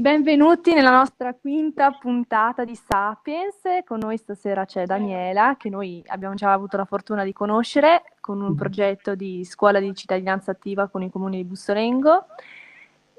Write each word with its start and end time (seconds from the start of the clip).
Benvenuti 0.00 0.72
nella 0.72 0.92
nostra 0.92 1.34
quinta 1.34 1.90
puntata 1.90 2.64
di 2.64 2.74
Sapiens. 2.74 3.60
Con 3.84 3.98
noi 3.98 4.16
stasera 4.16 4.64
c'è 4.64 4.86
Daniela, 4.86 5.56
che 5.58 5.68
noi 5.68 6.02
abbiamo 6.06 6.34
già 6.34 6.54
avuto 6.54 6.78
la 6.78 6.86
fortuna 6.86 7.22
di 7.22 7.34
conoscere 7.34 8.04
con 8.18 8.40
un 8.40 8.54
progetto 8.54 9.14
di 9.14 9.44
scuola 9.44 9.78
di 9.78 9.94
cittadinanza 9.94 10.52
attiva 10.52 10.88
con 10.88 11.02
i 11.02 11.10
comuni 11.10 11.36
di 11.36 11.44
Bussolengo. 11.44 12.24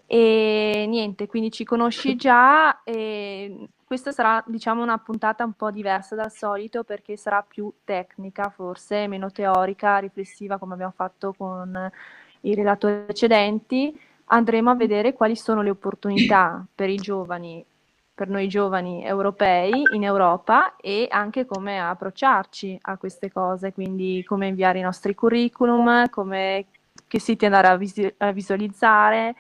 E 0.08 0.86
niente, 0.88 1.28
quindi 1.28 1.52
ci 1.52 1.66
conosci 1.66 2.16
già 2.16 2.82
e 2.82 3.70
questa 3.86 4.12
sarà, 4.12 4.44
diciamo, 4.48 4.82
una 4.82 4.98
puntata 4.98 5.46
un 5.46 5.54
po' 5.54 5.70
diversa 5.70 6.16
dal 6.16 6.32
solito 6.32 6.84
perché 6.84 7.16
sarà 7.16 7.46
più 7.48 7.72
tecnica, 7.84 8.50
forse 8.50 9.06
meno 9.06 9.30
teorica, 9.30 10.00
riflessiva 10.00 10.58
come 10.58 10.74
abbiamo 10.74 10.94
fatto 10.96 11.36
con 11.38 11.92
i 12.42 12.56
relatori 12.56 13.04
precedenti 13.04 13.96
andremo 14.32 14.70
a 14.70 14.76
vedere 14.76 15.14
quali 15.14 15.36
sono 15.36 15.62
le 15.62 15.70
opportunità 15.70 16.66
per 16.74 16.90
i 16.90 16.96
giovani, 16.96 17.64
per 18.14 18.30
noi 18.30 18.48
giovani 18.48 19.04
europei 19.06 19.72
in 19.94 20.04
Europa 20.04 20.76
e 20.78 21.08
anche 21.10 21.46
come 21.46 21.80
approcciarci 21.80 22.80
a 22.82 22.98
queste 22.98 23.32
cose, 23.32 23.74
quindi 23.74 24.24
come 24.26 24.48
inviare 24.48 24.80
i 24.80 24.84
nostri 24.84 25.16
curriculum, 25.16 26.10
come, 26.10 26.66
che 27.08 27.20
siti 27.20 27.46
andare 27.46 27.68
a, 27.68 27.76
vis- 27.76 28.14
a 28.18 28.32
visualizzare, 28.32 29.36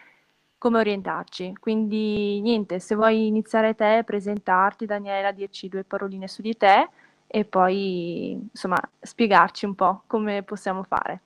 come 0.58 0.80
orientarci. 0.80 1.56
Quindi 1.60 2.42
niente, 2.42 2.80
se 2.80 2.96
vuoi 2.96 3.28
iniziare 3.28 3.76
te, 3.76 4.04
presentarti 4.06 4.86
Daniela, 4.86 5.32
dirci 5.32 5.70
due 5.70 5.84
paroline 5.84 6.28
su 6.28 6.42
di 6.42 6.56
te 6.58 6.90
e 7.28 7.46
poi 7.46 8.32
insomma 8.32 8.78
spiegarci 9.00 9.66
un 9.66 9.76
po' 9.76 10.04
come 10.06 10.44
possiamo 10.44 10.84
fare. 10.84 11.22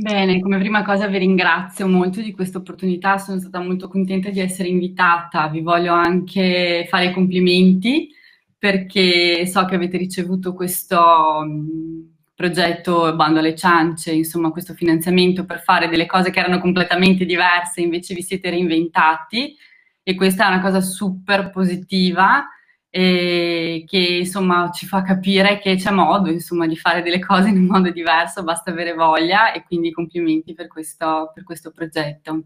Bene, 0.00 0.40
come 0.40 0.58
prima 0.58 0.84
cosa 0.84 1.08
vi 1.08 1.18
ringrazio 1.18 1.88
molto 1.88 2.20
di 2.20 2.30
questa 2.30 2.58
opportunità, 2.58 3.18
sono 3.18 3.40
stata 3.40 3.58
molto 3.58 3.88
contenta 3.88 4.30
di 4.30 4.38
essere 4.38 4.68
invitata, 4.68 5.48
vi 5.48 5.60
voglio 5.60 5.92
anche 5.92 6.86
fare 6.88 7.06
i 7.06 7.12
complimenti 7.12 8.08
perché 8.56 9.44
so 9.48 9.64
che 9.64 9.74
avete 9.74 9.96
ricevuto 9.96 10.54
questo 10.54 11.42
mm, 11.44 12.00
progetto 12.32 13.12
Bando 13.16 13.40
alle 13.40 13.56
ciance, 13.56 14.12
insomma 14.12 14.52
questo 14.52 14.72
finanziamento 14.72 15.44
per 15.44 15.62
fare 15.62 15.88
delle 15.88 16.06
cose 16.06 16.30
che 16.30 16.38
erano 16.38 16.60
completamente 16.60 17.24
diverse, 17.24 17.80
invece 17.80 18.14
vi 18.14 18.22
siete 18.22 18.50
reinventati 18.50 19.56
e 20.04 20.14
questa 20.14 20.44
è 20.44 20.48
una 20.48 20.60
cosa 20.60 20.80
super 20.80 21.50
positiva 21.50 22.46
e 22.90 23.84
che 23.86 23.98
insomma 23.98 24.70
ci 24.70 24.86
fa 24.86 25.02
capire 25.02 25.58
che 25.58 25.76
c'è 25.76 25.90
modo 25.90 26.30
insomma, 26.30 26.66
di 26.66 26.76
fare 26.76 27.02
delle 27.02 27.18
cose 27.18 27.48
in 27.48 27.58
un 27.58 27.66
modo 27.66 27.90
diverso, 27.90 28.42
basta 28.42 28.70
avere 28.70 28.94
voglia 28.94 29.52
e 29.52 29.62
quindi 29.64 29.92
complimenti 29.92 30.54
per 30.54 30.68
questo, 30.68 31.30
per 31.34 31.44
questo 31.44 31.70
progetto. 31.70 32.44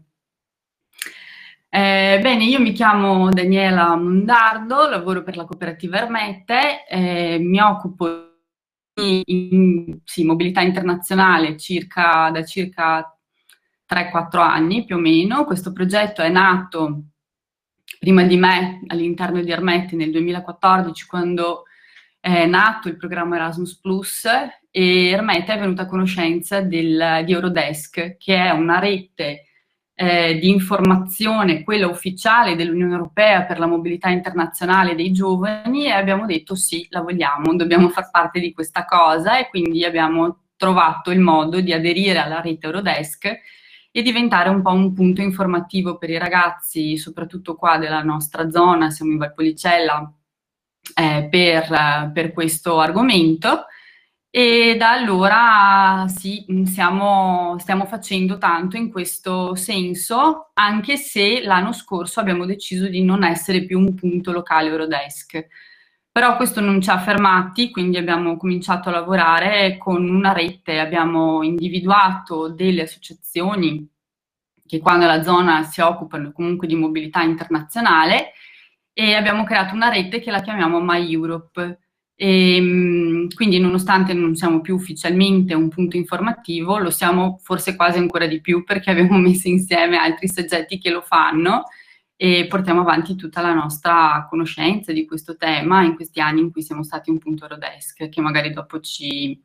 Eh, 1.69 2.19
bene, 2.21 2.43
io 2.43 2.59
mi 2.59 2.71
chiamo 2.71 3.29
Daniela 3.29 3.95
Mondardo, 3.95 4.87
lavoro 4.87 5.23
per 5.23 5.35
la 5.35 5.45
cooperativa 5.45 5.97
Ermette, 5.97 6.85
eh, 6.87 7.39
mi 7.39 7.59
occupo 7.59 8.05
di 8.93 9.23
in, 9.25 9.99
sì, 10.03 10.23
mobilità 10.23 10.61
internazionale 10.61 11.57
circa, 11.57 12.29
da 12.31 12.43
circa 12.43 13.17
3-4 13.87 14.39
anni 14.39 14.85
più 14.85 14.97
o 14.97 14.99
meno. 14.99 15.45
Questo 15.45 15.71
progetto 15.73 16.21
è 16.21 16.29
nato 16.29 17.12
prima 18.03 18.23
di 18.23 18.35
me 18.35 18.81
all'interno 18.87 19.41
di 19.41 19.49
Ermetti 19.49 19.95
nel 19.95 20.11
2014 20.11 21.05
quando 21.05 21.63
è 22.19 22.45
nato 22.45 22.89
il 22.89 22.97
programma 22.97 23.37
Erasmus 23.37 23.79
Plus 23.79 24.25
e 24.69 25.07
Ermetti 25.07 25.51
è 25.51 25.57
venuta 25.57 25.83
a 25.83 25.85
conoscenza 25.85 26.59
del, 26.59 27.21
di 27.23 27.31
Eurodesk 27.31 28.17
che 28.17 28.35
è 28.35 28.49
una 28.49 28.79
rete 28.79 29.45
eh, 29.95 30.37
di 30.37 30.49
informazione, 30.49 31.63
quella 31.63 31.87
ufficiale 31.87 32.57
dell'Unione 32.57 32.91
Europea 32.91 33.43
per 33.43 33.57
la 33.57 33.67
mobilità 33.67 34.09
internazionale 34.09 34.95
dei 34.95 35.13
giovani 35.13 35.85
e 35.85 35.91
abbiamo 35.91 36.25
detto 36.25 36.55
sì, 36.55 36.85
la 36.89 36.99
vogliamo, 36.99 37.55
dobbiamo 37.55 37.87
far 37.87 38.11
parte 38.11 38.41
di 38.41 38.51
questa 38.51 38.83
cosa 38.83 39.39
e 39.39 39.47
quindi 39.47 39.85
abbiamo 39.85 40.47
trovato 40.57 41.09
il 41.09 41.21
modo 41.21 41.61
di 41.61 41.71
aderire 41.71 42.19
alla 42.19 42.41
rete 42.41 42.65
Eurodesk 42.65 43.39
e 43.95 44.01
diventare 44.01 44.49
un 44.49 44.63
po' 44.63 44.71
un 44.71 44.91
punto 44.91 45.21
informativo 45.21 45.99
per 45.99 46.09
i 46.09 46.17
ragazzi, 46.17 46.97
soprattutto 46.97 47.55
qua 47.55 47.77
della 47.77 48.01
nostra 48.01 48.49
zona, 48.49 48.89
siamo 48.89 49.11
in 49.11 49.19
Valpolicella, 49.19 50.11
eh, 50.95 51.27
per, 51.29 52.11
per, 52.11 52.33
questo 52.33 52.79
argomento. 52.79 53.65
E 54.31 54.75
da 54.79 54.93
allora 54.93 56.07
sì, 56.07 56.43
stiamo, 56.65 57.55
stiamo 57.59 57.85
facendo 57.85 58.39
tanto 58.39 58.77
in 58.77 58.89
questo 58.91 59.53
senso, 59.53 60.49
anche 60.53 60.97
se 60.97 61.43
l'anno 61.43 61.71
scorso 61.71 62.19
abbiamo 62.19 62.45
deciso 62.45 62.87
di 62.87 63.03
non 63.03 63.23
essere 63.23 63.63
più 63.63 63.77
un 63.77 63.93
punto 63.93 64.31
locale 64.31 64.69
Eurodesk. 64.69 65.47
Però 66.13 66.35
questo 66.35 66.61
non 66.61 66.79
ci 66.79 66.91
ha 66.91 66.99
fermati, 66.99 67.71
quindi 67.71 67.97
abbiamo 67.97 68.37
cominciato 68.37 68.89
a 68.89 68.91
lavorare 68.91 69.79
con 69.79 70.07
una 70.07 70.31
rete, 70.31 70.77
abbiamo 70.77 71.41
individuato 71.41 72.49
delle 72.49 72.83
associazioni 72.83 73.89
che 74.63 74.77
qua 74.77 74.95
nella 74.95 75.23
zona 75.23 75.63
si 75.63 75.81
occupano 75.81 76.31
comunque 76.31 76.67
di 76.67 76.75
mobilità 76.75 77.23
internazionale 77.23 78.33
e 78.93 79.15
abbiamo 79.15 79.43
creato 79.43 79.73
una 79.73 79.89
rete 79.89 80.19
che 80.19 80.29
la 80.29 80.41
chiamiamo 80.41 80.79
My 80.79 81.11
Europe. 81.11 81.79
E, 82.15 82.55
ehm, 82.57 83.29
quindi 83.33 83.59
nonostante 83.59 84.13
non 84.13 84.35
siamo 84.35 84.61
più 84.61 84.75
ufficialmente 84.75 85.55
un 85.55 85.67
punto 85.67 85.97
informativo, 85.97 86.77
lo 86.77 86.91
siamo 86.91 87.39
forse 87.41 87.75
quasi 87.75 87.97
ancora 87.97 88.27
di 88.27 88.39
più 88.39 88.63
perché 88.63 88.91
abbiamo 88.91 89.17
messo 89.17 89.47
insieme 89.47 89.97
altri 89.97 90.29
soggetti 90.29 90.77
che 90.77 90.91
lo 90.91 91.01
fanno 91.01 91.63
e 92.15 92.47
portiamo 92.47 92.81
avanti 92.81 93.15
tutta 93.15 93.41
la 93.41 93.53
nostra 93.53 94.25
conoscenza 94.29 94.91
di 94.91 95.05
questo 95.05 95.35
tema 95.35 95.83
in 95.83 95.95
questi 95.95 96.19
anni 96.19 96.41
in 96.41 96.51
cui 96.51 96.61
siamo 96.61 96.83
stati 96.83 97.09
un 97.09 97.17
punto 97.17 97.47
Rodesk, 97.47 98.09
che 98.09 98.21
magari 98.21 98.51
dopo 98.51 98.79
ci, 98.79 99.41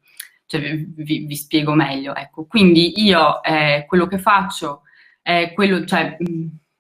cioè, 0.46 0.76
vi, 0.76 1.26
vi, 1.26 1.36
spiego 1.36 1.74
meglio. 1.74 2.14
Ecco. 2.14 2.46
Quindi 2.46 3.02
io 3.02 3.42
eh, 3.42 3.84
quello 3.86 4.06
che 4.06 4.18
faccio 4.18 4.82
è 5.22 5.52
quello, 5.54 5.84
cioè, 5.84 6.16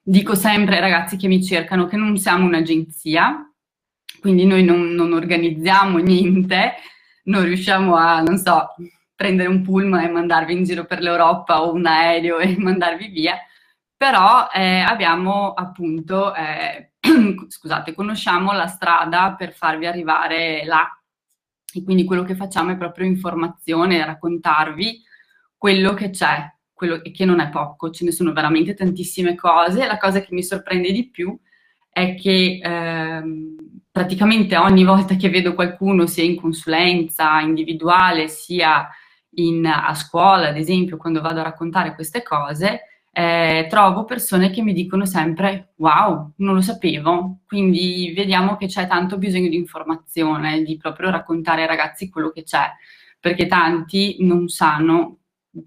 dico 0.02 0.34
sempre 0.34 0.76
ai 0.76 0.80
ragazzi 0.80 1.16
che 1.16 1.28
mi 1.28 1.42
cercano 1.42 1.86
che 1.86 1.96
non 1.96 2.16
siamo 2.16 2.46
un'agenzia, 2.46 3.52
quindi 4.20 4.46
noi 4.46 4.64
non, 4.64 4.94
non 4.94 5.12
organizziamo 5.12 5.98
niente, 5.98 6.74
non 7.24 7.44
riusciamo 7.44 7.94
a, 7.94 8.22
non 8.22 8.38
so, 8.38 8.68
prendere 9.14 9.48
un 9.48 9.62
pullman 9.62 10.04
e 10.04 10.08
mandarvi 10.08 10.52
in 10.52 10.64
giro 10.64 10.84
per 10.84 11.00
l'Europa 11.00 11.62
o 11.62 11.72
un 11.72 11.86
aereo 11.86 12.38
e 12.38 12.54
mandarvi 12.58 13.08
via, 13.08 13.36
però 13.98 14.48
eh, 14.54 14.78
abbiamo 14.78 15.52
appunto, 15.54 16.32
eh, 16.32 16.92
scusate, 17.48 17.94
conosciamo 17.94 18.52
la 18.52 18.68
strada 18.68 19.34
per 19.36 19.52
farvi 19.52 19.86
arrivare 19.86 20.64
là. 20.64 20.88
E 21.70 21.82
quindi 21.82 22.04
quello 22.04 22.22
che 22.22 22.36
facciamo 22.36 22.70
è 22.70 22.76
proprio 22.76 23.06
informazione, 23.06 24.04
raccontarvi 24.04 25.02
quello 25.56 25.94
che 25.94 26.10
c'è, 26.10 26.48
quello 26.72 27.00
che 27.00 27.24
non 27.24 27.40
è 27.40 27.48
poco, 27.48 27.90
ce 27.90 28.04
ne 28.04 28.12
sono 28.12 28.32
veramente 28.32 28.74
tantissime 28.74 29.34
cose. 29.34 29.84
La 29.84 29.98
cosa 29.98 30.20
che 30.20 30.32
mi 30.32 30.44
sorprende 30.44 30.92
di 30.92 31.10
più 31.10 31.36
è 31.90 32.14
che 32.14 32.60
ehm, 32.62 33.56
praticamente 33.90 34.56
ogni 34.56 34.84
volta 34.84 35.16
che 35.16 35.28
vedo 35.28 35.54
qualcuno, 35.54 36.06
sia 36.06 36.22
in 36.22 36.36
consulenza 36.36 37.40
individuale, 37.40 38.28
sia 38.28 38.88
in, 39.30 39.66
a 39.66 39.92
scuola, 39.94 40.48
ad 40.48 40.56
esempio, 40.56 40.96
quando 40.96 41.20
vado 41.20 41.40
a 41.40 41.44
raccontare 41.44 41.96
queste 41.96 42.22
cose, 42.22 42.82
eh, 43.18 43.66
trovo 43.68 44.04
persone 44.04 44.48
che 44.50 44.62
mi 44.62 44.72
dicono 44.72 45.04
sempre 45.04 45.72
wow, 45.78 46.34
non 46.36 46.54
lo 46.54 46.60
sapevo, 46.60 47.40
quindi 47.48 48.12
vediamo 48.14 48.56
che 48.56 48.66
c'è 48.66 48.86
tanto 48.86 49.18
bisogno 49.18 49.48
di 49.48 49.56
informazione, 49.56 50.62
di 50.62 50.76
proprio 50.76 51.10
raccontare 51.10 51.62
ai 51.62 51.66
ragazzi 51.66 52.08
quello 52.08 52.30
che 52.30 52.44
c'è, 52.44 52.70
perché 53.18 53.48
tanti 53.48 54.18
non 54.20 54.46
sanno 54.46 55.16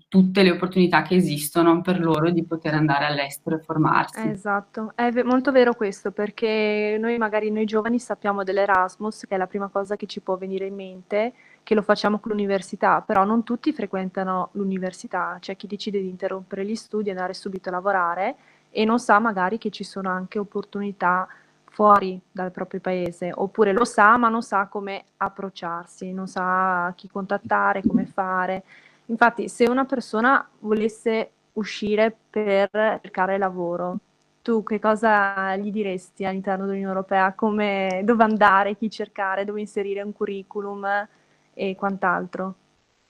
tutte 0.08 0.44
le 0.44 0.52
opportunità 0.52 1.02
che 1.02 1.16
esistono 1.16 1.82
per 1.82 2.00
loro 2.00 2.30
di 2.30 2.46
poter 2.46 2.74
andare 2.74 3.04
all'estero 3.04 3.58
e 3.58 3.64
formarsi. 3.64 4.30
Esatto, 4.30 4.94
è 4.96 5.12
v- 5.12 5.26
molto 5.26 5.52
vero 5.52 5.74
questo 5.74 6.12
perché 6.12 6.96
noi 6.98 7.18
magari 7.18 7.52
noi 7.52 7.66
giovani 7.66 8.00
sappiamo 8.00 8.44
dell'Erasmus, 8.44 9.26
che 9.28 9.36
è 9.36 9.38
la 9.38 9.48
prima 9.48 9.68
cosa 9.68 9.98
che 9.98 10.06
ci 10.06 10.22
può 10.22 10.38
venire 10.38 10.68
in 10.68 10.76
mente, 10.76 11.34
che 11.64 11.76
lo 11.76 11.82
facciamo 11.82 12.20
con 12.20 12.32
l'università, 12.32 13.02
però 13.02 13.24
non 13.24 13.44
tutti 13.44 13.72
frequentano 13.72 14.50
l'università, 14.54 15.38
c'è 15.40 15.56
chi 15.56 15.68
decide 15.68 16.02
di 16.02 16.10
interrompere 16.10 16.66
gli 16.66 16.76
studi 16.76 17.10
e 17.10 17.12
andare 17.12 17.34
subito 17.34 17.70
a 17.70 17.74
lavorare 17.74 18.36
e 18.70 18.86
non 18.86 19.00
sa 19.00 19.20
magari 19.20 19.58
che 19.58 19.70
ci 19.70 19.84
sono 19.84 20.10
anche 20.10 20.40
opportunità 20.40 21.28
fuori 21.66 22.20
dal 22.32 22.52
proprio 22.52 22.82
paese, 22.82 23.32
oppure 23.34 23.72
lo 23.74 23.86
sa 23.86 24.18
ma 24.18 24.28
non 24.28 24.42
sa 24.42 24.68
come 24.68 25.04
approcciarsi, 25.18 26.12
non 26.12 26.28
sa 26.28 26.92
chi 26.96 27.10
contattare, 27.10 27.82
come 27.82 28.06
fare. 28.06 28.64
Infatti, 29.06 29.48
se 29.48 29.68
una 29.70 29.86
persona 29.86 30.46
volesse 30.60 31.32
uscire 31.54 32.16
per 32.30 32.70
cercare 33.02 33.38
lavoro, 33.38 34.00
tu 34.42 34.64
che 34.64 34.80
cosa 34.80 35.56
gli 35.56 35.72
diresti 35.72 36.26
all'interno 36.26 36.66
dell'Unione 36.66 36.94
Europea? 36.94 37.34
Come, 37.34 38.02
dove 38.04 38.24
andare, 38.24 38.76
chi 38.76 38.90
cercare, 38.90 39.46
dove 39.46 39.60
inserire 39.60 40.02
un 40.02 40.14
curriculum 40.14 41.08
e 41.54 41.76
quant'altro? 41.76 42.56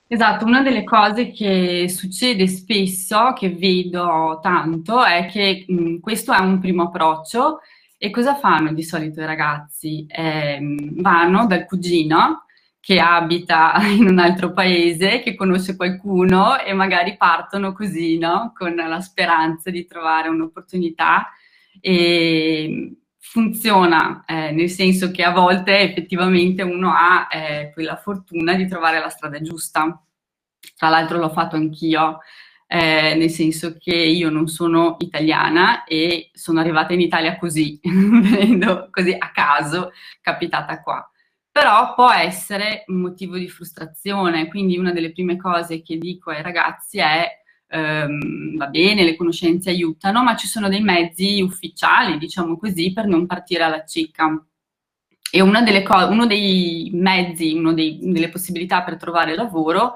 Esatto, 0.07 0.43
una 0.43 0.61
delle 0.61 0.83
cose 0.83 1.31
che 1.31 1.87
succede 1.87 2.45
spesso, 2.47 3.31
che 3.33 3.49
vedo 3.49 4.39
tanto, 4.41 5.01
è 5.03 5.25
che 5.27 5.63
mh, 5.65 5.99
questo 5.99 6.33
è 6.33 6.39
un 6.39 6.59
primo 6.59 6.83
approccio 6.83 7.59
e 7.97 8.09
cosa 8.09 8.35
fanno 8.35 8.73
di 8.73 8.83
solito 8.83 9.21
i 9.21 9.25
ragazzi? 9.25 10.05
Eh, 10.09 10.59
vanno 10.95 11.45
dal 11.45 11.65
cugino 11.65 12.45
che 12.81 12.99
abita 12.99 13.75
in 13.87 14.05
un 14.07 14.19
altro 14.19 14.51
paese, 14.51 15.21
che 15.21 15.35
conosce 15.35 15.77
qualcuno 15.77 16.59
e 16.59 16.73
magari 16.73 17.15
partono 17.15 17.71
così, 17.71 18.17
no? 18.17 18.51
Con 18.53 18.75
la 18.75 18.99
speranza 18.99 19.69
di 19.69 19.85
trovare 19.85 20.27
un'opportunità. 20.27 21.29
E 21.79 22.95
funziona, 23.31 24.25
eh, 24.27 24.51
nel 24.51 24.69
senso 24.69 25.09
che 25.09 25.23
a 25.23 25.31
volte 25.31 25.79
effettivamente 25.79 26.63
uno 26.63 26.91
ha 26.93 27.29
eh, 27.31 27.71
quella 27.71 27.95
fortuna 27.95 28.55
di 28.55 28.67
trovare 28.67 28.99
la 28.99 29.07
strada 29.07 29.39
giusta. 29.39 30.03
Tra 30.75 30.89
l'altro 30.89 31.17
l'ho 31.17 31.29
fatto 31.29 31.55
anch'io, 31.55 32.19
eh, 32.67 33.15
nel 33.15 33.29
senso 33.29 33.77
che 33.77 33.95
io 33.95 34.29
non 34.29 34.49
sono 34.49 34.97
italiana 34.99 35.85
e 35.85 36.29
sono 36.33 36.59
arrivata 36.59 36.91
in 36.91 36.99
Italia 36.99 37.37
così, 37.37 37.79
venendo 37.81 38.89
così 38.91 39.15
a 39.17 39.31
caso, 39.31 39.91
capitata 40.19 40.81
qua. 40.81 41.09
Però 41.49 41.93
può 41.93 42.11
essere 42.11 42.83
un 42.87 42.97
motivo 42.99 43.37
di 43.37 43.47
frustrazione, 43.47 44.49
quindi 44.49 44.77
una 44.77 44.91
delle 44.91 45.13
prime 45.13 45.37
cose 45.37 45.81
che 45.81 45.97
dico 45.97 46.31
ai 46.31 46.41
ragazzi 46.41 46.99
è 46.99 47.40
ehm, 47.71 48.57
va 48.57 48.67
bene, 48.67 49.03
le 49.03 49.15
conoscenze 49.15 49.69
aiutano, 49.69 50.23
ma 50.23 50.35
ci 50.35 50.47
sono 50.47 50.67
dei 50.67 50.81
mezzi 50.81 51.41
ufficiali, 51.41 52.17
diciamo 52.17 52.57
così, 52.57 52.91
per 52.91 53.07
non 53.07 53.25
partire 53.25 53.63
alla 53.63 53.85
cieca. 53.85 54.45
E 55.33 55.41
una 55.41 55.61
delle 55.61 55.81
co- 55.81 56.07
uno 56.09 56.25
dei 56.25 56.91
mezzi, 56.93 57.53
una 57.53 57.73
delle 57.73 58.29
possibilità 58.29 58.83
per 58.83 58.97
trovare 58.97 59.35
lavoro 59.35 59.95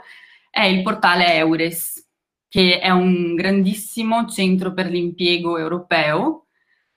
è 0.49 0.63
il 0.63 0.81
portale 0.81 1.33
Eures, 1.33 2.07
che 2.47 2.79
è 2.79 2.89
un 2.89 3.35
grandissimo 3.35 4.25
centro 4.27 4.73
per 4.73 4.87
l'impiego 4.87 5.57
europeo. 5.57 6.45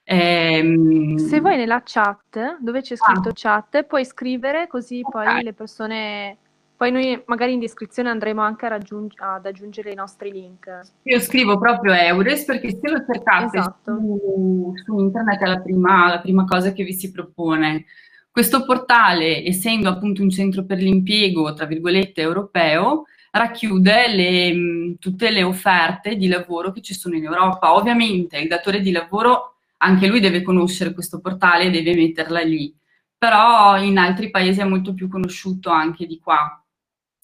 Ehm... 0.04 1.16
Se 1.16 1.40
vuoi 1.40 1.56
nella 1.56 1.82
chat, 1.84 2.58
dove 2.60 2.80
c'è 2.80 2.94
scritto 2.94 3.30
ah. 3.30 3.34
chat, 3.34 3.82
puoi 3.82 4.04
scrivere 4.04 4.68
così 4.68 5.00
okay. 5.02 5.34
poi 5.34 5.42
le 5.42 5.52
persone 5.52 6.38
poi 6.78 6.92
noi 6.92 7.20
magari 7.26 7.54
in 7.54 7.58
descrizione 7.58 8.08
andremo 8.08 8.40
anche 8.40 8.68
raggiung- 8.68 9.12
ad 9.16 9.44
aggiungere 9.44 9.90
i 9.90 9.96
nostri 9.96 10.30
link. 10.30 10.68
Io 11.02 11.18
scrivo 11.18 11.58
proprio 11.58 11.92
Eures 11.92 12.44
perché 12.44 12.70
se 12.70 12.88
lo 12.88 13.04
cercate 13.04 13.58
esatto. 13.58 13.96
su, 13.96 14.72
su, 14.84 14.98
internet 15.00 15.40
è 15.40 15.46
la 15.46 15.60
prima, 15.60 16.06
la 16.06 16.20
prima 16.20 16.44
cosa 16.44 16.72
che 16.72 16.84
vi 16.84 16.92
si 16.92 17.10
propone. 17.10 17.86
Questo 18.30 18.64
portale, 18.64 19.44
essendo 19.44 19.88
appunto 19.88 20.22
un 20.22 20.30
centro 20.30 20.64
per 20.64 20.78
l'impiego, 20.78 21.52
tra 21.52 21.66
virgolette, 21.66 22.20
europeo, 22.20 23.06
racchiude 23.32 24.14
le, 24.14 24.96
tutte 25.00 25.30
le 25.30 25.42
offerte 25.42 26.14
di 26.14 26.28
lavoro 26.28 26.70
che 26.70 26.80
ci 26.80 26.94
sono 26.94 27.16
in 27.16 27.24
Europa. 27.24 27.74
Ovviamente 27.74 28.38
il 28.38 28.46
datore 28.46 28.80
di 28.82 28.92
lavoro, 28.92 29.56
anche 29.78 30.06
lui 30.06 30.20
deve 30.20 30.42
conoscere 30.42 30.94
questo 30.94 31.18
portale 31.18 31.64
e 31.64 31.70
deve 31.72 31.96
metterla 31.96 32.40
lì, 32.42 32.72
però 33.18 33.76
in 33.82 33.98
altri 33.98 34.30
paesi 34.30 34.60
è 34.60 34.64
molto 34.64 34.94
più 34.94 35.08
conosciuto 35.08 35.70
anche 35.70 36.06
di 36.06 36.20
qua 36.20 36.62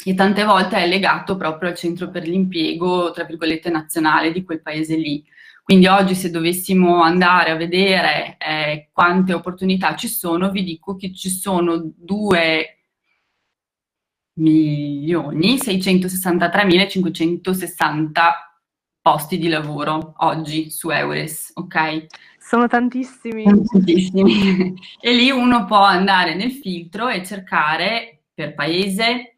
e 0.05 0.15
tante 0.15 0.45
volte 0.45 0.77
è 0.77 0.87
legato 0.87 1.37
proprio 1.37 1.71
al 1.71 1.77
centro 1.77 2.11
per 2.11 2.29
l'impiego, 2.29 3.11
tra 3.11 3.25
virgolette, 3.25 3.71
nazionale 3.71 4.33
di 4.33 4.45
quel 4.45 4.61
paese 4.61 4.97
lì. 4.97 5.25
Quindi 5.62 5.87
oggi 5.87 6.15
se 6.15 6.31
dovessimo 6.31 7.03
andare 7.03 7.51
a 7.51 7.56
vedere 7.56 8.37
eh, 8.39 8.91
quante 8.93 9.33
opportunità 9.33 9.97
ci 9.97 10.09
sono, 10.09 10.51
vi 10.51 10.62
dico 10.62 10.95
che 10.95 11.15
ci 11.15 11.31
sono 11.31 11.91
2 11.97 12.75
milioni 14.35 15.56
663.560 15.56 18.11
posti 19.00 19.39
di 19.39 19.49
lavoro 19.49 20.12
oggi 20.19 20.71
su 20.71 20.91
Eures, 20.91 21.53
ok? 21.55 22.07
Sono 22.39 22.67
tantissimi. 22.67 23.45
Tantissimi. 23.45 24.75
e 25.00 25.15
lì 25.15 25.31
uno 25.31 25.65
può 25.65 25.83
andare 25.83 26.35
nel 26.35 26.53
filtro 26.53 27.09
e 27.09 27.25
cercare 27.25 28.25
per 28.35 28.55
paese, 28.55 29.34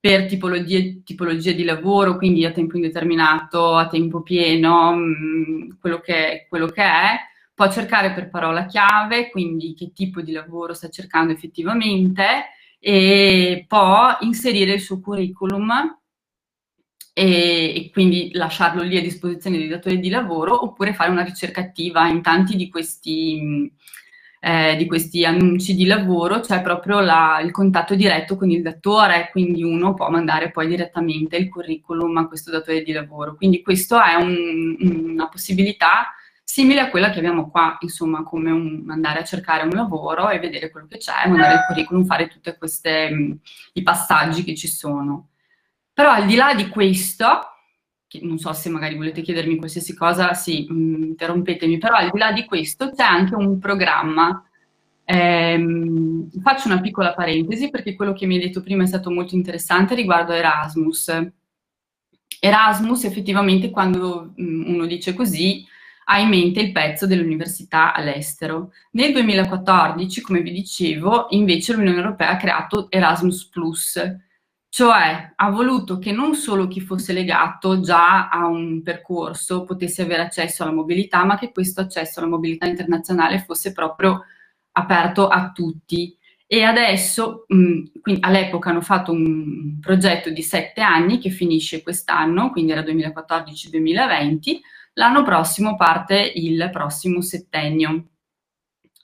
per 0.00 0.26
tipologie, 0.26 1.02
tipologie, 1.04 1.54
di 1.54 1.62
lavoro, 1.62 2.16
quindi 2.16 2.46
a 2.46 2.52
tempo 2.52 2.76
indeterminato, 2.76 3.76
a 3.76 3.86
tempo 3.86 4.22
pieno, 4.22 4.94
mm, 4.96 5.72
quello, 5.78 6.00
che, 6.00 6.46
quello 6.48 6.66
che 6.68 6.82
è, 6.82 7.16
può 7.54 7.70
cercare 7.70 8.12
per 8.12 8.30
parola 8.30 8.64
chiave, 8.64 9.28
quindi 9.30 9.74
che 9.74 9.92
tipo 9.92 10.22
di 10.22 10.32
lavoro 10.32 10.72
sta 10.72 10.88
cercando 10.88 11.32
effettivamente 11.32 12.24
e 12.78 13.66
può 13.68 14.16
inserire 14.20 14.72
il 14.72 14.80
suo 14.80 15.00
curriculum 15.00 15.98
e, 17.12 17.74
e, 17.76 17.90
quindi 17.92 18.30
lasciarlo 18.32 18.82
lì 18.82 18.96
a 18.96 19.02
disposizione 19.02 19.58
dei 19.58 19.68
datori 19.68 20.00
di 20.00 20.08
lavoro 20.08 20.64
oppure 20.64 20.94
fare 20.94 21.10
una 21.10 21.24
ricerca 21.24 21.60
attiva 21.60 22.08
in 22.08 22.22
tanti 22.22 22.56
di 22.56 22.70
questi 22.70 23.70
eh, 24.42 24.74
di 24.76 24.86
questi 24.86 25.24
annunci 25.24 25.74
di 25.74 25.84
lavoro 25.84 26.40
c'è 26.40 26.62
proprio 26.62 27.00
la, 27.00 27.40
il 27.44 27.50
contatto 27.50 27.94
diretto 27.94 28.36
con 28.36 28.50
il 28.50 28.62
datore, 28.62 29.28
quindi 29.30 29.62
uno 29.62 29.92
può 29.92 30.08
mandare 30.08 30.50
poi 30.50 30.66
direttamente 30.66 31.36
il 31.36 31.50
curriculum 31.50 32.16
a 32.16 32.26
questo 32.26 32.50
datore 32.50 32.82
di 32.82 32.92
lavoro. 32.92 33.36
Quindi 33.36 33.62
questo 33.62 34.02
è 34.02 34.14
un, 34.14 34.76
una 34.80 35.28
possibilità 35.28 36.14
simile 36.42 36.80
a 36.80 36.90
quella 36.90 37.10
che 37.10 37.18
abbiamo 37.18 37.50
qua, 37.50 37.76
insomma, 37.80 38.22
come 38.22 38.50
un, 38.50 38.86
andare 38.88 39.20
a 39.20 39.24
cercare 39.24 39.62
un 39.62 39.70
lavoro 39.70 40.30
e 40.30 40.40
vedere 40.40 40.70
quello 40.70 40.86
che 40.86 40.96
c'è, 40.98 41.28
mandare 41.28 41.54
il 41.54 41.64
curriculum, 41.68 42.04
fare 42.06 42.26
tutti 42.26 42.50
i 43.74 43.82
passaggi 43.82 44.42
che 44.42 44.56
ci 44.56 44.66
sono. 44.66 45.28
Però 45.92 46.10
al 46.10 46.26
di 46.26 46.34
là 46.34 46.54
di 46.54 46.68
questo, 46.68 47.49
non 48.22 48.38
so 48.38 48.52
se 48.52 48.68
magari 48.68 48.96
volete 48.96 49.22
chiedermi 49.22 49.56
qualsiasi 49.56 49.94
cosa, 49.94 50.34
sì, 50.34 50.66
mm, 50.70 51.02
interrompetemi, 51.02 51.78
però 51.78 51.94
al 51.96 52.10
di 52.10 52.18
là 52.18 52.32
di 52.32 52.44
questo 52.44 52.90
c'è 52.90 53.04
anche 53.04 53.34
un 53.34 53.58
programma. 53.58 54.44
Ehm, 55.04 56.28
faccio 56.42 56.68
una 56.68 56.80
piccola 56.80 57.14
parentesi 57.14 57.70
perché 57.70 57.94
quello 57.94 58.12
che 58.12 58.26
mi 58.26 58.36
hai 58.36 58.42
detto 58.42 58.62
prima 58.62 58.84
è 58.84 58.86
stato 58.86 59.10
molto 59.10 59.34
interessante 59.34 59.94
riguardo 59.94 60.32
Erasmus. 60.32 61.30
Erasmus 62.40 63.04
effettivamente 63.04 63.70
quando 63.70 64.34
mm, 64.40 64.72
uno 64.74 64.86
dice 64.86 65.14
così 65.14 65.64
ha 66.12 66.18
in 66.18 66.28
mente 66.28 66.60
il 66.60 66.72
pezzo 66.72 67.06
dell'università 67.06 67.92
all'estero. 67.94 68.72
Nel 68.92 69.12
2014, 69.12 70.20
come 70.22 70.40
vi 70.40 70.50
dicevo, 70.50 71.26
invece 71.30 71.72
l'Unione 71.72 71.98
Europea 71.98 72.30
ha 72.30 72.36
creato 72.36 72.90
Erasmus⁇ 72.90 73.48
cioè 74.70 75.32
ha 75.34 75.50
voluto 75.50 75.98
che 75.98 76.12
non 76.12 76.36
solo 76.36 76.68
chi 76.68 76.80
fosse 76.80 77.12
legato 77.12 77.80
già 77.80 78.28
a 78.28 78.46
un 78.46 78.82
percorso 78.82 79.64
potesse 79.64 80.02
avere 80.02 80.22
accesso 80.22 80.62
alla 80.62 80.72
mobilità, 80.72 81.24
ma 81.24 81.36
che 81.36 81.50
questo 81.50 81.80
accesso 81.80 82.20
alla 82.20 82.28
mobilità 82.28 82.66
internazionale 82.66 83.40
fosse 83.40 83.72
proprio 83.72 84.24
aperto 84.72 85.26
a 85.26 85.50
tutti. 85.50 86.16
E 86.46 86.62
adesso, 86.62 87.46
mh, 87.48 87.82
all'epoca 88.20 88.70
hanno 88.70 88.80
fatto 88.80 89.10
un 89.10 89.78
progetto 89.80 90.30
di 90.30 90.42
sette 90.42 90.80
anni 90.80 91.18
che 91.18 91.30
finisce 91.30 91.82
quest'anno, 91.82 92.50
quindi 92.52 92.70
era 92.70 92.82
2014-2020, 92.82 94.58
l'anno 94.94 95.24
prossimo 95.24 95.74
parte 95.74 96.32
il 96.32 96.70
prossimo 96.72 97.20
settennio. 97.22 98.04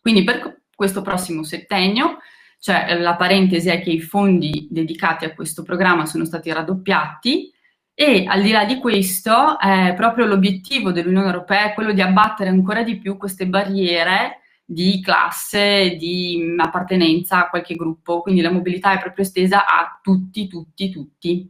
Quindi 0.01 0.23
per 0.23 0.63
questo 0.77 1.03
prossimo 1.03 1.43
settennio 1.43 2.19
cioè 2.67 2.87
eh, 2.89 2.99
la 2.99 3.15
parentesi 3.15 3.69
è 3.69 3.81
che 3.81 3.91
i 3.91 4.01
fondi 4.01 4.67
dedicati 4.69 5.25
a 5.25 5.33
questo 5.33 5.63
programma 5.63 6.05
sono 6.05 6.25
stati 6.25 6.53
raddoppiati 6.53 7.53
e 7.95 8.25
al 8.27 8.43
di 8.43 8.51
là 8.51 8.65
di 8.65 8.79
questo 8.79 9.57
eh, 9.61 9.95
proprio 9.95 10.27
l'obiettivo 10.27 10.91
dell'Unione 10.91 11.29
Europea 11.29 11.71
è 11.71 11.75
quello 11.75 11.93
di 11.93 12.01
abbattere 12.01 12.51
ancora 12.51 12.83
di 12.83 12.99
più 12.99 13.17
queste 13.19 13.47
barriere 13.47 14.41
di 14.65 15.01
classe, 15.01 15.95
di 15.97 16.57
appartenenza 16.57 17.39
a 17.39 17.49
qualche 17.51 17.77
gruppo, 17.77 18.21
quindi 18.21 18.41
la 18.41 18.51
mobilità 18.51 18.95
è 18.95 19.01
proprio 19.01 19.25
estesa 19.25 19.65
a 19.65 20.01
tutti, 20.03 20.49
tutti, 20.49 20.91
tutti. 20.91 21.49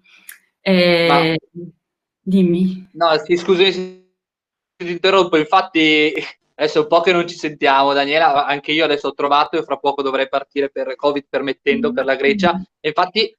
Eh. 0.61 1.39
Dimmi. 2.21 2.91
No, 2.93 3.17
sì, 3.25 3.39
scusi 3.39 3.73
se 3.73 4.11
ti 4.77 4.91
interrompo, 4.91 5.39
infatti 5.39 6.13
Adesso 6.59 6.79
è 6.79 6.83
un 6.83 6.89
po' 6.89 7.03
che 7.03 7.13
non 7.13 7.29
ci 7.29 7.37
sentiamo, 7.37 7.93
Daniela, 7.93 8.47
anche 8.47 8.73
io 8.73 8.85
adesso 8.85 9.09
ho 9.09 9.15
trovato 9.15 9.59
e 9.59 9.63
fra 9.63 9.77
poco 9.77 10.01
dovrei 10.01 10.27
partire 10.27 10.71
per 10.71 10.97
Covid 10.97 11.27
permettendo 11.29 11.93
per 11.93 12.07
la 12.07 12.15
Grecia. 12.15 12.59
E 12.81 12.89
infatti 12.89 13.37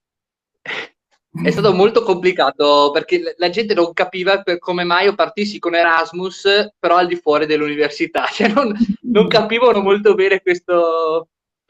è 1.43 1.49
stato 1.49 1.73
molto 1.73 2.03
complicato 2.03 2.91
perché 2.91 3.33
la 3.37 3.49
gente 3.49 3.73
non 3.73 3.93
capiva 3.93 4.43
come 4.59 4.83
mai 4.83 5.05
io 5.05 5.15
partissi 5.15 5.57
con 5.57 5.73
Erasmus, 5.73 6.73
però 6.77 6.97
al 6.97 7.07
di 7.07 7.15
fuori 7.15 7.47
dell'università. 7.47 8.25
Cioè 8.31 8.49
non, 8.49 8.71
non 9.01 9.27
capivano 9.27 9.79
molto 9.79 10.13
bene 10.13 10.39
questo, 10.41 11.29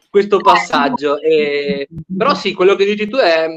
questo 0.09 0.39
passaggio. 0.39 1.17
E, 1.21 1.87
però 2.17 2.35
sì, 2.35 2.53
quello 2.53 2.75
che 2.75 2.83
dici 2.83 3.07
tu 3.07 3.15
è, 3.15 3.47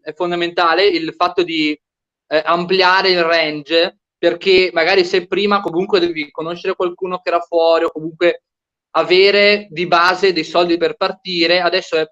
è 0.00 0.12
fondamentale, 0.14 0.84
il 0.84 1.14
fatto 1.14 1.44
di 1.44 1.78
eh, 2.26 2.42
ampliare 2.44 3.10
il 3.10 3.22
range 3.22 3.98
perché 4.18 4.70
magari 4.72 5.04
se 5.04 5.26
prima 5.26 5.60
comunque 5.60 6.00
devi 6.00 6.30
conoscere 6.30 6.74
qualcuno 6.74 7.18
che 7.20 7.28
era 7.28 7.40
fuori 7.40 7.84
o 7.84 7.90
comunque 7.90 8.42
avere 8.96 9.68
di 9.70 9.86
base 9.86 10.32
dei 10.32 10.44
soldi 10.44 10.76
per 10.76 10.96
partire, 10.96 11.60
adesso 11.60 11.96
è 11.96 12.10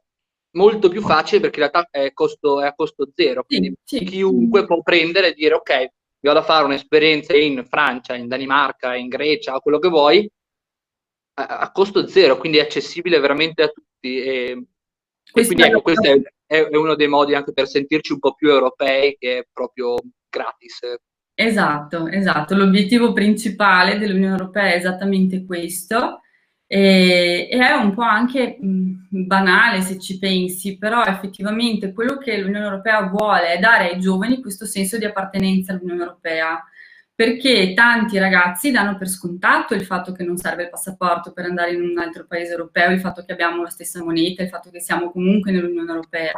molto 0.55 0.89
più 0.89 1.01
facile 1.01 1.41
perché 1.41 1.61
in 1.61 1.71
realtà 1.71 1.89
è, 1.91 2.13
costo, 2.13 2.61
è 2.61 2.67
a 2.67 2.75
costo 2.75 3.09
zero, 3.15 3.45
quindi 3.45 3.75
sì, 3.83 3.99
sì. 3.99 4.05
chiunque 4.05 4.67
può 4.67 4.83
prendere 4.83 5.29
e 5.29 5.33
dire 5.35 5.55
ok, 5.55 5.71
io 5.71 5.89
vado 6.33 6.39
a 6.39 6.43
fare 6.43 6.65
un'esperienza 6.65 7.37
in 7.37 7.65
Francia, 7.69 8.15
in 8.15 8.29
Danimarca, 8.29 8.95
in 8.95 9.09
Grecia, 9.09 9.59
quello 9.59 9.79
che 9.79 9.89
vuoi, 9.89 10.31
a, 11.35 11.59
a 11.59 11.73
costo 11.73 12.07
zero, 12.07 12.39
quindi 12.39 12.59
è 12.59 12.63
accessibile 12.63 13.19
veramente 13.19 13.63
a 13.63 13.69
tutti. 13.69 14.23
E, 14.23 14.65
e 15.33 15.47
quindi 15.47 15.63
ecco, 15.63 15.83
questo 15.83 16.09
è, 16.09 16.21
è, 16.47 16.77
uno 16.77 16.95
dei 16.95 17.09
modi 17.09 17.35
anche 17.35 17.53
per 17.53 17.67
sentirci 17.67 18.13
un 18.13 18.21
po' 18.21 18.35
più 18.35 18.51
europei 18.51 19.17
che 19.19 19.39
è 19.39 19.47
proprio 19.53 19.97
gratis. 20.29 20.81
Esatto, 21.37 22.07
esatto. 22.07 22.55
L'obiettivo 22.55 23.13
principale 23.13 23.99
dell'Unione 23.99 24.37
Europea 24.37 24.73
è 24.73 24.77
esattamente 24.77 25.45
questo 25.45 26.21
e, 26.67 27.49
e 27.51 27.59
è 27.59 27.73
un 27.73 27.93
po' 27.93 28.03
anche 28.03 28.57
mh, 28.61 29.27
banale 29.27 29.81
se 29.81 29.99
ci 29.99 30.19
pensi, 30.19 30.79
però 30.79 31.05
effettivamente 31.05 31.93
quello 31.93 32.19
che 32.19 32.39
l'Unione 32.39 32.65
Europea 32.65 33.03
vuole 33.09 33.53
è 33.53 33.59
dare 33.59 33.91
ai 33.91 34.01
giovani 34.01 34.41
questo 34.41 34.65
senso 34.65 34.97
di 34.97 35.05
appartenenza 35.07 35.73
all'Unione 35.73 36.05
Europea, 36.05 36.63
perché 37.13 37.75
tanti 37.75 38.19
ragazzi 38.19 38.71
danno 38.71 38.97
per 38.97 39.09
scontato 39.09 39.75
il 39.75 39.85
fatto 39.85 40.13
che 40.13 40.23
non 40.25 40.37
serve 40.37 40.65
il 40.65 40.71
passaporto 40.71 41.33
per 41.33 41.47
andare 41.47 41.73
in 41.73 41.83
un 41.83 41.99
altro 41.99 42.27
paese 42.29 42.53
europeo, 42.53 42.91
il 42.93 43.01
fatto 43.01 43.25
che 43.25 43.33
abbiamo 43.33 43.63
la 43.63 43.71
stessa 43.71 44.03
moneta, 44.03 44.43
il 44.43 44.49
fatto 44.49 44.71
che 44.71 44.81
siamo 44.81 45.11
comunque 45.11 45.51
nell'Unione 45.51 45.91
Europea. 45.91 46.33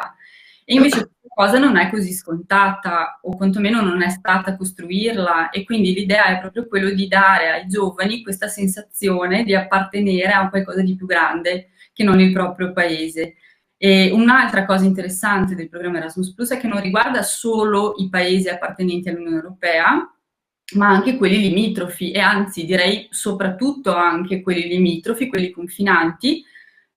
E 0.69 0.75
invece 0.75 0.97
questa 0.97 1.29
cosa 1.29 1.59
non 1.61 1.77
è 1.77 1.89
così 1.89 2.13
scontata, 2.13 3.21
o 3.23 3.37
quantomeno 3.37 3.81
non 3.83 4.03
è 4.03 4.09
stata 4.09 4.57
costruirla, 4.57 5.51
e 5.51 5.63
quindi 5.63 5.95
l'idea 5.95 6.25
è 6.25 6.41
proprio 6.41 6.67
quello 6.67 6.91
di 6.91 7.07
dare 7.07 7.51
ai 7.51 7.69
giovani 7.69 8.21
questa 8.21 8.49
sensazione 8.49 9.45
di 9.45 9.55
appartenere 9.55 10.33
a 10.33 10.51
qualcosa 10.51 10.83
di 10.83 10.97
più 10.97 11.07
grande 11.07 11.69
che 11.93 12.03
non 12.03 12.19
il 12.19 12.33
proprio 12.33 12.73
paese. 12.73 13.37
E 13.77 14.11
un'altra 14.11 14.65
cosa 14.65 14.87
interessante 14.87 15.55
del 15.55 15.69
programma 15.69 15.99
Erasmus 15.99 16.35
Plus 16.35 16.51
è 16.51 16.59
che 16.59 16.67
non 16.67 16.81
riguarda 16.81 17.23
solo 17.23 17.95
i 17.99 18.09
paesi 18.09 18.49
appartenenti 18.49 19.09
all'Unione 19.09 19.37
Europea, 19.37 20.13
ma 20.75 20.89
anche 20.89 21.17
quelli 21.17 21.39
limitrofi 21.39 22.11
e 22.11 22.19
anzi 22.19 22.65
direi 22.65 23.07
soprattutto 23.11 23.95
anche 23.95 24.43
quelli 24.43 24.67
limitrofi, 24.67 25.29
quelli 25.29 25.53
confinanti, 25.53 26.43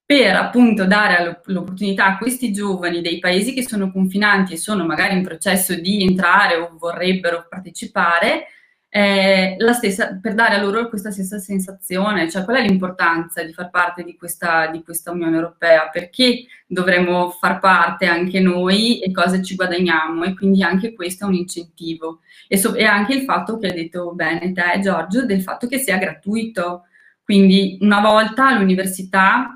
per 0.10 0.36
appunto 0.36 0.88
dare 0.88 1.40
l'opportunità 1.46 2.08
a 2.08 2.18
questi 2.18 2.52
giovani 2.52 3.00
dei 3.00 3.20
paesi 3.20 3.54
che 3.54 3.62
sono 3.62 3.92
confinanti 3.92 4.54
e 4.54 4.58
sono 4.58 4.84
magari 4.84 5.16
in 5.16 5.22
processo 5.22 5.76
di 5.76 6.02
entrare 6.02 6.56
o 6.56 6.76
vorrebbero 6.80 7.46
partecipare, 7.48 8.48
eh, 8.90 9.56
stessa, 9.72 10.18
per 10.20 10.34
dare 10.34 10.56
a 10.56 10.62
loro 10.64 10.90
questa 10.90 11.12
stessa 11.12 11.38
sensazione, 11.38 12.28
cioè 12.28 12.44
qual 12.44 12.58
è 12.58 12.66
l'importanza 12.66 13.44
di 13.44 13.54
far 13.54 13.70
parte 13.70 14.04
di 14.04 14.18
questa, 14.18 14.66
di 14.72 14.82
questa 14.82 15.12
Unione 15.12 15.36
Europea, 15.36 15.90
perché 15.90 16.46
dovremmo 16.66 17.30
far 17.30 17.60
parte 17.60 18.08
anche 18.08 18.40
noi 18.40 19.02
e 19.02 19.12
cosa 19.12 19.40
ci 19.44 19.54
guadagniamo? 19.54 20.24
E 20.24 20.34
quindi 20.34 20.64
anche 20.64 20.96
questo 20.96 21.26
è 21.26 21.28
un 21.28 21.36
incentivo. 21.36 22.22
E, 22.48 22.58
so, 22.58 22.74
e 22.74 22.84
anche 22.84 23.14
il 23.14 23.22
fatto 23.26 23.60
che 23.60 23.68
hai 23.68 23.76
detto 23.76 24.12
bene 24.16 24.54
te 24.54 24.80
Giorgio 24.82 25.24
del 25.24 25.44
fatto 25.44 25.68
che 25.68 25.78
sia 25.78 26.00
gratuito, 26.00 26.86
quindi 27.24 27.78
una 27.82 28.00
volta 28.02 28.48
all'università 28.48 29.54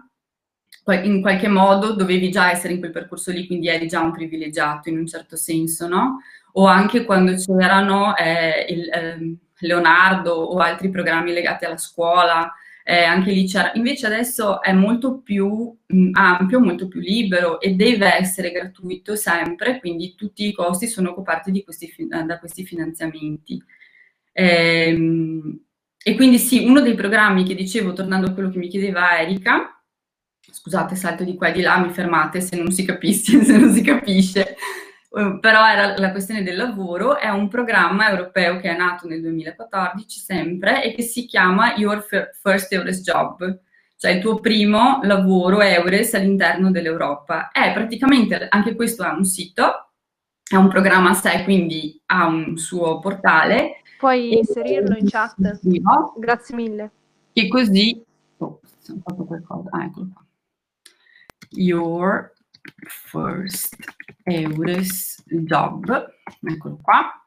in 0.87 1.21
qualche 1.21 1.47
modo 1.47 1.93
dovevi 1.93 2.29
già 2.29 2.51
essere 2.51 2.73
in 2.73 2.79
quel 2.79 2.91
percorso 2.91 3.31
lì, 3.31 3.47
quindi 3.47 3.67
eri 3.67 3.87
già 3.87 4.01
un 4.01 4.11
privilegiato 4.11 4.89
in 4.89 4.97
un 4.97 5.07
certo 5.07 5.35
senso, 5.35 5.87
no? 5.87 6.21
O 6.53 6.65
anche 6.65 7.05
quando 7.05 7.33
c'erano 7.35 8.15
eh, 8.15 8.65
il, 8.69 8.89
eh, 8.89 9.35
Leonardo 9.59 10.33
o 10.33 10.57
altri 10.57 10.89
programmi 10.89 11.31
legati 11.31 11.65
alla 11.65 11.77
scuola, 11.77 12.51
eh, 12.83 13.03
anche 13.03 13.31
lì 13.31 13.45
c'era. 13.47 13.71
Invece 13.75 14.07
adesso 14.07 14.61
è 14.61 14.73
molto 14.73 15.19
più 15.21 15.75
mh, 15.85 16.09
ampio, 16.13 16.59
molto 16.59 16.87
più 16.87 16.99
libero 16.99 17.59
e 17.61 17.73
deve 17.75 18.13
essere 18.15 18.51
gratuito 18.51 19.15
sempre, 19.15 19.79
quindi 19.79 20.15
tutti 20.15 20.47
i 20.47 20.53
costi 20.53 20.87
sono 20.87 21.13
coperti 21.13 21.63
questi, 21.63 21.93
da 22.07 22.39
questi 22.39 22.65
finanziamenti. 22.65 23.63
Ehm, 24.33 25.59
e 26.05 26.15
quindi 26.15 26.37
sì, 26.37 26.65
uno 26.65 26.81
dei 26.81 26.95
programmi 26.95 27.45
che 27.45 27.55
dicevo, 27.55 27.93
tornando 27.93 28.27
a 28.27 28.31
quello 28.33 28.49
che 28.49 28.57
mi 28.57 28.67
chiedeva 28.67 29.19
Erika, 29.19 29.72
scusate, 30.53 30.95
salto 30.95 31.23
di 31.23 31.35
qua 31.35 31.47
e 31.47 31.51
di 31.51 31.61
là, 31.61 31.79
mi 31.79 31.89
fermate 31.89 32.39
se 32.39 32.55
non 32.55 32.71
si 32.71 32.85
capisce, 32.85 33.41
se 33.43 33.57
non 33.57 33.73
si 33.73 33.81
capisce, 33.81 34.55
eh, 35.15 35.37
però 35.41 35.67
era 35.67 35.97
la 35.97 36.11
questione 36.11 36.43
del 36.43 36.55
lavoro, 36.55 37.17
è 37.17 37.27
un 37.29 37.47
programma 37.47 38.09
europeo 38.09 38.59
che 38.59 38.69
è 38.69 38.77
nato 38.77 39.07
nel 39.07 39.21
2014 39.21 40.19
sempre 40.19 40.83
e 40.83 40.93
che 40.93 41.01
si 41.01 41.25
chiama 41.25 41.73
Your 41.75 42.05
First 42.39 42.71
Eures 42.71 43.01
Job, 43.01 43.59
cioè 43.97 44.11
il 44.11 44.21
tuo 44.21 44.39
primo 44.39 44.99
lavoro 45.03 45.59
Eures 45.61 46.13
all'interno 46.13 46.69
dell'Europa. 46.69 47.49
È 47.49 47.73
praticamente, 47.73 48.47
anche 48.47 48.75
questo 48.75 49.03
ha 49.03 49.15
un 49.15 49.25
sito, 49.25 49.89
è 50.47 50.55
un 50.55 50.67
programma 50.67 51.11
a 51.11 51.13
sé, 51.13 51.43
quindi 51.45 51.99
ha 52.07 52.27
un 52.27 52.57
suo 52.57 52.99
portale. 52.99 53.81
Puoi 53.97 54.37
inserirlo 54.37 54.97
in 54.97 55.07
chat. 55.09 55.35
Grazie 56.17 56.55
mille. 56.55 56.91
E 57.31 57.47
così... 57.47 58.03
Oh, 58.37 58.45
ho 58.45 59.01
fatto 59.03 59.23
qualcosa. 59.23 59.69
Ah, 59.71 59.85
eccolo 59.85 60.09
qua 60.13 60.22
your 61.53 62.33
first 62.87 63.75
Eures 64.23 65.21
job. 65.25 66.13
Eccolo 66.41 66.79
qua. 66.81 67.23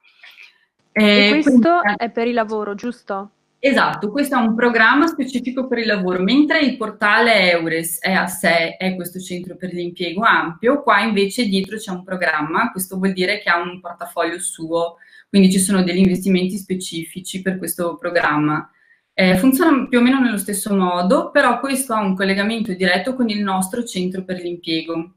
E, 0.92 1.26
e 1.26 1.30
questo 1.30 1.80
quindi, 1.80 1.94
è 1.96 2.10
per 2.10 2.26
il 2.26 2.34
lavoro, 2.34 2.74
giusto? 2.74 3.30
Esatto, 3.58 4.10
questo 4.10 4.36
è 4.36 4.38
un 4.38 4.54
programma 4.54 5.06
specifico 5.06 5.66
per 5.66 5.78
il 5.78 5.86
lavoro, 5.86 6.22
mentre 6.22 6.60
il 6.60 6.76
portale 6.76 7.50
Eures 7.50 8.00
è 8.00 8.12
a 8.12 8.26
sé, 8.26 8.76
è 8.76 8.94
questo 8.94 9.18
centro 9.18 9.56
per 9.56 9.72
l'impiego 9.72 10.22
ampio, 10.22 10.82
qua 10.82 11.00
invece 11.00 11.46
dietro 11.46 11.76
c'è 11.76 11.90
un 11.90 12.04
programma, 12.04 12.70
questo 12.70 12.96
vuol 12.96 13.12
dire 13.12 13.40
che 13.40 13.48
ha 13.48 13.60
un 13.60 13.80
portafoglio 13.80 14.38
suo, 14.38 14.96
quindi 15.28 15.50
ci 15.50 15.58
sono 15.58 15.82
degli 15.82 15.98
investimenti 15.98 16.56
specifici 16.56 17.42
per 17.42 17.58
questo 17.58 17.96
programma. 17.96 18.70
Eh, 19.18 19.38
funziona 19.38 19.86
più 19.88 19.98
o 19.98 20.02
meno 20.02 20.20
nello 20.20 20.36
stesso 20.36 20.74
modo, 20.76 21.30
però 21.30 21.58
questo 21.58 21.94
ha 21.94 22.02
un 22.02 22.14
collegamento 22.14 22.74
diretto 22.74 23.14
con 23.14 23.30
il 23.30 23.42
nostro 23.42 23.82
centro 23.82 24.22
per 24.24 24.42
l'impiego. 24.42 25.14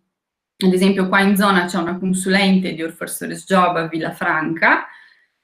Ad 0.56 0.72
esempio 0.72 1.10
qua 1.10 1.20
in 1.20 1.36
zona 1.36 1.66
c'è 1.66 1.78
una 1.80 1.98
consulente 1.98 2.74
di 2.74 2.82
Orforstores 2.82 3.44
Job 3.46 3.76
a 3.76 3.88
Villafranca, 3.90 4.86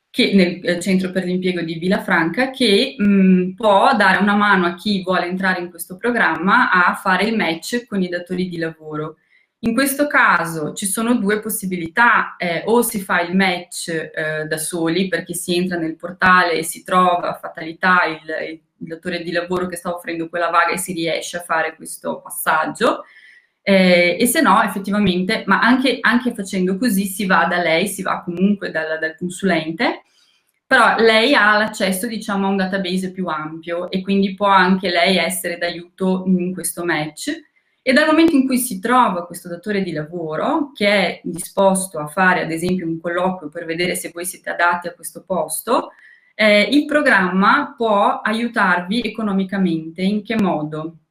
che, 0.10 0.32
nel 0.34 0.62
eh, 0.64 0.80
centro 0.80 1.12
per 1.12 1.26
l'impiego 1.26 1.64
di 1.64 1.74
Villafranca, 1.74 2.50
che 2.52 2.96
mh, 2.98 3.56
può 3.56 3.94
dare 3.98 4.22
una 4.22 4.36
mano 4.36 4.68
a 4.68 4.76
chi 4.76 5.04
vuole 5.04 5.26
entrare 5.26 5.60
in 5.60 5.70
questo 5.70 5.98
programma 5.98 6.72
a 6.72 6.94
fare 6.96 7.26
il 7.26 7.36
match 7.36 7.86
con 7.86 8.02
i 8.02 8.08
datori 8.08 8.48
di 8.48 8.58
lavoro. 8.58 9.18
In 9.60 9.74
questo 9.74 10.06
caso 10.06 10.74
ci 10.74 10.86
sono 10.86 11.16
due 11.16 11.40
possibilità, 11.40 12.36
eh, 12.38 12.64
o 12.66 12.82
si 12.82 13.02
fa 13.02 13.22
il 13.22 13.36
match 13.36 13.88
eh, 13.90 14.46
da 14.46 14.58
soli 14.58 15.08
perché 15.08 15.34
si 15.34 15.56
entra 15.56 15.78
nel 15.78 15.96
portale 15.96 16.54
e 16.54 16.64
si 16.64 16.84
trova 16.84 17.40
fatalità 17.42 18.04
il, 18.06 18.22
il, 18.50 18.62
datore 18.78 19.24
di 19.24 19.32
lavoro 19.32 19.68
che 19.68 19.78
sta 19.78 19.96
offrendo 19.96 20.30
quella 20.30 20.50
vaga 20.50 20.74
e 20.74 20.78
si 20.78 20.94
riesce 20.94 21.38
a 21.38 21.42
fare 21.42 21.76
questo 21.76 22.22
passaggio, 22.22 23.06
eh, 23.64 24.18
e 24.20 24.26
se 24.28 24.42
no 24.42 24.62
effettivamente, 24.62 25.44
ma 25.48 25.60
anche, 25.60 25.98
anche, 26.02 26.36
facendo 26.36 26.78
così 26.78 27.06
si 27.06 27.26
va 27.26 27.46
da 27.46 27.58
lei, 27.58 27.88
si 27.88 28.04
va 28.04 28.22
comunque 28.22 28.70
dal, 28.70 29.00
dal 29.00 29.16
consulente, 29.18 30.04
però 30.68 30.98
lei 30.98 31.34
ha 31.34 31.58
l'accesso 31.58 32.06
diciamo 32.06 32.46
a 32.46 32.50
un 32.50 32.58
database 32.58 33.12
più 33.12 33.28
ampio 33.28 33.90
e 33.90 34.02
quindi 34.02 34.36
può 34.36 34.48
anche 34.48 34.90
lei 34.90 35.18
essere 35.18 35.58
d'aiuto 35.58 36.24
in 36.28 36.54
questo 36.54 36.86
match 36.86 37.45
e 37.88 37.94
dal 37.94 38.08
momento 38.08 38.36
in 38.36 38.48
cui 38.48 38.58
si 38.58 38.80
trova 38.80 39.28
questo 39.28 39.48
datore 39.48 39.84
di 39.84 39.92
lavoro 39.92 40.72
che 40.74 40.88
è 40.88 41.22
disposto 41.24 42.00
a 42.00 42.08
fare 42.08 42.42
ad 42.42 42.50
esempio 42.50 42.88
un 42.88 43.00
colloquio 43.00 43.48
per 43.48 43.66
vedere 43.66 43.94
se 43.94 44.10
voi 44.12 44.26
siete 44.26 44.50
adatti 44.50 44.88
a 44.88 44.94
questo 44.96 45.24
posto, 45.24 45.92
eh, 46.34 46.62
il 46.64 46.86
programma 46.86 47.76
può 47.78 48.22
aiutarvi 48.22 49.02
economicamente. 49.04 50.02
In 50.02 50.24
che 50.24 50.34
modo? 50.34 51.02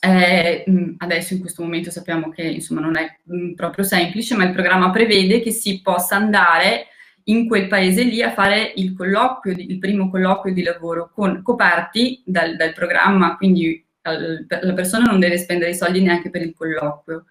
Eh, 0.00 0.64
mm, 0.70 0.94
adesso 0.96 1.34
in 1.34 1.40
questo 1.40 1.62
momento 1.62 1.90
sappiamo 1.90 2.30
che 2.30 2.44
insomma 2.44 2.80
non 2.80 2.96
è 2.96 3.18
mh, 3.22 3.36
mm, 3.36 3.52
proprio 3.52 3.84
semplice, 3.84 4.34
ma 4.36 4.44
il 4.44 4.54
programma 4.54 4.88
prevede 4.90 5.40
che 5.40 5.50
si 5.50 5.82
possa 5.82 6.16
andare 6.16 6.86
in 7.24 7.46
quel 7.46 7.68
paese 7.68 8.04
lì 8.04 8.22
a 8.22 8.32
fare 8.32 8.72
il 8.76 8.94
colloquio, 8.94 9.54
il 9.54 9.78
primo 9.78 10.08
colloquio 10.08 10.54
di 10.54 10.62
lavoro 10.62 11.10
con, 11.12 11.42
coperti 11.42 12.22
dal, 12.24 12.56
dal 12.56 12.72
programma, 12.72 13.36
quindi 13.36 13.84
la 14.02 14.72
persona 14.72 15.04
non 15.04 15.20
deve 15.20 15.38
spendere 15.38 15.70
i 15.70 15.74
soldi 15.74 16.00
neanche 16.00 16.30
per 16.30 16.42
il 16.42 16.54
colloquio. 16.54 17.26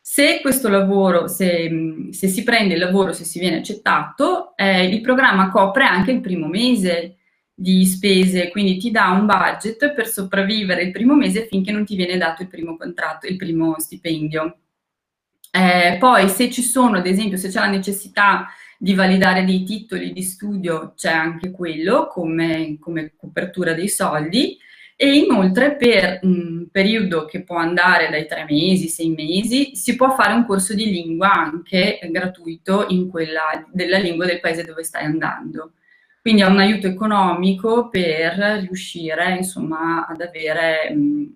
Se 0.00 0.40
questo 0.40 0.68
lavoro, 0.68 1.26
se, 1.26 2.08
se 2.10 2.28
si 2.28 2.42
prende 2.44 2.74
il 2.74 2.80
lavoro, 2.80 3.12
se 3.12 3.24
si 3.24 3.38
viene 3.38 3.58
accettato, 3.58 4.56
eh, 4.56 4.86
il 4.86 5.00
programma 5.00 5.50
copre 5.50 5.84
anche 5.84 6.12
il 6.12 6.20
primo 6.20 6.46
mese 6.46 7.16
di 7.52 7.84
spese, 7.86 8.50
quindi 8.50 8.76
ti 8.76 8.90
dà 8.90 9.10
un 9.10 9.26
budget 9.26 9.94
per 9.94 10.06
sopravvivere 10.06 10.82
il 10.82 10.92
primo 10.92 11.14
mese 11.14 11.46
finché 11.46 11.72
non 11.72 11.84
ti 11.84 11.96
viene 11.96 12.18
dato 12.18 12.42
il 12.42 12.48
primo 12.48 12.76
contratto, 12.76 13.26
il 13.26 13.36
primo 13.36 13.78
stipendio. 13.78 14.58
Eh, 15.50 15.96
poi 15.98 16.28
se 16.28 16.50
ci 16.50 16.62
sono, 16.62 16.98
ad 16.98 17.06
esempio, 17.06 17.38
se 17.38 17.48
c'è 17.48 17.60
la 17.60 17.66
necessità 17.66 18.46
di 18.78 18.94
validare 18.94 19.44
dei 19.44 19.64
titoli 19.64 20.12
di 20.12 20.22
studio, 20.22 20.92
c'è 20.94 21.10
anche 21.10 21.50
quello 21.50 22.08
come, 22.08 22.76
come 22.78 23.14
copertura 23.16 23.72
dei 23.72 23.88
soldi 23.88 24.58
e 24.96 25.14
inoltre 25.14 25.76
per 25.76 26.20
un 26.22 26.68
periodo 26.70 27.26
che 27.26 27.42
può 27.44 27.56
andare 27.56 28.08
dai 28.08 28.26
tre 28.26 28.46
mesi, 28.48 28.88
sei 28.88 29.10
mesi, 29.10 29.76
si 29.76 29.94
può 29.94 30.14
fare 30.14 30.32
un 30.32 30.46
corso 30.46 30.74
di 30.74 30.86
lingua 30.86 31.32
anche 31.32 31.98
gratuito 32.10 32.86
in 32.88 33.10
quella 33.10 33.66
della 33.70 33.98
lingua 33.98 34.24
del 34.24 34.40
paese 34.40 34.64
dove 34.64 34.82
stai 34.82 35.04
andando. 35.04 35.72
Quindi 36.22 36.42
è 36.42 36.46
un 36.46 36.58
aiuto 36.58 36.86
economico 36.86 37.88
per 37.90 38.36
riuscire 38.60 39.36
insomma 39.36 40.06
ad, 40.06 40.20
avere, 40.22 40.92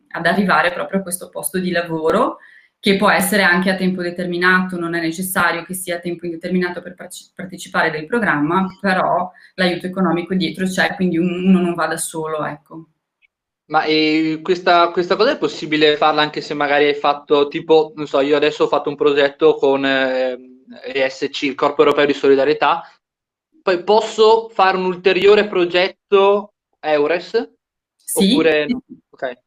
ad 0.09 0.27
arrivare 0.27 0.73
proprio 0.73 1.01
a 1.01 1.03
questo 1.03 1.29
posto 1.29 1.59
di 1.59 1.71
lavoro 1.71 2.39
che 2.81 2.97
può 2.97 3.11
essere 3.11 3.43
anche 3.43 3.71
a 3.71 3.77
tempo 3.77 4.01
determinato, 4.01 4.79
non 4.79 4.95
è 4.95 5.01
necessario 5.01 5.65
che 5.65 5.75
sia 5.75 5.97
a 5.97 6.01
tempo 6.01 6.25
indeterminato 6.25 6.81
per 6.81 6.95
partecipare 6.95 7.91
del 7.91 8.07
programma, 8.07 8.67
però 8.81 9.31
l'aiuto 9.55 9.87
economico 9.87 10.35
dietro 10.35 10.65
c'è, 10.65 10.95
quindi 10.95 11.19
uno 11.19 11.61
non 11.61 11.75
va 11.75 11.87
da 11.87 11.99
solo, 11.99 12.45
ecco. 12.47 12.87
Ma 13.71 13.85
eh, 13.85 14.41
questa, 14.43 14.91
questa, 14.91 15.15
cosa 15.15 15.33
è 15.33 15.39
possibile 15.39 15.97
farla 15.97 16.23
anche 16.23 16.41
se 16.41 16.55
magari 16.55 16.87
hai 16.87 16.95
fatto 16.95 17.47
tipo, 17.47 17.93
non 17.95 18.09
so, 18.09 18.21
io 18.21 18.37
adesso 18.37 18.65
ho 18.65 18.69
fatto 18.69 18.89
un 18.89 18.97
progetto 18.97 19.55
con 19.55 19.87
eh, 19.87 20.37
ESC, 20.93 21.43
il 21.43 21.55
Corpo 21.55 21.83
Europeo 21.83 22.05
di 22.05 22.13
Solidarietà, 22.13 22.83
poi 23.63 23.85
posso 23.85 24.49
fare 24.49 24.77
un 24.77 24.87
ulteriore 24.87 25.47
progetto 25.47 26.55
EURES? 26.81 27.53
Sì. 27.95 28.33
Oppure 28.33 28.67
no? 28.67 28.83
Ok. 29.11 29.39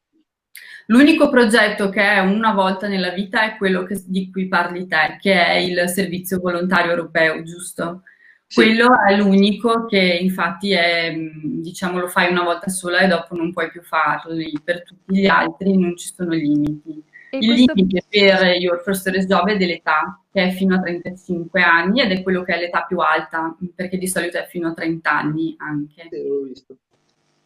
L'unico 0.87 1.29
progetto 1.29 1.89
che 1.89 2.01
è 2.01 2.19
una 2.19 2.53
volta 2.53 2.87
nella 2.87 3.09
vita 3.09 3.43
è 3.43 3.57
quello 3.57 3.83
che, 3.83 4.01
di 4.05 4.31
cui 4.31 4.47
parli 4.47 4.87
te, 4.87 5.17
che 5.19 5.33
è 5.33 5.55
il 5.55 5.89
servizio 5.89 6.39
volontario 6.39 6.91
europeo, 6.91 7.43
giusto? 7.43 8.03
Quello 8.53 8.87
è 9.07 9.15
l'unico 9.17 9.85
che 9.85 9.99
infatti 9.99 10.71
è, 10.71 11.13
diciamo, 11.15 11.99
lo 11.99 12.07
fai 12.07 12.31
una 12.31 12.43
volta 12.43 12.69
sola 12.69 12.99
e 12.99 13.07
dopo 13.07 13.35
non 13.35 13.51
puoi 13.51 13.69
più 13.69 13.81
farli. 13.81 14.51
Per 14.63 14.83
tutti 14.83 15.17
gli 15.17 15.25
altri 15.25 15.77
non 15.77 15.97
ci 15.97 16.13
sono 16.13 16.31
limiti. 16.31 17.03
E 17.31 17.37
Il 17.39 17.47
questo... 17.47 17.73
limite 17.73 18.05
per 18.07 18.43
Your 18.57 18.81
First 18.83 19.01
Service 19.03 19.25
Job 19.25 19.49
è 19.49 19.57
dell'età, 19.57 20.21
che 20.31 20.43
è 20.43 20.51
fino 20.51 20.75
a 20.75 20.81
35 20.81 21.61
anni 21.61 22.01
ed 22.01 22.11
è 22.11 22.21
quello 22.21 22.43
che 22.43 22.53
è 22.53 22.59
l'età 22.59 22.83
più 22.83 22.99
alta, 22.99 23.57
perché 23.73 23.97
di 23.97 24.07
solito 24.07 24.37
è 24.37 24.45
fino 24.45 24.67
a 24.69 24.73
30 24.73 25.11
anni 25.11 25.55
anche. 25.57 26.07
Sì, 26.11 26.27
l'ho 26.27 26.41
visto. 26.43 26.77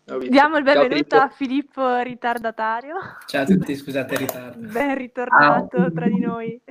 Diamo 0.07 0.55
il 0.55 0.63
benvenuto 0.63 1.17
Ciao, 1.17 1.25
a 1.25 1.27
Filippo 1.27 1.97
ritardatario. 1.99 2.95
Ciao 3.25 3.41
a 3.41 3.45
tutti, 3.45 3.75
scusate 3.75 4.13
il 4.13 4.19
ritardo. 4.21 4.67
Ben 4.71 4.95
ritornato 4.95 5.77
Ciao. 5.77 5.91
tra 5.91 6.07
di 6.07 6.19
noi. 6.19 6.61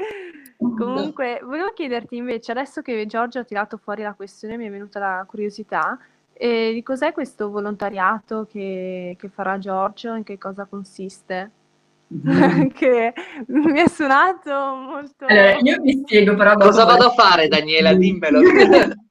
Comunque, 0.56 1.40
volevo 1.44 1.70
chiederti 1.74 2.16
invece, 2.16 2.52
adesso 2.52 2.80
che 2.80 3.04
Giorgio 3.04 3.40
ha 3.40 3.44
tirato 3.44 3.76
fuori 3.76 4.02
la 4.02 4.14
questione, 4.14 4.56
mi 4.56 4.64
è 4.64 4.70
venuta 4.70 4.98
la 4.98 5.24
curiosità, 5.28 5.98
eh, 6.32 6.70
di 6.72 6.82
cos'è 6.82 7.12
questo 7.12 7.50
volontariato 7.50 8.46
che, 8.50 9.16
che 9.18 9.28
farà 9.28 9.58
Giorgio, 9.58 10.14
in 10.14 10.22
che 10.24 10.38
cosa 10.38 10.64
consiste? 10.64 11.50
Mm. 12.14 12.68
che 12.72 13.12
mi 13.48 13.78
è 13.78 13.88
suonato 13.88 14.50
molto... 14.76 15.26
Allora, 15.26 15.58
io 15.58 15.82
mi 15.82 15.92
spiego 15.92 16.34
però... 16.36 16.54
Cosa 16.54 16.84
vado 16.84 17.08
a 17.08 17.10
fare, 17.10 17.48
Daniela? 17.48 17.92
Dimmelo. 17.92 18.40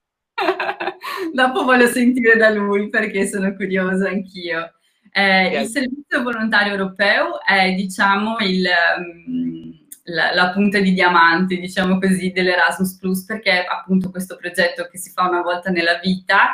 dopo 1.36 1.64
voglio 1.64 1.86
sentire 1.86 2.36
da 2.36 2.48
lui 2.48 2.88
perché 2.88 3.26
sono 3.26 3.54
curiosa 3.54 4.08
anch'io. 4.08 4.72
Eh, 5.12 5.46
okay. 5.46 5.62
Il 5.62 5.68
servizio 5.68 6.22
volontario 6.22 6.72
europeo 6.72 7.42
è, 7.44 7.72
diciamo, 7.72 8.38
il... 8.40 8.66
Um, 8.98 9.84
la, 10.08 10.32
la, 10.32 10.50
punta 10.50 10.78
di 10.78 10.92
diamante, 10.92 11.56
diciamo 11.56 11.98
così, 11.98 12.30
dell'Erasmus 12.30 12.96
Plus, 12.96 13.24
perché 13.24 13.64
appunto 13.64 14.10
questo 14.10 14.36
progetto 14.36 14.86
che 14.88 14.98
si 14.98 15.10
fa 15.10 15.28
una 15.28 15.42
volta 15.42 15.70
nella 15.70 15.98
vita 15.98 16.52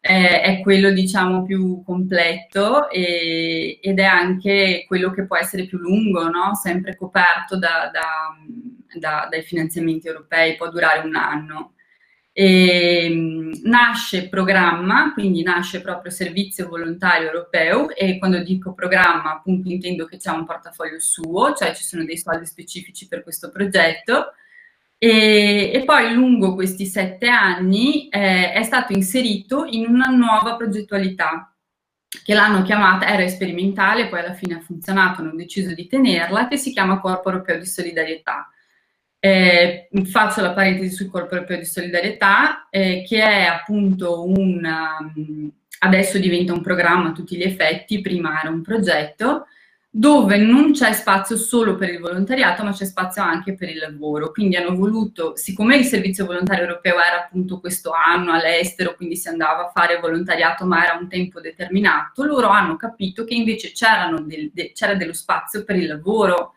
eh, 0.00 0.40
è 0.40 0.60
quello, 0.60 0.90
diciamo, 0.90 1.44
più 1.44 1.82
completo 1.84 2.88
e, 2.88 3.78
ed 3.82 3.98
è 3.98 4.04
anche 4.04 4.84
quello 4.86 5.10
che 5.10 5.26
può 5.26 5.36
essere 5.36 5.64
più 5.66 5.76
lungo, 5.76 6.28
no? 6.30 6.54
sempre 6.54 6.96
coperto 6.96 7.58
da, 7.58 7.90
da, 7.92 8.34
da, 8.98 9.28
dai 9.30 9.42
finanziamenti 9.42 10.06
europei, 10.06 10.56
può 10.56 10.70
durare 10.70 11.06
un 11.06 11.14
anno. 11.14 11.73
E, 12.36 13.04
ehm, 13.04 13.60
nasce 13.62 14.28
programma, 14.28 15.12
quindi 15.12 15.42
nasce 15.44 15.80
proprio 15.80 16.10
servizio 16.10 16.68
volontario 16.68 17.28
europeo 17.28 17.94
e 17.94 18.18
quando 18.18 18.42
dico 18.42 18.74
programma 18.74 19.34
appunto 19.34 19.68
intendo 19.68 20.04
che 20.06 20.16
c'è 20.16 20.30
un 20.30 20.44
portafoglio 20.44 20.98
suo, 20.98 21.54
cioè 21.54 21.72
ci 21.74 21.84
sono 21.84 22.04
dei 22.04 22.18
soldi 22.18 22.44
specifici 22.44 23.06
per 23.06 23.22
questo 23.22 23.50
progetto. 23.50 24.32
E, 24.98 25.70
e 25.72 25.84
poi 25.84 26.12
lungo 26.12 26.54
questi 26.54 26.86
sette 26.86 27.28
anni 27.28 28.08
eh, 28.08 28.52
è 28.52 28.62
stato 28.64 28.92
inserito 28.92 29.64
in 29.64 29.86
una 29.86 30.06
nuova 30.06 30.56
progettualità 30.56 31.54
che 32.24 32.34
l'hanno 32.34 32.62
chiamata, 32.62 33.06
era 33.06 33.26
sperimentale, 33.28 34.08
poi 34.08 34.20
alla 34.20 34.34
fine 34.34 34.54
ha 34.54 34.60
funzionato, 34.60 35.20
hanno 35.20 35.34
deciso 35.34 35.74
di 35.74 35.86
tenerla, 35.86 36.48
che 36.48 36.56
si 36.56 36.72
chiama 36.72 37.00
Corpo 37.00 37.30
Europeo 37.30 37.58
di 37.58 37.66
Solidarietà 37.66 38.48
eh, 39.24 39.88
faccio 40.04 40.42
la 40.42 40.52
parentesi 40.52 40.94
sul 40.94 41.08
corpo 41.08 41.32
europeo 41.34 41.56
di 41.56 41.64
solidarietà, 41.64 42.68
eh, 42.68 43.02
che 43.08 43.22
è 43.22 43.44
appunto 43.44 44.22
un, 44.22 44.62
um, 45.16 45.50
adesso 45.78 46.18
diventa 46.18 46.52
un 46.52 46.60
programma 46.60 47.08
a 47.08 47.12
tutti 47.12 47.34
gli 47.34 47.42
effetti, 47.42 48.02
prima 48.02 48.38
era 48.38 48.50
un 48.50 48.60
progetto, 48.60 49.46
dove 49.88 50.36
non 50.36 50.72
c'è 50.72 50.92
spazio 50.92 51.38
solo 51.38 51.74
per 51.76 51.88
il 51.88 52.00
volontariato, 52.00 52.64
ma 52.64 52.72
c'è 52.72 52.84
spazio 52.84 53.22
anche 53.22 53.54
per 53.54 53.70
il 53.70 53.78
lavoro. 53.78 54.30
Quindi 54.30 54.56
hanno 54.56 54.76
voluto, 54.76 55.34
siccome 55.36 55.76
il 55.76 55.86
servizio 55.86 56.26
volontario 56.26 56.64
europeo 56.64 57.00
era 57.00 57.24
appunto 57.24 57.60
questo 57.60 57.92
anno 57.92 58.32
all'estero, 58.32 58.94
quindi 58.94 59.16
si 59.16 59.28
andava 59.28 59.68
a 59.68 59.70
fare 59.70 60.00
volontariato, 60.00 60.66
ma 60.66 60.84
era 60.84 60.98
un 61.00 61.08
tempo 61.08 61.40
determinato, 61.40 62.24
loro 62.24 62.48
hanno 62.48 62.76
capito 62.76 63.24
che 63.24 63.32
invece 63.32 63.72
del, 64.26 64.50
de, 64.52 64.72
c'era 64.74 64.94
dello 64.94 65.14
spazio 65.14 65.64
per 65.64 65.76
il 65.76 65.86
lavoro 65.86 66.56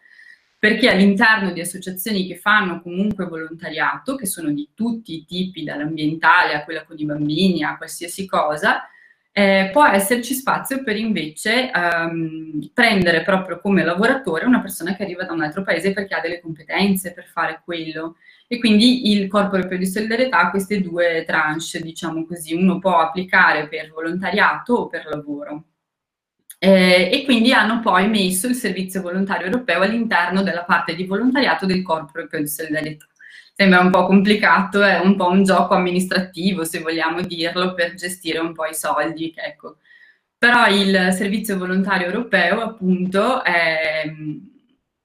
perché 0.59 0.89
all'interno 0.89 1.51
di 1.51 1.61
associazioni 1.61 2.25
che 2.27 2.35
fanno 2.35 2.81
comunque 2.81 3.25
volontariato, 3.25 4.15
che 4.15 4.25
sono 4.25 4.51
di 4.51 4.69
tutti 4.73 5.13
i 5.13 5.25
tipi, 5.25 5.63
dall'ambientale 5.63 6.53
a 6.53 6.63
quella 6.63 6.83
con 6.83 6.97
i 6.97 7.05
bambini, 7.05 7.63
a 7.63 7.77
qualsiasi 7.77 8.25
cosa, 8.25 8.87
eh, 9.31 9.69
può 9.71 9.85
esserci 9.85 10.33
spazio 10.33 10.83
per 10.83 10.97
invece 10.97 11.69
um, 11.71 12.71
prendere 12.73 13.21
proprio 13.21 13.59
come 13.59 13.83
lavoratore 13.83 14.45
una 14.45 14.61
persona 14.61 14.95
che 14.95 15.03
arriva 15.03 15.25
da 15.25 15.33
un 15.33 15.43
altro 15.43 15.61
paese 15.61 15.93
perché 15.93 16.15
ha 16.15 16.21
delle 16.21 16.41
competenze 16.41 17.13
per 17.13 17.25
fare 17.27 17.61
quello. 17.63 18.15
E 18.47 18.57
quindi 18.57 19.11
il 19.11 19.27
Corpo 19.27 19.57
Europeo 19.57 19.77
di 19.77 19.85
Solidarietà 19.85 20.39
ha 20.39 20.49
queste 20.49 20.81
due 20.81 21.23
tranche, 21.27 21.81
diciamo 21.81 22.25
così, 22.25 22.55
uno 22.55 22.79
può 22.79 22.97
applicare 22.97 23.67
per 23.67 23.91
volontariato 23.91 24.73
o 24.73 24.87
per 24.87 25.05
lavoro. 25.05 25.65
Eh, 26.67 27.09
e 27.13 27.23
quindi 27.23 27.53
hanno 27.53 27.79
poi 27.79 28.09
messo 28.09 28.45
il 28.47 28.55
servizio 28.55 29.01
volontario 29.01 29.45
europeo 29.45 29.83
all'interno 29.83 30.43
della 30.43 30.65
parte 30.65 30.95
di 30.95 31.05
volontariato 31.05 31.65
del 31.65 31.81
Corpo 31.81 32.17
Europeo 32.17 32.41
di 32.41 32.47
Solidarietà. 32.49 33.05
Sembra 33.55 33.79
un 33.79 33.89
po' 33.89 34.05
complicato, 34.05 34.83
è 34.83 34.99
un 34.99 35.15
po' 35.15 35.29
un 35.29 35.43
gioco 35.45 35.75
amministrativo, 35.75 36.65
se 36.65 36.79
vogliamo 36.79 37.21
dirlo, 37.21 37.73
per 37.73 37.93
gestire 37.93 38.39
un 38.39 38.51
po' 38.51 38.65
i 38.65 38.75
soldi. 38.75 39.33
Ecco. 39.33 39.77
Però 40.37 40.67
il 40.67 41.13
servizio 41.13 41.57
volontario 41.57 42.07
europeo, 42.07 42.59
appunto, 42.61 43.41
è, 43.45 44.03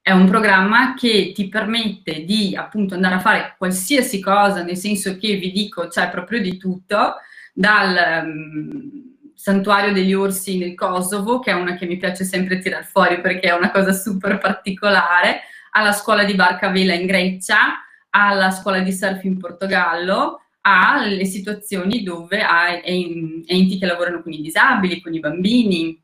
è 0.01 0.11
un 0.11 0.27
programma 0.27 0.95
che 0.95 1.31
ti 1.33 1.47
permette 1.47 2.25
di 2.25 2.57
appunto 2.57 2.95
andare 2.95 3.15
a 3.15 3.19
fare 3.19 3.55
qualsiasi 3.57 4.19
cosa, 4.19 4.63
nel 4.63 4.75
senso 4.75 5.17
che 5.17 5.35
vi 5.37 5.51
dico, 5.51 5.87
c'è 5.87 6.09
proprio 6.09 6.41
di 6.41 6.57
tutto, 6.57 7.15
dal 7.53 9.12
Santuario 9.43 9.91
degli 9.91 10.13
Orsi 10.13 10.57
nel 10.57 10.73
Kosovo, 10.73 11.39
che 11.39 11.51
è 11.51 11.53
una 11.53 11.75
che 11.75 11.85
mi 11.85 11.97
piace 11.97 12.23
sempre 12.23 12.59
tirare 12.59 12.85
fuori 12.85 13.19
perché 13.19 13.49
è 13.49 13.53
una 13.53 13.71
cosa 13.71 13.91
super 13.91 14.37
particolare, 14.37 15.41
alla 15.71 15.91
scuola 15.91 16.23
di 16.23 16.33
barca 16.33 16.69
vela 16.69 16.93
in 16.93 17.05
Grecia, 17.05 17.83
alla 18.11 18.51
scuola 18.51 18.79
di 18.79 18.93
surf 18.93 19.21
in 19.25 19.37
Portogallo, 19.37 20.43
alle 20.61 21.25
situazioni 21.25 22.03
dove 22.03 22.41
hai 22.41 23.43
enti 23.45 23.77
che 23.77 23.85
lavorano 23.85 24.21
con 24.21 24.31
i 24.31 24.39
disabili, 24.39 25.01
con 25.01 25.13
i 25.13 25.19
bambini, 25.19 26.01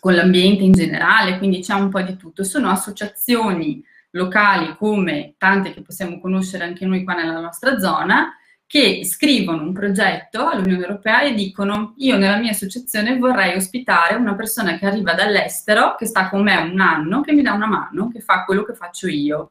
con 0.00 0.16
l'ambiente 0.16 0.64
in 0.64 0.72
generale, 0.72 1.38
quindi 1.38 1.60
c'è 1.60 1.74
un 1.74 1.90
po' 1.90 2.02
di 2.02 2.16
tutto. 2.16 2.42
Sono 2.42 2.70
associazioni 2.70 3.84
locali 4.10 4.74
come 4.76 5.36
tante 5.38 5.72
che 5.72 5.82
possiamo 5.82 6.18
conoscere 6.18 6.64
anche 6.64 6.84
noi 6.84 7.04
qua 7.04 7.14
nella 7.14 7.38
nostra 7.38 7.78
zona, 7.78 8.36
che 8.66 9.04
scrivono 9.04 9.62
un 9.62 9.72
progetto 9.72 10.48
all'Unione 10.48 10.82
Europea 10.82 11.22
e 11.22 11.34
dicono 11.34 11.94
io 11.98 12.16
nella 12.16 12.38
mia 12.38 12.50
associazione 12.50 13.18
vorrei 13.18 13.56
ospitare 13.56 14.14
una 14.16 14.34
persona 14.34 14.78
che 14.78 14.86
arriva 14.86 15.14
dall'estero, 15.14 15.94
che 15.96 16.06
sta 16.06 16.28
con 16.28 16.42
me 16.42 16.56
un 16.56 16.80
anno, 16.80 17.20
che 17.20 17.32
mi 17.32 17.42
dà 17.42 17.52
una 17.52 17.66
mano, 17.66 18.10
che 18.10 18.20
fa 18.20 18.44
quello 18.44 18.64
che 18.64 18.74
faccio 18.74 19.06
io. 19.06 19.50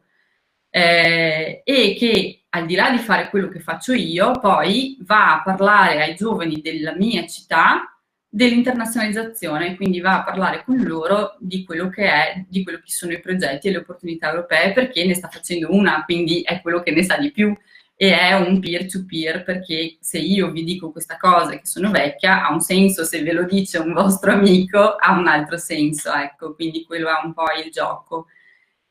Eh, 0.70 1.62
e 1.64 1.96
che 1.98 2.46
al 2.50 2.66
di 2.66 2.76
là 2.76 2.90
di 2.90 2.98
fare 2.98 3.30
quello 3.30 3.48
che 3.48 3.60
faccio 3.60 3.94
io, 3.94 4.32
poi 4.40 4.98
va 5.02 5.36
a 5.36 5.44
parlare 5.44 6.02
ai 6.02 6.16
giovani 6.16 6.62
della 6.62 6.96
mia 6.96 7.26
città 7.28 7.94
dell'internazionalizzazione, 8.28 9.76
quindi 9.76 10.00
va 10.02 10.20
a 10.20 10.24
parlare 10.24 10.64
con 10.64 10.78
loro 10.78 11.36
di 11.40 11.64
quello 11.64 11.90
che 11.90 12.04
è, 12.06 12.46
di 12.48 12.64
quello 12.64 12.80
che 12.80 12.90
sono 12.92 13.12
i 13.12 13.20
progetti 13.20 13.68
e 13.68 13.72
le 13.72 13.78
opportunità 13.78 14.30
europee, 14.30 14.74
perché 14.74 15.06
ne 15.06 15.14
sta 15.14 15.28
facendo 15.30 15.72
una, 15.72 16.04
quindi 16.04 16.42
è 16.42 16.60
quello 16.62 16.82
che 16.82 16.92
ne 16.92 17.04
sa 17.04 17.18
di 17.18 17.32
più 17.32 17.56
e 17.96 18.18
è 18.18 18.34
un 18.34 18.60
peer-to-peer 18.60 19.44
perché 19.44 19.98
se 20.00 20.18
io 20.18 20.52
vi 20.52 20.64
dico 20.64 20.92
questa 20.92 21.18
cosa 21.18 21.52
che 21.52 21.66
sono 21.66 21.92
vecchia 21.92 22.46
ha 22.46 22.52
un 22.52 22.60
senso, 22.60 23.04
se 23.04 23.22
ve 23.22 23.34
lo 23.34 23.44
dice 23.44 23.78
un 23.78 23.94
vostro 23.94 24.32
amico 24.32 24.96
ha 24.96 25.18
un 25.18 25.28
altro 25.28 25.58
senso, 25.58 26.12
ecco, 26.12 26.54
quindi 26.56 26.84
quello 26.86 27.08
è 27.08 27.24
un 27.24 27.34
po' 27.34 27.46
il 27.64 27.72
gioco. 27.72 28.28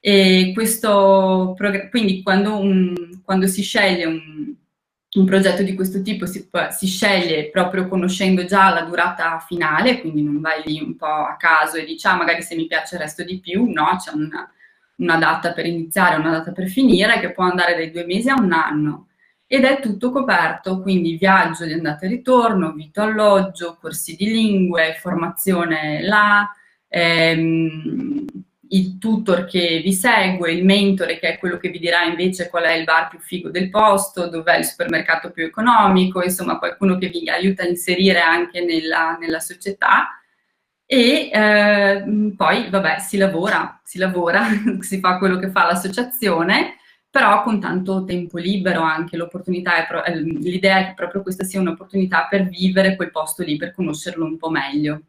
E 0.05 0.51
questo, 0.55 1.57
quindi 1.91 2.23
quando, 2.23 2.59
un, 2.59 3.21
quando 3.25 3.47
si 3.47 3.62
sceglie 3.62 4.05
un, 4.05 4.55
un, 5.15 5.25
progetto 5.25 5.62
di 5.62 5.75
questo 5.75 6.03
tipo 6.03 6.27
si, 6.27 6.49
si, 6.71 6.87
sceglie 6.88 7.51
proprio 7.51 7.87
conoscendo 7.87 8.45
già 8.45 8.71
la 8.71 8.83
durata 8.83 9.38
finale, 9.47 10.01
quindi 10.01 10.23
non 10.23 10.41
vai 10.41 10.62
lì 10.65 10.81
un 10.81 10.97
po' 10.97 11.07
a 11.07 11.37
caso 11.37 11.77
e 11.77 11.85
dici 11.85 12.07
ah 12.09 12.17
magari 12.17 12.43
se 12.43 12.57
mi 12.57 12.67
piace 12.67 12.99
resto 12.99 13.23
di 13.23 13.38
più, 13.38 13.71
no, 13.71 13.97
c'è 13.99 14.11
una, 14.12 14.51
una 15.03 15.17
data 15.17 15.53
per 15.53 15.67
iniziare, 15.67 16.17
una 16.17 16.31
data 16.31 16.53
per 16.53 16.69
finire, 16.69 17.21
che 17.21 17.33
può 17.33 17.45
andare 17.45 17.75
dai 17.75 17.91
due 17.91 18.07
mesi 18.07 18.29
a 18.29 18.41
un 18.41 18.53
anno. 18.53 19.09
Ed 19.47 19.65
è 19.65 19.81
tutto 19.81 20.11
coperto, 20.11 20.81
quindi 20.81 21.17
viaggio 21.19 21.67
di 21.67 21.75
andata 21.75 22.07
e 22.07 22.09
ritorno, 22.09 22.73
vitto 22.73 23.03
alloggio, 23.03 23.77
corsi 23.79 24.17
di 24.17 24.31
lingue, 24.31 24.97
formazione 24.99 26.01
là, 26.03 26.51
ehm, 26.88 28.25
il 28.69 28.97
tutor 28.99 29.45
che 29.45 29.83
vi 29.85 29.93
segue, 29.93 30.53
il 30.53 30.65
mentore 30.65 31.19
che 31.19 31.35
è 31.35 31.38
quello 31.38 31.59
che 31.59 31.69
vi 31.69 31.79
dirà 31.79 32.05
invece 32.05 32.49
qual 32.49 32.65
è 32.65 32.73
il 32.73 32.85
bar 32.85 33.09
più 33.09 33.19
figo 33.19 33.51
del 33.51 33.69
posto, 33.69 34.29
dov'è 34.29 34.57
il 34.57 34.65
supermercato 34.65 35.31
più 35.31 35.45
economico, 35.45 36.23
insomma 36.23 36.59
qualcuno 36.59 36.97
che 36.97 37.09
vi 37.09 37.29
aiuta 37.29 37.65
a 37.65 37.67
inserire 37.67 38.21
anche 38.21 38.65
nella, 38.65 39.19
nella 39.21 39.41
società 39.41 40.22
e 40.87 41.31
eh, 41.33 42.05
poi, 42.37 42.68
vabbè, 42.68 42.99
si 42.99 43.16
lavora, 43.16 43.81
si 43.85 43.99
lavora, 43.99 44.47
si 44.81 45.01
fa 45.01 45.18
quello 45.18 45.38
che 45.38 45.51
fa 45.51 45.66
l'associazione, 45.66 46.77
però 47.09 47.42
con 47.42 47.61
tanto 47.61 48.05
tempo 48.05 48.38
libero 48.38 48.81
anche 48.81 49.16
l'opportunità, 49.16 49.87
è 49.87 50.11
eh, 50.11 50.21
l'idea 50.21 50.79
è 50.79 50.87
che 50.88 50.95
proprio 50.95 51.23
questa 51.23 51.45
sia 51.45 51.61
un'opportunità 51.61 52.27
per 52.29 52.49
vivere 52.49 52.97
quel 52.97 53.11
posto 53.11 53.42
lì, 53.42 53.57
per 53.57 53.75
conoscerlo 53.75 54.25
un 54.25 54.37
po' 54.37 54.51
meglio. 54.51 55.03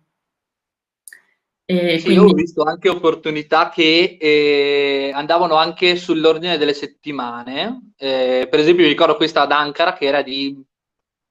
E 1.65 1.97
sì, 1.97 2.05
quindi... 2.05 2.25
Io 2.25 2.29
ho 2.29 2.33
visto 2.33 2.63
anche 2.63 2.89
opportunità 2.89 3.69
che 3.69 4.17
eh, 4.19 5.11
andavano 5.13 5.55
anche 5.55 5.95
sull'ordine 5.95 6.57
delle 6.57 6.73
settimane. 6.73 7.93
Eh, 7.97 8.47
per 8.49 8.59
esempio, 8.59 8.83
mi 8.83 8.89
ricordo 8.89 9.15
questa 9.15 9.41
ad 9.41 9.51
Ankara 9.51 9.93
che 9.93 10.05
era 10.05 10.21
di 10.21 10.61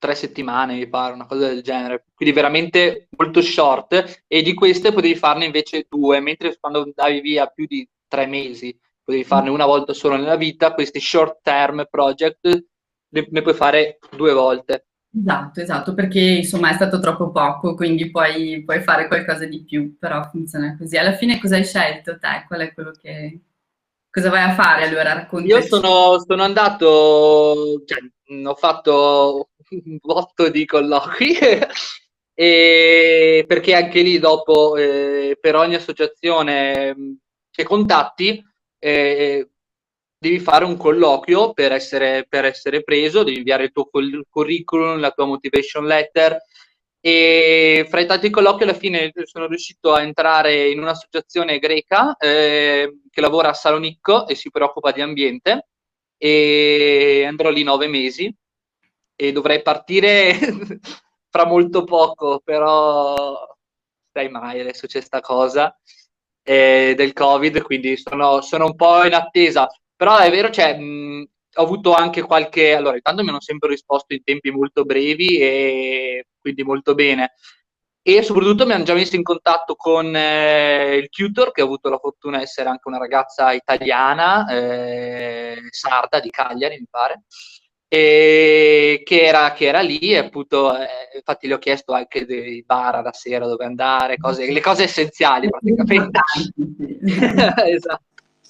tre 0.02 0.16
settimane, 0.16 0.74
mi 0.74 0.88
pare, 0.88 1.14
una 1.14 1.26
cosa 1.26 1.46
del 1.46 1.62
genere. 1.62 2.06
Quindi 2.12 2.34
veramente 2.34 3.06
molto 3.16 3.40
short 3.40 4.24
e 4.26 4.42
di 4.42 4.52
queste 4.52 4.92
potevi 4.92 5.14
farne 5.14 5.44
invece 5.44 5.86
due, 5.88 6.18
mentre 6.18 6.56
quando 6.58 6.82
andavi 6.82 7.20
via 7.20 7.46
più 7.46 7.66
di 7.66 7.88
tre 8.08 8.26
mesi 8.26 8.76
potevi 9.04 9.22
farne 9.22 9.50
una 9.50 9.64
volta 9.64 9.92
solo 9.92 10.16
nella 10.16 10.34
vita, 10.34 10.74
questi 10.74 10.98
short 10.98 11.38
term 11.42 11.86
project 11.88 12.64
ne, 13.10 13.26
ne 13.30 13.42
puoi 13.42 13.54
fare 13.54 14.00
due 14.16 14.32
volte. 14.32 14.86
Esatto, 15.16 15.60
esatto, 15.60 15.94
perché 15.94 16.20
insomma 16.20 16.70
è 16.70 16.74
stato 16.74 16.98
troppo 16.98 17.30
poco, 17.30 17.76
quindi 17.76 18.10
puoi, 18.10 18.64
puoi 18.64 18.80
fare 18.80 19.06
qualcosa 19.06 19.44
di 19.44 19.62
più, 19.62 19.96
però 20.00 20.28
funziona 20.28 20.76
così. 20.76 20.96
Alla 20.96 21.12
fine 21.12 21.38
cosa 21.38 21.54
hai 21.54 21.64
scelto 21.64 22.18
te? 22.18 22.44
Qual 22.48 22.60
è 22.60 22.74
quello 22.74 22.90
che... 22.90 23.40
Cosa 24.10 24.30
vai 24.30 24.42
a 24.42 24.54
fare 24.54 24.84
allora? 24.84 25.12
Raccontaci. 25.12 25.52
Io 25.52 25.62
sono, 25.62 26.18
sono 26.26 26.42
andato, 26.42 27.82
cioè, 27.86 27.98
ho 28.44 28.54
fatto 28.54 29.51
un 29.84 29.98
botto 30.00 30.48
di 30.48 30.64
colloqui. 30.64 31.36
E 32.34 33.44
perché 33.46 33.74
anche 33.74 34.00
lì 34.00 34.18
dopo 34.18 34.74
eh, 34.76 35.36
per 35.38 35.54
ogni 35.54 35.74
associazione 35.74 36.94
mm, 36.96 37.12
che 37.50 37.62
contatti 37.62 38.42
eh, 38.78 39.50
devi 40.18 40.38
fare 40.38 40.64
un 40.64 40.76
colloquio 40.76 41.52
per 41.52 41.72
essere, 41.72 42.26
per 42.28 42.44
essere 42.46 42.82
preso, 42.82 43.22
devi 43.22 43.38
inviare 43.38 43.64
il 43.64 43.72
tuo 43.72 43.90
curriculum, 44.30 44.98
la 44.98 45.10
tua 45.10 45.26
motivation 45.26 45.84
letter. 45.84 46.38
E 47.00 47.86
fra 47.90 48.00
i 48.00 48.06
tanti 48.06 48.30
colloqui 48.30 48.62
alla 48.62 48.74
fine 48.74 49.12
sono 49.24 49.46
riuscito 49.46 49.92
a 49.92 50.02
entrare 50.02 50.70
in 50.70 50.80
un'associazione 50.80 51.58
greca 51.58 52.16
eh, 52.16 53.00
che 53.10 53.20
lavora 53.20 53.48
a 53.48 53.54
Salonicco 53.54 54.28
e 54.28 54.36
si 54.36 54.50
preoccupa 54.50 54.92
di 54.92 55.02
ambiente. 55.02 55.68
E 56.16 57.24
andrò 57.26 57.50
lì 57.50 57.64
nove 57.64 57.88
mesi 57.88 58.32
e 59.22 59.30
dovrei 59.32 59.62
partire 59.62 60.34
fra 61.30 61.46
molto 61.46 61.84
poco, 61.84 62.40
però 62.42 63.38
sai 64.12 64.28
mai, 64.28 64.60
adesso 64.60 64.86
c'è 64.88 65.00
sta 65.00 65.20
cosa 65.20 65.74
eh, 66.42 66.94
del 66.96 67.12
Covid, 67.12 67.62
quindi 67.62 67.96
sono, 67.96 68.40
sono, 68.40 68.66
un 68.66 68.74
po' 68.74 69.04
in 69.04 69.14
attesa. 69.14 69.68
Però 69.94 70.18
è 70.18 70.28
vero, 70.30 70.50
cioè, 70.50 70.76
mh, 70.76 71.28
ho 71.54 71.62
avuto 71.62 71.94
anche 71.94 72.22
qualche... 72.22 72.74
Allora, 72.74 72.96
intanto 72.96 73.22
mi 73.22 73.28
hanno 73.28 73.40
sempre 73.40 73.68
risposto 73.68 74.12
in 74.12 74.24
tempi 74.24 74.50
molto 74.50 74.84
brevi 74.84 75.38
e 75.38 76.26
quindi 76.40 76.64
molto 76.64 76.94
bene. 76.94 77.34
E 78.02 78.22
soprattutto 78.22 78.66
mi 78.66 78.72
hanno 78.72 78.82
già 78.82 78.94
messo 78.94 79.14
in 79.14 79.22
contatto 79.22 79.76
con 79.76 80.14
eh, 80.16 80.96
il 80.96 81.08
tutor, 81.08 81.52
che 81.52 81.62
ho 81.62 81.66
avuto 81.66 81.88
la 81.88 81.98
fortuna 81.98 82.38
di 82.38 82.42
essere 82.42 82.68
anche 82.68 82.88
una 82.88 82.98
ragazza 82.98 83.52
italiana, 83.52 84.48
eh, 84.50 85.58
sarda 85.70 86.18
di 86.18 86.30
Cagliari, 86.30 86.78
mi 86.80 86.88
pare 86.90 87.22
e 87.94 89.02
che 89.04 89.20
era, 89.20 89.52
che 89.52 89.66
era 89.66 89.82
lì 89.82 89.98
e 89.98 90.16
appunto 90.16 90.74
eh, 90.74 90.86
infatti 91.14 91.46
gli 91.46 91.52
ho 91.52 91.58
chiesto 91.58 91.92
anche 91.92 92.24
dei 92.24 92.64
bar 92.64 93.02
la 93.02 93.12
sera 93.12 93.46
dove 93.46 93.66
andare, 93.66 94.16
cose, 94.16 94.50
le 94.50 94.60
cose 94.62 94.84
essenziali 94.84 95.50
praticamente. 95.52 96.20
esatto. 97.68 98.04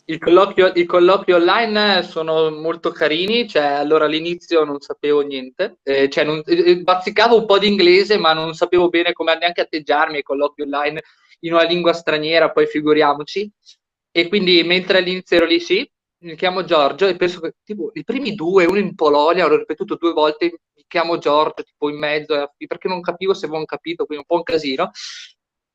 Il 0.05 0.19
colloquio, 0.19 0.71
I 0.77 0.85
colloqui 0.85 1.33
online 1.33 2.05
sono 2.05 2.51
molto 2.51 2.93
carini, 2.93 3.49
cioè 3.49 3.65
allora 3.65 4.05
all'inizio 4.05 4.63
non 4.63 4.79
sapevo 4.79 5.23
niente, 5.23 5.79
eh, 5.83 6.09
cioè 6.09 6.23
non, 6.23 6.41
eh, 6.47 6.77
bazzicavo 6.81 7.37
un 7.37 7.47
po' 7.47 7.59
di 7.59 7.67
inglese 7.67 8.19
ma 8.19 8.33
non 8.33 8.55
sapevo 8.55 8.91
bene 8.91 9.13
come 9.13 9.37
neanche 9.37 9.63
atteggiarmi 9.63 10.19
ai 10.19 10.23
colloqui 10.23 10.63
online 10.63 11.03
in 11.41 11.55
una 11.55 11.65
lingua 11.65 11.93
straniera, 11.93 12.53
poi 12.53 12.67
figuriamoci. 12.67 13.51
E 14.13 14.29
quindi 14.29 14.63
mentre 14.63 14.99
all'inizio 14.99 15.37
ero 15.37 15.47
lì 15.47 15.59
sì, 15.59 15.91
mi 16.23 16.37
chiamo 16.37 16.65
Giorgio 16.65 17.07
e 17.07 17.17
penso 17.17 17.41
che 17.41 17.55
tipo 17.65 17.91
i 17.95 18.05
primi 18.05 18.35
due, 18.35 18.65
uno 18.65 18.79
in 18.79 18.95
Polonia, 18.95 19.47
l'ho 19.47 19.57
ripetuto 19.59 19.97
due 19.97 20.13
volte, 20.13 20.47
mi 20.75 20.85
chiamo 20.87 21.19
Giorgio, 21.19 21.63
tipo 21.65 21.89
in 21.89 21.99
mezzo, 21.99 22.53
perché 22.67 22.89
non 22.89 23.01
capivo 23.01 23.35
se 23.35 23.45
avevano 23.45 23.65
capito, 23.67 24.05
quindi 24.07 24.25
un 24.29 24.35
po' 24.35 24.37
un 24.37 24.43
casino. 24.45 24.91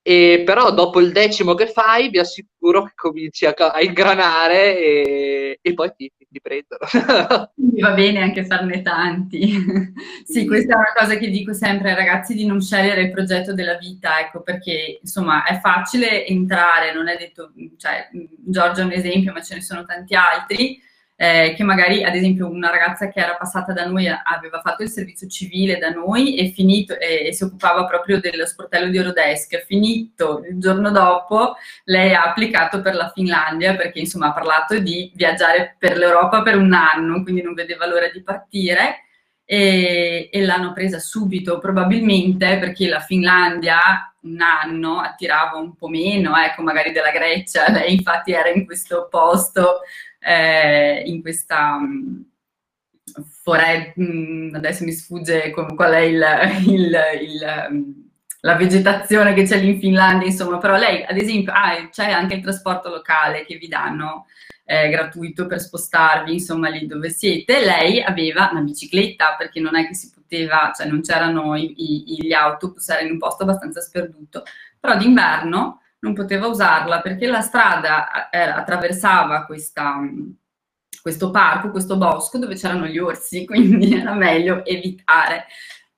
E 0.02 0.44
però 0.46 0.72
dopo 0.72 1.02
il 1.02 1.12
decimo 1.12 1.54
che 1.54 1.68
fai, 1.68 2.10
vi 2.10 2.20
assicuro 2.20 2.84
che 2.86 2.94
cominci 2.96 3.46
a, 3.46 3.54
a 3.54 3.82
ingranare 3.82 4.78
e, 4.78 5.60
e 5.62 5.74
poi 5.74 5.92
ti, 5.96 6.10
ti 6.30 6.42
prendono. 6.42 7.52
Va 7.80 7.92
bene 7.94 8.22
anche 8.22 8.46
farne 8.46 8.82
tanti. 8.82 9.94
sì, 10.26 10.46
questa 10.46 10.74
è 10.74 10.78
una 10.78 10.94
cosa 10.96 11.16
che 11.18 11.30
dico 11.30 11.54
sempre 11.54 11.92
ai 11.92 11.96
ragazzi 11.96 12.34
di 12.34 12.46
non 12.46 12.62
scegliere 12.62 13.04
il 13.04 13.12
progetto 13.12 13.54
della 13.54 13.78
vita, 13.78 14.20
ecco, 14.20 14.42
perché 14.42 15.00
insomma 15.02 15.44
è 15.44 15.60
facile 15.60 16.26
entrare, 16.26 16.94
non 16.94 17.08
è 17.08 17.18
detto, 17.18 17.54
cioè 17.78 18.10
Giorgio 18.38 18.82
è 18.82 18.86
un 18.86 18.92
esempio, 18.92 19.32
ma 19.32 19.42
ce 19.42 19.56
ne 19.56 19.62
sono 19.62 19.86
tanti 19.86 20.16
altri 20.16 20.82
eh, 21.20 21.56
che 21.58 21.64
magari 21.64 22.04
ad 22.04 22.16
esempio 22.16 22.48
una 22.48 22.70
ragazza 22.70 23.10
che 23.10 23.20
era 23.20 23.36
passata 23.36 23.74
da 23.74 23.88
noi 23.88 24.08
aveva 24.08 24.62
fatto 24.62 24.84
il 24.84 24.90
servizio 24.90 25.28
civile 25.28 25.80
da 25.80 25.90
noi 25.90 26.38
e, 26.38 26.52
finito, 26.52 26.98
e, 26.98 27.26
e 27.28 27.34
si 27.34 27.44
occupava 27.44 27.86
proprio 27.86 28.20
dello 28.20 28.46
sportello 28.46 28.88
di 28.90 28.98
Eurodesk, 28.98 29.66
finito 29.66 30.44
il 30.48 30.60
giorno 30.60 30.92
dopo 30.92 31.56
lei 31.86 32.14
ha 32.14 32.24
applicato 32.24 32.82
per 32.82 32.94
la 32.94 33.12
Finlandia 33.14 33.76
perché 33.76 34.00
insomma 34.00 34.28
ha 34.28 34.34
parlato 34.34 34.78
di 34.78 35.12
viaggiare 35.16 35.76
per 35.80 35.98
l'Europa 35.98 36.44
per 36.44 36.56
un 36.56 36.72
anno, 36.72 37.24
quindi 37.24 37.42
non 37.42 37.56
vedeva 37.56 37.88
l'ora 37.88 38.08
di 38.10 38.22
partire. 38.22 39.02
E, 39.50 40.28
e, 40.30 40.42
l'hanno 40.44 40.74
presa 40.74 41.00
subito, 41.00 41.58
probabilmente 41.58 42.58
perché 42.60 42.90
la 42.90 43.00
Finlandia 43.00 44.14
un 44.24 44.42
anno 44.42 45.00
attirava 45.00 45.58
un 45.58 45.74
po' 45.74 45.88
meno, 45.88 46.36
ecco, 46.36 46.64
magari 46.64 46.92
della 46.92 47.12
Grecia, 47.12 47.72
lei 47.72 47.94
infatti 47.94 48.34
era 48.34 48.50
in 48.50 48.66
questo 48.66 49.08
posto 49.10 49.80
eh, 50.20 51.04
in 51.06 51.22
questa 51.22 51.78
mm, 51.80 52.22
foresta, 53.42 53.94
mm, 54.00 54.56
adesso 54.56 54.84
mi 54.84 54.92
sfugge 54.92 55.52
qual 55.52 55.94
è 55.94 56.00
il, 56.00 56.26
il, 56.68 56.98
il, 57.22 57.68
mm, 57.72 57.92
la 58.42 58.56
vegetazione 58.56 59.34
che 59.34 59.44
c'è 59.44 59.60
lì 59.60 59.70
in 59.70 59.80
Finlandia, 59.80 60.28
insomma, 60.28 60.58
però 60.58 60.78
lei 60.78 61.04
ad 61.04 61.18
esempio 61.18 61.54
ah, 61.54 61.90
c'è 61.90 62.12
anche 62.12 62.36
il 62.36 62.42
trasporto 62.42 62.90
locale 62.90 63.46
che 63.46 63.58
vi 63.58 63.68
danno 63.68 64.26
eh, 64.64 64.90
gratuito 64.90 65.48
per 65.48 65.60
spostarvi, 65.62 66.34
insomma, 66.34 66.70
lì 66.70 66.86
dove 66.86 67.10
siete, 67.10 67.64
lei 67.64 68.02
aveva 68.02 68.50
una 68.52 68.62
bicicletta 68.62 69.36
perché 69.38 69.60
non 69.60 69.76
è 69.76 69.88
che 69.88 69.96
si 69.96 70.12
poteva, 70.14 70.72
cioè 70.76 70.88
non 70.88 71.02
c'erano 71.02 71.56
i, 71.56 71.74
i, 71.78 72.26
gli 72.26 72.34
autobus, 72.34 72.90
era 72.90 73.02
in 73.02 73.12
un 73.12 73.18
posto 73.18 73.44
abbastanza 73.44 73.80
sperduto, 73.80 74.44
però 74.80 74.98
d'inverno 74.98 75.82
non 76.00 76.14
poteva 76.14 76.48
usarla 76.48 77.02
perché 77.02 77.28
la 77.28 77.42
strada 77.42 78.30
eh, 78.30 78.40
attraversava 78.40 79.46
questa, 79.46 80.00
questo 81.02 81.32
parco, 81.32 81.72
questo 81.72 81.98
bosco 81.98 82.38
dove 82.38 82.56
c'erano 82.56 82.86
gli 82.86 82.98
orsi, 82.98 83.46
quindi 83.48 83.96
era 83.96 84.14
meglio 84.14 84.64
evitare. 84.66 85.46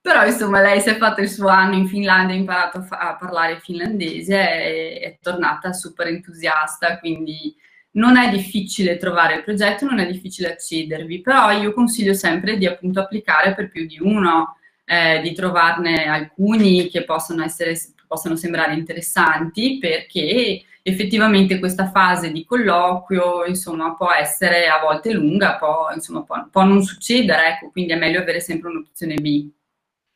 Però 0.00 0.24
insomma 0.24 0.62
lei 0.62 0.80
si 0.80 0.88
è 0.88 0.96
fatto 0.96 1.20
il 1.20 1.28
suo 1.28 1.48
anno 1.48 1.74
in 1.74 1.86
Finlandia, 1.86 2.34
ha 2.34 2.38
imparato 2.38 2.78
a, 2.78 2.82
fa- 2.82 2.98
a 2.98 3.16
parlare 3.16 3.60
finlandese 3.60 4.34
e 4.34 4.98
è 5.00 5.18
tornata 5.20 5.72
super 5.74 6.06
entusiasta, 6.06 6.98
quindi 6.98 7.54
non 7.92 8.16
è 8.16 8.30
difficile 8.30 8.96
trovare 8.96 9.36
il 9.36 9.42
progetto, 9.42 9.84
non 9.84 9.98
è 9.98 10.06
difficile 10.06 10.52
accedervi, 10.52 11.20
però 11.20 11.50
io 11.50 11.72
consiglio 11.72 12.14
sempre 12.14 12.56
di 12.56 12.66
appunto 12.66 13.00
applicare 13.00 13.54
per 13.54 13.68
più 13.68 13.86
di 13.86 13.98
uno, 14.00 14.56
eh, 14.84 15.20
di 15.22 15.32
trovarne 15.32 16.06
alcuni 16.06 16.88
che 16.88 17.04
possono, 17.04 17.42
essere, 17.42 17.76
possono 18.10 18.34
sembrare 18.34 18.74
interessanti 18.74 19.78
perché 19.78 20.64
effettivamente 20.82 21.60
questa 21.60 21.90
fase 21.92 22.32
di 22.32 22.44
colloquio 22.44 23.44
insomma, 23.44 23.94
può 23.94 24.10
essere 24.10 24.66
a 24.66 24.80
volte 24.80 25.12
lunga, 25.12 25.54
può, 25.58 25.90
insomma, 25.94 26.24
può, 26.24 26.44
può 26.50 26.64
non 26.64 26.82
succedere, 26.82 27.50
ecco, 27.50 27.70
quindi 27.70 27.92
è 27.92 27.96
meglio 27.96 28.18
avere 28.18 28.40
sempre 28.40 28.70
un'opzione 28.70 29.14
B. 29.14 29.48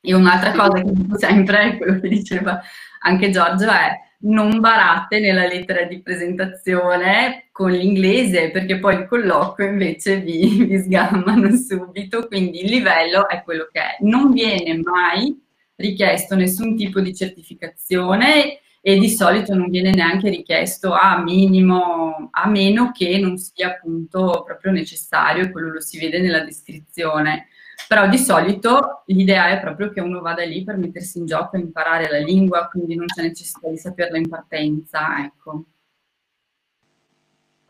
E 0.00 0.12
un'altra 0.12 0.50
cosa 0.50 0.82
che 0.82 0.90
dico 0.92 1.16
sempre, 1.16 1.76
quello 1.78 2.00
che 2.00 2.08
diceva 2.08 2.60
anche 3.02 3.30
Giorgio, 3.30 3.70
è 3.70 3.96
non 4.24 4.58
barate 4.58 5.20
nella 5.20 5.46
lettera 5.46 5.84
di 5.84 6.02
presentazione 6.02 7.48
con 7.52 7.70
l'inglese, 7.70 8.50
perché 8.50 8.80
poi 8.80 8.96
il 8.96 9.06
colloquio 9.06 9.68
invece 9.68 10.18
vi, 10.18 10.64
vi 10.64 10.78
sgammano 10.78 11.54
subito, 11.54 12.26
quindi 12.26 12.64
il 12.64 12.70
livello 12.70 13.28
è 13.28 13.42
quello 13.44 13.68
che 13.70 13.80
è. 13.80 13.96
Non 14.00 14.32
viene 14.32 14.80
mai 14.82 15.43
richiesto 15.76 16.34
nessun 16.34 16.76
tipo 16.76 17.00
di 17.00 17.14
certificazione 17.14 18.60
e 18.80 18.98
di 18.98 19.08
solito 19.08 19.54
non 19.54 19.70
viene 19.70 19.90
neanche 19.90 20.28
richiesto 20.28 20.92
a 20.92 21.22
minimo, 21.22 22.28
a 22.30 22.46
meno 22.48 22.92
che 22.92 23.18
non 23.18 23.38
sia 23.38 23.68
appunto 23.68 24.42
proprio 24.44 24.72
necessario, 24.72 25.50
quello 25.50 25.72
lo 25.72 25.80
si 25.80 25.98
vede 25.98 26.20
nella 26.20 26.44
descrizione. 26.44 27.48
Però 27.88 28.08
di 28.08 28.18
solito 28.18 29.02
l'idea 29.06 29.48
è 29.48 29.60
proprio 29.60 29.90
che 29.90 30.00
uno 30.00 30.20
vada 30.20 30.44
lì 30.44 30.62
per 30.64 30.76
mettersi 30.76 31.18
in 31.18 31.26
gioco 31.26 31.56
e 31.56 31.60
imparare 31.60 32.10
la 32.10 32.18
lingua, 32.18 32.68
quindi 32.68 32.94
non 32.94 33.06
c'è 33.06 33.22
necessità 33.22 33.68
di 33.68 33.78
saperla 33.78 34.18
in 34.18 34.28
partenza, 34.28 35.24
ecco. 35.24 35.64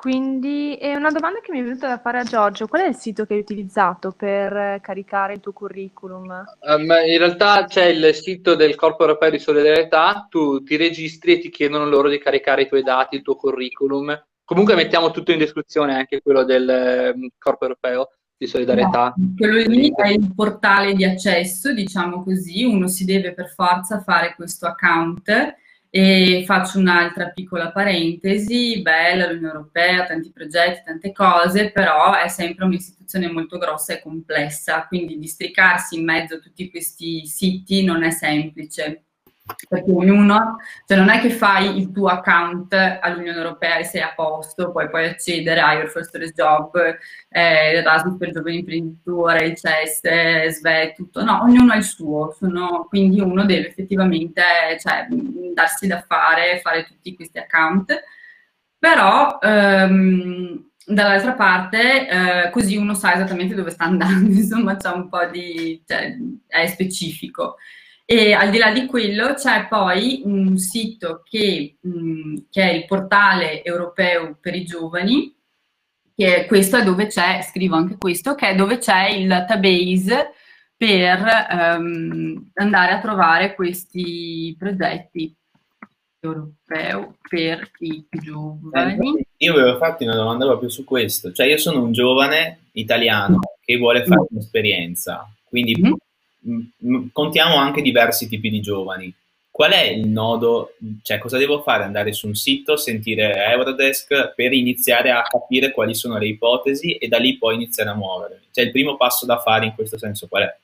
Quindi 0.05 0.77
è 0.77 0.95
una 0.95 1.11
domanda 1.11 1.41
che 1.41 1.51
mi 1.51 1.61
è 1.61 1.63
venuta 1.63 1.89
da 1.89 1.99
fare 1.99 2.19
a 2.19 2.25
Giorgio. 2.25 2.67
Qual 2.67 2.83
è 2.83 2.89
il 2.89 2.95
sito 2.95 3.25
che 3.25 3.33
hai 3.33 3.41
utilizzato 3.41 4.11
per 4.11 4.79
caricare 4.83 5.33
il 5.33 5.41
tuo 5.41 5.55
curriculum? 5.55 6.45
Um, 6.61 6.83
in 6.83 7.17
realtà 7.17 7.65
c'è 7.65 7.87
il 7.87 8.13
sito 8.13 8.55
del 8.55 8.75
Corpo 8.75 9.05
Europeo 9.05 9.31
di 9.31 9.39
Solidarietà, 9.39 10.27
tu 10.29 10.63
ti 10.63 10.77
registri 10.77 11.33
e 11.33 11.39
ti 11.39 11.49
chiedono 11.49 11.87
loro 11.87 12.11
di 12.11 12.19
caricare 12.19 12.61
i 12.61 12.69
tuoi 12.69 12.83
dati, 12.83 13.17
il 13.17 13.23
tuo 13.23 13.37
curriculum. 13.37 14.15
Comunque 14.45 14.75
mettiamo 14.75 15.11
tutto 15.11 15.33
in 15.33 15.39
descrizione, 15.39 15.95
anche 15.95 16.21
quello 16.21 16.45
del 16.45 17.13
um, 17.15 17.27
Corpo 17.39 17.65
Europeo 17.65 18.11
di 18.37 18.47
solidarietà. 18.47 19.15
No, 19.17 19.33
quello 19.39 19.57
lì 19.57 19.91
è 19.97 20.09
il 20.09 20.35
portale 20.35 20.93
di 20.93 21.07
accesso, 21.07 21.73
diciamo 21.73 22.23
così, 22.23 22.63
uno 22.63 22.89
si 22.89 23.07
deve 23.07 23.33
per 23.33 23.49
forza 23.49 24.03
fare 24.03 24.35
questo 24.37 24.67
account 24.67 25.63
e 25.97 26.43
faccio 26.45 26.81
un'altra 26.81 27.29
piccola 27.29 27.71
parentesi, 27.71 28.83
bella 28.83 29.27
l'Unione 29.27 29.47
Europea, 29.47 30.05
tanti 30.05 30.33
progetti, 30.33 30.83
tante 30.85 31.13
cose, 31.13 31.71
però 31.71 32.17
è 32.17 32.27
sempre 32.27 32.65
un'istituzione 32.65 33.31
molto 33.31 33.59
grossa 33.59 33.93
e 33.93 34.03
complessa, 34.03 34.89
quindi 34.89 35.21
districarsi 35.21 35.97
in 35.97 36.05
mezzo 36.05 36.35
a 36.35 36.39
tutti 36.41 36.69
questi 36.69 37.25
siti 37.27 37.85
non 37.85 38.03
è 38.03 38.11
semplice 38.11 39.05
perché 39.69 39.91
ognuno, 39.91 40.57
cioè 40.87 40.97
non 40.97 41.11
è 41.11 41.21
che 41.21 41.29
fai 41.29 41.77
il 41.79 41.93
tuo 41.93 42.09
account 42.09 42.73
all'Unione 42.73 43.37
Europea 43.37 43.77
e 43.77 43.85
sei 43.85 44.01
a 44.01 44.15
posto, 44.15 44.73
poi 44.73 44.89
puoi 44.89 45.05
accedere 45.05 45.61
a 45.61 45.75
Your 45.75 45.91
First 45.91 46.17
Job, 46.33 46.75
eh, 47.29 47.75
Erasmus 47.75 48.17
per 48.17 48.31
giovani 48.31 48.59
imprenditori, 48.61 49.47
il 49.47 49.57
CES, 49.57 50.57
SVE, 50.57 50.95
tutto, 50.97 51.23
no, 51.23 51.43
ognuno 51.43 51.73
ha 51.73 51.77
il 51.77 51.85
suo, 51.85 52.35
sono, 52.39 52.87
quindi 52.89 53.21
uno 53.21 53.45
deve 53.45 53.69
effettivamente 53.69 54.43
cioè, 54.81 55.07
darsi 55.53 55.87
da 55.87 56.03
fare, 56.07 56.61
fare 56.63 56.85
tutti 56.85 57.15
questi 57.15 57.39
account, 57.39 58.03
però 58.79 59.39
ehm, 59.43 60.71
dall'altra 60.87 61.35
parte 61.35 62.09
eh, 62.09 62.51
così 62.51 62.77
uno 62.77 62.95
sa 62.95 63.15
esattamente 63.15 63.55
dove 63.55 63.71
sta 63.71 63.85
andando, 63.85 64.31
insomma 64.33 64.77
c'è 64.77 64.89
un 64.89 65.11
po' 65.11 65.27
di, 65.27 65.83
cioè, 65.87 66.17
è 66.47 66.67
specifico. 66.67 67.57
E 68.07 68.35
al 68.35 68.51
di 68.51 68.59
là 68.59 68.71
di 68.71 68.85
quello 68.85 69.33
c'è 69.33 69.67
poi 69.67 70.21
un 70.25 70.59
sito 70.59 71.23
che, 71.25 71.77
mh, 71.81 71.89
mm, 71.89 72.37
che, 72.51 72.63
è 72.63 72.73
il 72.73 72.85
portale 72.85 73.65
europeo 73.65 74.37
per 74.39 74.55
i 74.55 74.65
giovani, 74.65 75.35
che 76.15 76.45
questo 76.47 76.77
è 76.77 76.85
dove 76.85 77.07
c'è, 77.07 77.41
scrivo 77.43 77.77
anche 77.77 77.97
questo, 77.97 78.35
che 78.35 78.51
è 78.51 78.55
dove 78.55 78.77
c'è 78.77 79.09
il 79.09 79.27
database 79.27 80.33
per 80.77 81.79
um, 81.79 82.51
andare 82.55 82.93
a 82.93 83.01
trovare 83.01 83.55
questi 83.55 84.55
progetti 84.59 85.35
europeo 86.21 87.17
per 87.27 87.71
i 87.79 88.07
giovani. 88.11 89.25
Io 89.39 89.53
avevo 89.53 89.79
fatto 89.79 90.05
una 90.05 90.15
domanda 90.15 90.45
proprio 90.45 90.69
su 90.69 90.85
questo, 90.85 91.33
cioè 91.33 91.47
io 91.47 91.57
sono 91.57 91.83
un 91.83 91.93
giovane 91.93 92.67
italiano 92.73 93.41
che 93.61 93.79
vuole 93.79 94.05
fare 94.05 94.27
un'esperienza, 94.29 95.27
quindi 95.49 95.75
mm-hmm 95.81 95.95
contiamo 97.13 97.57
anche 97.57 97.83
diversi 97.83 98.29
tipi 98.29 98.51
di 98.51 98.61
giovani. 98.61 99.13
Qual 99.51 99.71
è 99.71 99.83
il 99.83 100.09
nodo? 100.09 100.75
Cioè, 101.03 101.19
cosa 101.19 101.39
devo 101.39 101.63
fare? 101.63 101.85
Andare 101.85 102.13
su 102.13 102.27
un 102.27 102.35
sito, 102.35 102.77
sentire 102.77 103.47
Eurodesk 103.47 104.35
per 104.35 104.53
iniziare 104.53 105.13
a 105.13 105.23
capire 105.23 105.71
quali 105.71 105.95
sono 105.95 106.19
le 106.19 106.27
ipotesi 106.27 106.97
e 106.97 107.07
da 107.07 107.19
lì 107.19 107.39
poi 107.39 107.55
iniziare 107.55 107.91
a 107.91 107.95
muovermi. 107.95 108.47
Cioè, 108.51 108.65
il 108.65 108.73
primo 108.73 108.97
passo 108.97 109.27
da 109.27 109.39
fare 109.39 109.67
in 109.67 109.75
questo 109.75 109.97
senso 109.97 110.27
qual 110.27 110.43
è? 110.43 110.57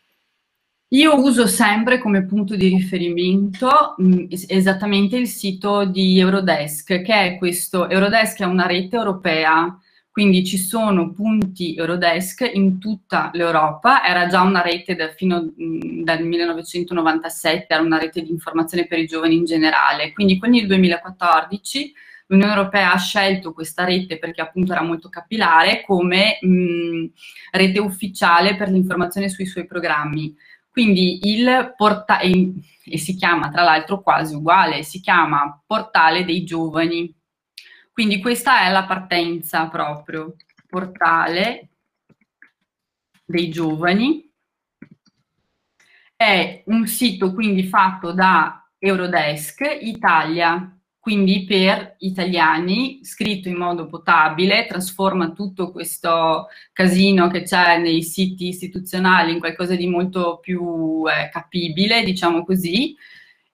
Io 0.93 1.15
uso 1.23 1.47
sempre 1.47 2.01
come 2.01 2.25
punto 2.25 2.57
di 2.57 2.67
riferimento 2.67 3.95
mh, 3.97 4.25
esattamente 4.49 5.17
il 5.17 5.29
sito 5.29 5.85
di 5.85 6.19
Eurodesk, 6.19 7.01
che 7.03 7.15
è 7.15 7.39
questo, 7.39 7.89
Eurodesk 7.89 8.41
è 8.41 8.45
una 8.45 8.67
rete 8.67 8.97
europea 8.97 9.79
quindi 10.11 10.45
ci 10.45 10.59
sono 10.59 11.13
punti 11.13 11.77
Eurodesk 11.77 12.51
in 12.53 12.79
tutta 12.79 13.31
l'Europa, 13.33 14.05
era 14.05 14.27
già 14.27 14.43
una 14.43 14.61
rete 14.61 14.97
da, 14.97 15.09
fino 15.11 15.53
dal 15.57 16.25
1997, 16.25 17.67
era 17.69 17.83
una 17.83 17.99
rete 17.99 18.23
di 18.23 18.31
informazione 18.31 18.87
per 18.87 18.99
i 18.99 19.07
giovani 19.07 19.37
in 19.37 19.45
generale, 19.45 20.13
quindi 20.13 20.39
con 20.39 20.53
il 20.53 20.67
2014 20.67 21.95
l'Unione 22.27 22.53
Europea 22.55 22.93
ha 22.93 22.99
scelto 22.99 23.53
questa 23.53 23.85
rete 23.85 24.19
perché 24.19 24.41
appunto 24.41 24.73
era 24.73 24.83
molto 24.83 25.09
capillare 25.09 25.83
come 25.85 26.39
mh, 26.41 27.07
rete 27.53 27.79
ufficiale 27.81 28.57
per 28.57 28.71
l'informazione 28.71 29.29
sui 29.29 29.47
suoi 29.47 29.67
programmi. 29.67 30.35
Quindi 30.71 31.29
il 31.29 31.75
portale, 31.77 32.53
e 32.85 32.99
si 32.99 33.15
chiama 33.17 33.49
tra 33.49 33.63
l'altro 33.63 34.01
quasi 34.03 34.35
uguale, 34.35 34.83
si 34.85 35.01
chiama 35.01 35.61
Portale 35.67 36.25
dei 36.25 36.45
Giovani, 36.45 37.13
quindi 37.93 38.21
questa 38.21 38.67
è 38.67 38.71
la 38.71 38.85
partenza 38.85 39.67
proprio, 39.69 40.37
portale 40.67 41.69
dei 43.25 43.49
giovani. 43.51 44.29
È 46.17 46.63
un 46.67 46.87
sito 46.87 47.33
quindi 47.33 47.65
fatto 47.65 48.13
da 48.13 48.69
Eurodesk 48.79 49.79
Italia, 49.81 50.77
quindi 50.99 51.45
per 51.45 51.97
italiani, 52.01 53.01
scritto 53.03 53.49
in 53.49 53.57
modo 53.57 53.87
potabile, 53.87 54.67
trasforma 54.67 55.33
tutto 55.33 55.73
questo 55.73 56.49
casino 56.73 57.29
che 57.29 57.43
c'è 57.43 57.79
nei 57.79 58.03
siti 58.03 58.49
istituzionali 58.49 59.33
in 59.33 59.39
qualcosa 59.39 59.75
di 59.75 59.87
molto 59.87 60.39
più 60.41 61.05
eh, 61.09 61.31
capibile, 61.31 62.05
diciamo 62.05 62.45
così, 62.45 62.95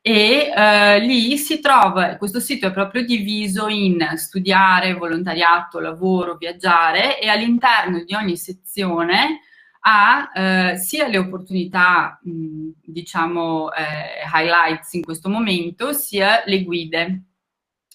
e 0.08 0.52
eh, 0.54 1.00
lì 1.00 1.36
si 1.36 1.58
trova, 1.58 2.14
questo 2.14 2.38
sito 2.38 2.68
è 2.68 2.72
proprio 2.72 3.04
diviso 3.04 3.66
in 3.66 4.12
studiare, 4.14 4.94
volontariato, 4.94 5.80
lavoro, 5.80 6.36
viaggiare 6.36 7.18
e 7.18 7.26
all'interno 7.28 8.04
di 8.04 8.14
ogni 8.14 8.36
sezione 8.36 9.40
ha 9.80 10.30
eh, 10.32 10.76
sia 10.76 11.08
le 11.08 11.18
opportunità, 11.18 12.20
mh, 12.22 12.68
diciamo, 12.84 13.72
eh, 13.72 14.22
highlights 14.32 14.92
in 14.92 15.02
questo 15.02 15.28
momento, 15.28 15.92
sia 15.92 16.44
le 16.46 16.62
guide. 16.62 17.22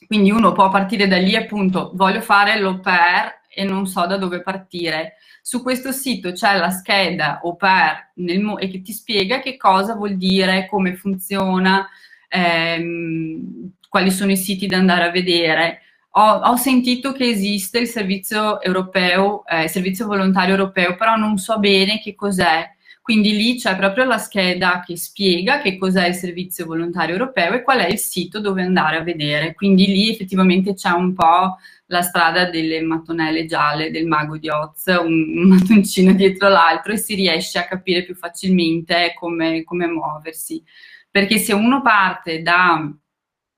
Quindi 0.06 0.32
uno 0.32 0.52
può 0.52 0.68
partire 0.70 1.08
da 1.08 1.16
lì 1.16 1.38
appunto, 1.38 1.92
voglio 1.94 2.20
fare 2.20 2.60
l'au 2.60 2.82
pair 2.82 3.40
e 3.48 3.64
non 3.64 3.88
so 3.88 4.06
da 4.06 4.18
dove 4.18 4.42
partire. 4.42 5.14
Su 5.42 5.64
questo 5.64 5.92
sito 5.92 6.32
c'è 6.32 6.58
la 6.58 6.70
scheda 6.70 7.40
au 7.42 7.56
pair 7.56 8.12
nel, 8.16 8.56
e 8.60 8.68
che 8.70 8.82
ti 8.82 8.94
spiega 8.94 9.40
che 9.40 9.58
cosa 9.58 9.96
vuol 9.96 10.16
dire, 10.16 10.68
come 10.70 10.96
funziona, 10.96 11.88
ehm, 12.30 13.72
quali 13.90 14.12
sono 14.12 14.32
i 14.32 14.38
siti 14.38 14.68
da 14.68 14.78
andare 14.78 15.06
a 15.06 15.12
vedere. 15.12 15.82
Ho, 16.12 16.22
ho 16.22 16.56
sentito 16.58 17.12
che 17.12 17.28
esiste 17.28 17.80
il 17.80 17.88
servizio 17.88 18.62
europeo, 18.62 19.46
eh, 19.46 19.68
servizio 19.68 20.06
volontario 20.06 20.56
europeo, 20.56 20.96
però 20.96 21.16
non 21.16 21.38
so 21.38 21.58
bene 21.58 22.00
che 22.00 22.16
cos'è. 22.16 22.70
Quindi 23.02 23.36
lì 23.36 23.58
c'è 23.58 23.76
proprio 23.76 24.06
la 24.06 24.20
scheda 24.20 24.84
che 24.86 24.96
spiega 24.96 25.60
che 25.60 25.78
cos'è 25.78 26.08
il 26.08 26.14
servizio 26.14 26.68
volontario 26.68 27.16
europeo 27.16 27.54
e 27.54 27.64
qual 27.64 27.80
è 27.80 27.88
il 27.88 27.98
sito 27.98 28.40
dove 28.40 28.62
andare 28.62 28.98
a 28.98 29.04
vedere. 29.04 29.56
Quindi 29.56 29.88
lì 29.88 30.10
effettivamente 30.12 30.76
c'è 30.76 30.92
un 30.92 31.14
po' 31.14 31.58
la 31.88 32.02
strada 32.04 32.50
delle 32.50 32.80
mattonelle 32.82 33.46
gialle 33.46 33.92
del 33.92 34.06
mago 34.06 34.38
di 34.38 34.50
Oz, 34.50 34.86
un, 34.86 35.48
mattoncino 35.50 36.14
dietro 36.14 36.48
l'altro 36.48 36.94
e 36.94 36.98
si 36.98 37.16
riesce 37.16 37.58
a 37.58 37.68
capire 37.68 38.04
più 38.04 38.16
facilmente 38.16 39.14
come, 39.16 39.64
come 39.64 39.88
muoversi. 39.88 40.64
Perché 41.10 41.38
se 41.40 41.54
uno 41.54 41.82
parte 41.82 42.42
da, 42.42 42.90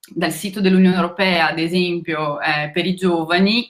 dal 0.07 0.31
sito 0.31 0.61
dell'Unione 0.61 0.95
Europea, 0.95 1.49
ad 1.49 1.59
esempio, 1.59 2.39
eh, 2.41 2.71
per 2.73 2.85
i 2.85 2.95
giovani, 2.95 3.69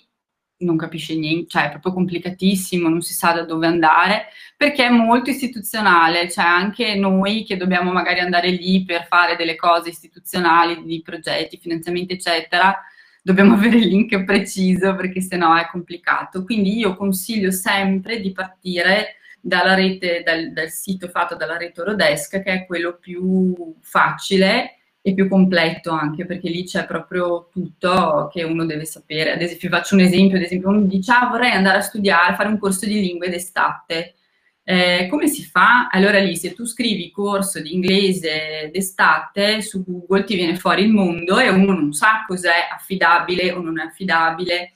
non 0.64 0.78
capisce 0.78 1.16
niente, 1.16 1.48
cioè 1.50 1.66
è 1.66 1.70
proprio 1.70 1.94
complicatissimo, 1.94 2.90
non 2.90 3.02
si 3.02 3.14
sa 3.14 3.32
da 3.34 3.44
dove 3.44 3.68
andare, 3.68 4.28
perché 4.56 4.86
è 4.86 4.90
molto 4.90 5.30
istituzionale, 5.30 6.30
cioè 6.30 6.46
anche 6.46 6.96
noi 6.96 7.44
che 7.44 7.58
dobbiamo 7.58 7.92
magari 7.92 8.20
andare 8.20 8.50
lì 8.50 8.84
per 8.86 9.06
fare 9.08 9.36
delle 9.36 9.56
cose 9.56 9.90
istituzionali, 9.90 10.84
di 10.84 11.02
progetti, 11.02 11.58
finanziamenti, 11.58 12.14
eccetera, 12.14 12.82
dobbiamo 13.22 13.54
avere 13.56 13.78
il 13.78 13.88
link 13.88 14.24
preciso 14.24 14.96
perché 14.96 15.22
sennò 15.22 15.56
è 15.56 15.68
complicato. 15.68 16.44
Quindi 16.44 16.78
io 16.78 16.96
consiglio 16.96 17.52
sempre 17.52 18.20
di 18.20 18.32
partire 18.32 19.16
dalla 19.42 19.74
rete, 19.74 20.24
dal, 20.24 20.52
dal 20.54 20.70
sito 20.70 21.10
fatto 21.10 21.36
dalla 21.36 21.58
rete 21.58 21.82
Eurodesk, 21.82 22.42
che 22.42 22.52
è 22.54 22.66
quello 22.66 22.98
più 23.00 23.76
facile 23.82 24.78
e 25.06 25.14
più 25.14 25.28
completo 25.28 25.92
anche 25.92 26.26
perché 26.26 26.50
lì 26.50 26.64
c'è 26.64 26.86
proprio 26.86 27.50
tutto 27.52 28.30
che 28.32 28.44
uno 28.44 28.66
deve 28.66 28.86
sapere. 28.86 29.34
Ad 29.34 29.42
esempio, 29.42 29.70
faccio 29.70 29.96
un 29.96 30.02
esempio, 30.02 30.38
ad 30.38 30.44
esempio, 30.44 30.70
uno 30.70 30.82
dice 30.84 31.12
ah, 31.12 31.28
vorrei 31.28 31.52
andare 31.52 31.80
a 31.80 31.82
studiare, 31.82 32.36
fare 32.36 32.48
un 32.48 32.58
corso 32.58 32.86
di 32.86 33.02
lingue 33.02 33.30
d'estate. 33.30 34.16
Eh, 34.64 35.08
come 35.10 35.28
si 35.28 35.44
fa? 35.44 35.90
Allora 35.90 36.20
lì 36.20 36.38
se 36.38 36.54
tu 36.54 36.66
scrivi 36.66 37.12
corso 37.12 37.60
di 37.60 37.74
inglese 37.74 38.70
d'estate 38.72 39.62
su 39.62 39.84
Google 39.84 40.24
ti 40.24 40.36
viene 40.36 40.56
fuori 40.56 40.84
il 40.84 40.90
mondo 40.90 41.38
e 41.38 41.50
uno 41.50 41.74
non 41.74 41.92
sa 41.92 42.24
cos'è 42.26 42.70
affidabile 42.74 43.52
o 43.52 43.62
non 43.62 43.80
è 43.80 43.84
affidabile. 43.84 44.72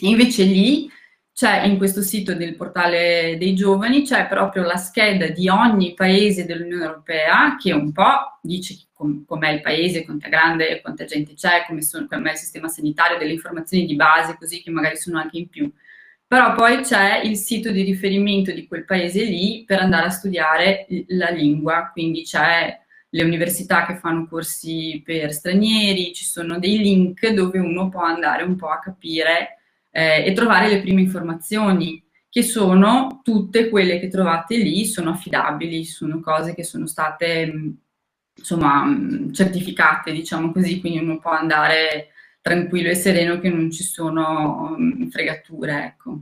invece 0.00 0.44
lì 0.44 0.90
c'è 1.34 1.62
in 1.62 1.78
questo 1.78 2.02
sito 2.02 2.34
del 2.34 2.56
portale 2.56 3.36
dei 3.38 3.54
giovani, 3.54 4.02
c'è 4.02 4.26
proprio 4.26 4.64
la 4.64 4.76
scheda 4.76 5.28
di 5.28 5.48
ogni 5.48 5.94
paese 5.94 6.44
dell'Unione 6.44 6.84
Europea 6.84 7.56
che 7.56 7.72
un 7.72 7.90
po' 7.90 8.38
dice 8.42 8.86
com- 8.92 9.24
com'è 9.24 9.50
il 9.50 9.62
paese, 9.62 10.04
quanta 10.04 10.28
grande, 10.28 10.80
quanta 10.82 11.04
gente 11.04 11.34
c'è, 11.34 11.64
come 11.66 11.82
sono, 11.82 12.06
com'è 12.06 12.32
il 12.32 12.36
sistema 12.36 12.68
sanitario, 12.68 13.18
delle 13.18 13.32
informazioni 13.32 13.86
di 13.86 13.96
base 13.96 14.36
così 14.38 14.62
che 14.62 14.70
magari 14.70 14.96
sono 14.96 15.18
anche 15.18 15.38
in 15.38 15.48
più. 15.48 15.72
Però 16.26 16.54
poi 16.54 16.80
c'è 16.80 17.20
il 17.24 17.36
sito 17.36 17.70
di 17.70 17.82
riferimento 17.82 18.52
di 18.52 18.66
quel 18.66 18.84
paese 18.84 19.22
lì 19.24 19.64
per 19.66 19.80
andare 19.80 20.06
a 20.06 20.10
studiare 20.10 20.86
la 21.08 21.28
lingua, 21.30 21.90
quindi 21.92 22.22
c'è 22.22 22.78
le 23.14 23.22
università 23.22 23.84
che 23.86 23.96
fanno 23.96 24.26
corsi 24.26 25.02
per 25.04 25.32
stranieri, 25.32 26.14
ci 26.14 26.24
sono 26.24 26.58
dei 26.58 26.78
link 26.78 27.26
dove 27.28 27.58
uno 27.58 27.88
può 27.90 28.02
andare 28.02 28.42
un 28.44 28.56
po' 28.56 28.68
a 28.68 28.78
capire 28.78 29.61
eh, 29.92 30.24
e 30.24 30.32
trovare 30.32 30.68
le 30.68 30.80
prime 30.80 31.02
informazioni, 31.02 32.02
che 32.28 32.42
sono 32.42 33.20
tutte 33.22 33.68
quelle 33.68 34.00
che 34.00 34.08
trovate 34.08 34.56
lì, 34.56 34.86
sono 34.86 35.10
affidabili, 35.10 35.84
sono 35.84 36.20
cose 36.20 36.54
che 36.54 36.64
sono 36.64 36.86
state 36.86 37.76
insomma 38.34 38.86
certificate, 39.32 40.12
diciamo 40.12 40.50
così, 40.50 40.80
quindi 40.80 40.98
uno 40.98 41.18
può 41.18 41.30
andare 41.32 42.08
tranquillo 42.40 42.88
e 42.88 42.94
sereno 42.94 43.38
che 43.38 43.50
non 43.50 43.70
ci 43.70 43.84
sono 43.84 44.76
fregature, 45.10 45.84
ecco. 45.84 46.20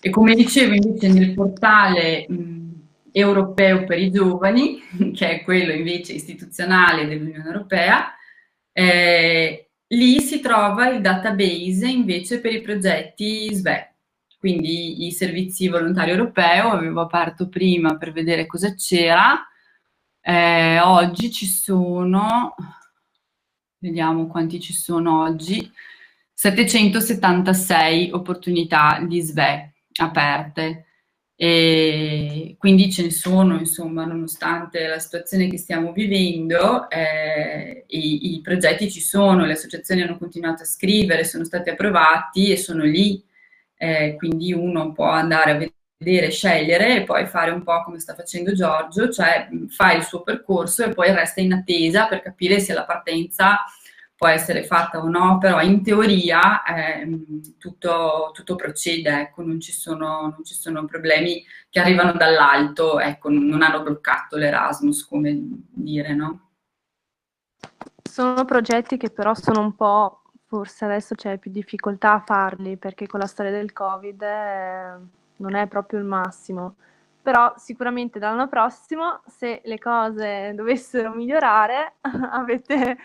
E 0.00 0.10
come 0.10 0.34
dicevo 0.34 0.74
invece 0.74 1.08
nel 1.08 1.34
portale 1.34 2.26
mh, 2.28 2.68
europeo 3.12 3.84
per 3.84 3.98
i 3.98 4.10
giovani, 4.10 4.80
che 5.14 5.30
è 5.30 5.42
quello 5.42 5.72
invece 5.72 6.14
istituzionale 6.14 7.06
dell'Unione 7.06 7.44
Europea, 7.44 8.12
eh, 8.72 9.67
Lì 9.88 10.20
si 10.20 10.40
trova 10.40 10.88
il 10.88 11.00
database 11.00 11.88
invece 11.88 12.40
per 12.40 12.52
i 12.52 12.60
progetti 12.60 13.54
SVE, 13.54 13.94
quindi 14.38 15.06
i 15.06 15.12
servizi 15.12 15.68
volontari 15.68 16.10
europeo, 16.10 16.70
avevo 16.70 17.00
aperto 17.00 17.48
prima 17.48 17.96
per 17.96 18.12
vedere 18.12 18.44
cosa 18.44 18.74
c'era, 18.74 19.46
eh, 20.20 20.78
oggi 20.80 21.32
ci 21.32 21.46
sono, 21.46 22.54
vediamo 23.78 24.26
quanti 24.26 24.60
ci 24.60 24.74
sono 24.74 25.22
oggi, 25.22 25.72
776 26.34 28.10
opportunità 28.12 29.00
di 29.00 29.22
SVE 29.22 29.72
aperte. 30.00 30.87
E 31.40 32.56
quindi 32.58 32.90
ce 32.90 33.04
ne 33.04 33.10
sono, 33.12 33.60
insomma, 33.60 34.04
nonostante 34.04 34.88
la 34.88 34.98
situazione 34.98 35.46
che 35.46 35.56
stiamo 35.56 35.92
vivendo, 35.92 36.90
eh, 36.90 37.84
i, 37.86 38.34
i, 38.34 38.40
progetti 38.40 38.90
ci 38.90 39.00
sono, 39.00 39.46
le 39.46 39.52
associazioni 39.52 40.02
hanno 40.02 40.18
continuato 40.18 40.62
a 40.62 40.66
scrivere, 40.66 41.22
sono 41.22 41.44
stati 41.44 41.70
approvati 41.70 42.50
e 42.50 42.56
sono 42.56 42.82
lì, 42.82 43.24
eh, 43.76 44.16
quindi 44.18 44.52
uno 44.52 44.90
può 44.90 45.06
andare 45.06 45.50
a 45.52 45.70
vedere, 45.96 46.32
scegliere 46.32 46.96
e 46.96 47.04
poi 47.04 47.24
fare 47.26 47.52
un 47.52 47.62
po' 47.62 47.84
come 47.84 48.00
sta 48.00 48.16
facendo 48.16 48.52
Giorgio, 48.52 49.08
cioè 49.08 49.48
fa 49.68 49.92
il 49.92 50.02
suo 50.02 50.22
percorso 50.22 50.84
e 50.84 50.88
poi 50.92 51.12
resta 51.12 51.40
in 51.40 51.52
attesa 51.52 52.08
per 52.08 52.20
capire 52.20 52.58
se 52.58 52.74
la 52.74 52.84
partenza 52.84 53.58
può 54.18 54.26
essere 54.26 54.64
fatta 54.64 54.98
o 54.98 55.08
no, 55.08 55.38
però 55.38 55.60
in 55.60 55.80
teoria 55.80 56.64
eh, 56.64 57.08
tutto, 57.56 58.32
tutto, 58.34 58.56
procede, 58.56 59.20
ecco, 59.20 59.42
non, 59.42 59.60
ci 59.60 59.70
sono, 59.70 60.22
non, 60.22 60.42
ci 60.42 60.54
sono, 60.54 60.84
problemi 60.86 61.44
che 61.70 61.78
arrivano 61.78 62.10
dall'alto, 62.14 62.98
ecco, 62.98 63.30
non 63.30 63.62
hanno 63.62 63.80
bloccato 63.80 64.36
l'Erasmus, 64.36 65.06
come 65.06 65.38
dire, 65.70 66.14
no? 66.14 66.48
Sono 68.02 68.44
progetti 68.44 68.96
che 68.96 69.10
però 69.10 69.34
sono 69.34 69.60
un 69.60 69.76
po', 69.76 70.22
forse 70.46 70.84
adesso 70.84 71.14
c'è 71.14 71.38
più 71.38 71.52
difficoltà 71.52 72.14
a 72.14 72.24
farli, 72.26 72.76
perché 72.76 73.06
con 73.06 73.20
la 73.20 73.26
storia 73.26 73.52
del 73.52 73.72
Covid 73.72 74.20
eh, 74.20 74.94
non 75.36 75.54
è 75.54 75.68
proprio 75.68 76.00
il 76.00 76.04
massimo. 76.04 76.74
Però 77.22 77.54
sicuramente 77.56 78.18
dall'anno 78.18 78.48
prossimo, 78.48 79.20
se 79.26 79.60
le 79.62 79.78
cose 79.78 80.54
dovessero 80.56 81.14
migliorare, 81.14 81.98
avete 82.32 82.96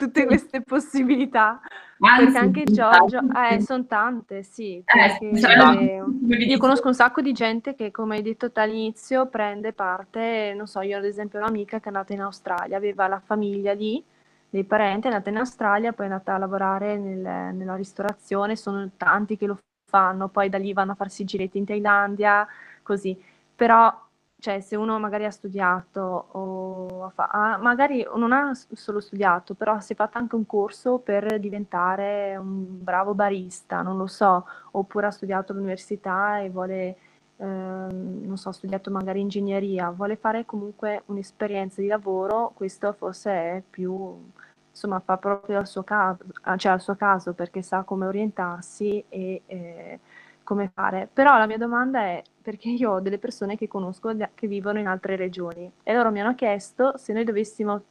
tutte 0.00 0.24
queste 0.24 0.62
possibilità. 0.62 1.60
Anzi, 1.98 2.24
perché 2.24 2.38
anche 2.38 2.64
Giorgio, 2.64 3.20
eh, 3.50 3.60
sono 3.60 3.84
tante, 3.84 4.42
sì. 4.42 4.82
Eh, 4.86 5.18
eh, 5.20 6.04
io 6.46 6.58
conosco 6.58 6.88
un 6.88 6.94
sacco 6.94 7.20
di 7.20 7.32
gente 7.32 7.74
che, 7.74 7.90
come 7.90 8.16
hai 8.16 8.22
detto 8.22 8.50
all'inizio, 8.54 9.26
prende 9.26 9.74
parte, 9.74 10.54
non 10.56 10.66
so, 10.66 10.80
io 10.80 10.96
ad 10.96 11.04
esempio 11.04 11.38
ho 11.38 11.42
un'amica 11.42 11.78
che 11.78 11.84
è 11.84 11.88
andata 11.88 12.14
in 12.14 12.22
Australia, 12.22 12.78
aveva 12.78 13.06
la 13.06 13.20
famiglia 13.22 13.74
lì, 13.74 14.02
dei 14.48 14.64
parenti, 14.64 15.06
è 15.06 15.10
andata 15.10 15.28
in 15.28 15.36
Australia, 15.36 15.92
poi 15.92 16.06
è 16.06 16.10
andata 16.10 16.34
a 16.34 16.38
lavorare 16.38 16.96
nel, 16.96 17.54
nella 17.54 17.76
ristorazione, 17.76 18.56
sono 18.56 18.88
tanti 18.96 19.36
che 19.36 19.46
lo 19.46 19.58
fanno, 19.90 20.28
poi 20.28 20.48
da 20.48 20.56
lì 20.56 20.72
vanno 20.72 20.92
a 20.92 20.96
farsi 20.96 21.24
giretti 21.24 21.58
in 21.58 21.66
Thailandia, 21.66 22.46
così. 22.82 23.16
Però 23.54 24.08
cioè 24.40 24.60
se 24.60 24.74
uno 24.76 24.98
magari 24.98 25.24
ha 25.26 25.30
studiato 25.30 26.00
o 26.32 27.10
fa, 27.14 27.28
ah, 27.28 27.58
magari 27.58 28.04
non 28.16 28.32
ha 28.32 28.52
solo 28.54 29.00
studiato, 29.00 29.54
però 29.54 29.78
si 29.80 29.92
è 29.92 29.96
fatto 29.96 30.18
anche 30.18 30.34
un 30.34 30.46
corso 30.46 30.98
per 30.98 31.38
diventare 31.38 32.36
un 32.36 32.82
bravo 32.82 33.14
barista, 33.14 33.82
non 33.82 33.96
lo 33.96 34.06
so, 34.06 34.46
oppure 34.72 35.06
ha 35.06 35.10
studiato 35.10 35.52
all'università 35.52 36.40
e 36.40 36.50
vuole, 36.50 36.96
eh, 37.36 37.44
non 37.44 38.36
so, 38.36 38.48
ha 38.48 38.52
studiato 38.52 38.90
magari 38.90 39.20
ingegneria, 39.20 39.90
vuole 39.90 40.16
fare 40.16 40.44
comunque 40.44 41.02
un'esperienza 41.06 41.80
di 41.80 41.86
lavoro, 41.86 42.52
questo 42.54 42.92
forse 42.92 43.30
è 43.30 43.62
più, 43.68 44.18
insomma, 44.70 45.00
fa 45.00 45.16
proprio 45.18 45.58
al 45.58 45.66
suo 45.66 45.82
caso, 45.84 46.24
cioè 46.56 46.72
al 46.72 46.80
suo 46.80 46.96
caso 46.96 47.32
perché 47.34 47.62
sa 47.62 47.82
come 47.82 48.06
orientarsi 48.06 49.04
e... 49.08 49.42
Eh, 49.46 50.00
come 50.50 50.68
fare. 50.74 51.08
Però 51.12 51.38
la 51.38 51.46
mia 51.46 51.58
domanda 51.58 52.00
è 52.00 52.22
perché 52.42 52.70
io 52.70 52.90
ho 52.90 53.00
delle 53.00 53.18
persone 53.18 53.56
che 53.56 53.68
conosco 53.68 54.12
che 54.34 54.48
vivono 54.48 54.80
in 54.80 54.88
altre 54.88 55.14
regioni 55.14 55.70
e 55.84 55.94
loro 55.94 56.10
mi 56.10 56.20
hanno 56.20 56.34
chiesto 56.34 56.96
se 56.96 57.12
noi 57.12 57.22
dovessimo 57.22 57.82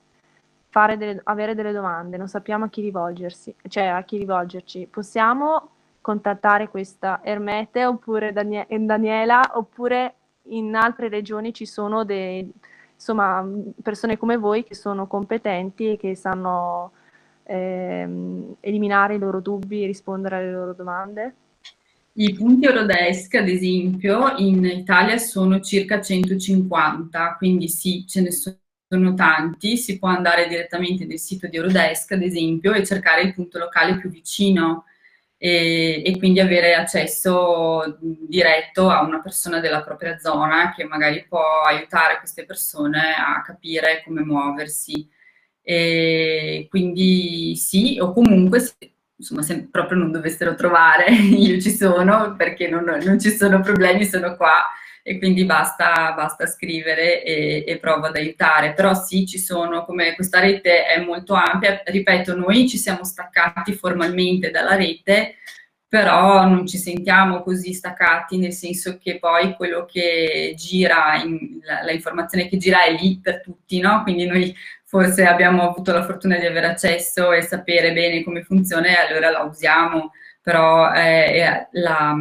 delle, 0.98 1.22
avere 1.24 1.56
delle 1.56 1.72
domande, 1.72 2.17
non 2.17 2.28
sappiamo 2.28 2.65
a 2.65 2.69
chi 2.69 2.82
rivolgersi, 2.82 3.56
cioè 3.69 3.86
a 3.86 4.04
chi 4.04 4.17
rivolgerci. 4.17 4.88
Possiamo 4.91 5.69
contattare 6.02 6.67
questa 6.67 7.22
Ermete 7.24 7.86
oppure 7.86 8.34
Danie- 8.34 8.67
Daniela 8.67 9.52
oppure 9.54 10.15
in 10.50 10.76
altre 10.76 11.08
regioni 11.08 11.54
ci 11.54 11.65
sono 11.65 12.04
dei, 12.04 12.52
insomma, 12.93 13.45
persone 13.82 14.17
come 14.17 14.36
voi 14.36 14.65
che 14.65 14.76
sono 14.76 15.08
competenti 15.08 15.93
e 15.93 15.98
che 15.98 16.13
sanno 16.15 16.91
ehm, 17.43 18.56
eliminare 18.60 19.15
i 19.15 19.19
loro 19.19 19.39
dubbi 19.39 19.84
e 19.84 19.88
rispondere 19.88 20.36
alle 20.36 20.52
loro 20.52 20.74
domande? 20.74 21.36
I 22.13 22.34
punti 22.34 22.65
Eurodesk, 22.65 23.36
ad 23.36 23.48
esempio, 23.48 24.36
in 24.38 24.65
Italia 24.65 25.17
sono 25.17 25.62
circa 25.62 26.02
150, 26.02 27.36
quindi 27.38 27.69
sì, 27.69 28.06
ce 28.08 28.22
ne 28.22 28.30
sono 28.32 29.13
tanti, 29.13 29.78
si 29.78 29.98
può 29.98 30.10
andare 30.10 30.48
direttamente 30.48 31.06
nel 31.06 31.19
sito 31.19 31.48
di 31.48 31.56
Eurodesk, 31.58 32.12
ad 32.12 32.22
esempio, 32.24 32.74
e 32.74 32.86
cercare 32.86 33.22
il 33.22 33.34
punto 33.34 33.60
locale 33.60 33.98
più 33.98 34.10
vicino 34.10 34.86
e, 35.38 36.02
e 36.06 36.17
quindi 36.17 36.42
avere 36.42 36.75
accesso 36.75 37.98
diretto 38.02 38.90
a 38.90 39.02
una 39.04 39.21
persona 39.21 39.60
della 39.62 39.81
propria 39.84 40.17
zona 40.17 40.73
che 40.75 40.84
magari 40.84 41.25
può 41.27 41.62
aiutare 41.65 42.17
queste 42.17 42.46
persone 42.46 43.13
a 43.17 43.42
capire 43.42 44.02
come 44.04 44.21
muoversi. 44.23 45.08
E 45.62 46.67
quindi 46.69 47.56
sì, 47.56 47.98
o 48.02 48.12
comunque 48.12 48.60
insomma, 49.20 49.42
se 49.42 49.67
proprio 49.70 49.98
non 49.98 50.12
dovessero 50.12 50.56
trovare, 50.56 51.12
io 51.12 51.60
ci 51.62 51.72
sono 51.72 52.36
perché 52.36 52.70
non, 52.70 52.84
non 53.04 53.20
ci 53.20 53.30
sono 53.30 53.60
problemi, 53.62 54.06
sono 54.06 54.36
qua 54.36 54.65
e 55.04 55.17
quindi 55.17 55.46
basta, 55.46 56.13
basta 56.15 56.46
scrivere 56.46 57.24
e, 57.24 57.63
e 57.67 57.78
provo 57.78 58.08
ad 58.08 58.15
aiutare. 58.15 58.74
Però 58.74 58.94
sì, 58.94 59.26
ci 59.26 59.40
sono, 59.40 59.84
come 59.86 60.15
questa 60.15 60.40
rete 60.40 60.86
è 60.86 61.04
molto 61.04 61.34
ampia, 61.34 61.82
ripeto, 61.86 62.36
noi 62.36 62.67
ci 62.67 62.78
siamo 62.78 63.04
staccati 63.04 63.74
formalmente 63.74 64.52
dalla 64.52 64.76
rete, 64.76 65.36
però 65.90 66.46
non 66.46 66.67
ci 66.67 66.77
sentiamo 66.77 67.42
così 67.42 67.73
staccati, 67.73 68.37
nel 68.37 68.54
senso 68.54 69.00
che 69.00 69.17
poi 69.17 69.56
quello 69.56 69.85
che 69.85 70.54
gira, 70.56 71.15
in, 71.15 71.60
la, 71.63 71.81
la, 71.83 71.92
informazione 71.92 72.48
che 72.48 72.58
gira 72.58 72.83
è 72.85 72.92
lì 72.92 73.19
per 73.19 73.42
tutti, 73.42 73.79
no? 73.79 74.04
Quindi 74.04 74.27
noi 74.27 74.56
forse 74.85 75.25
abbiamo 75.25 75.67
avuto 75.67 75.92
la 75.92 76.06
fortuna 76.06 76.37
di 76.37 76.46
avere 76.46 76.67
accesso 76.67 77.31
e 77.31 77.42
sapere 77.42 77.92
bene 77.92 78.23
come 78.23 78.44
funziona 78.44 78.87
e 78.87 79.08
allora 79.08 79.31
la 79.31 79.42
usiamo, 79.42 80.12
però 80.44 80.94
eh, 80.94 81.67
la, 81.71 82.15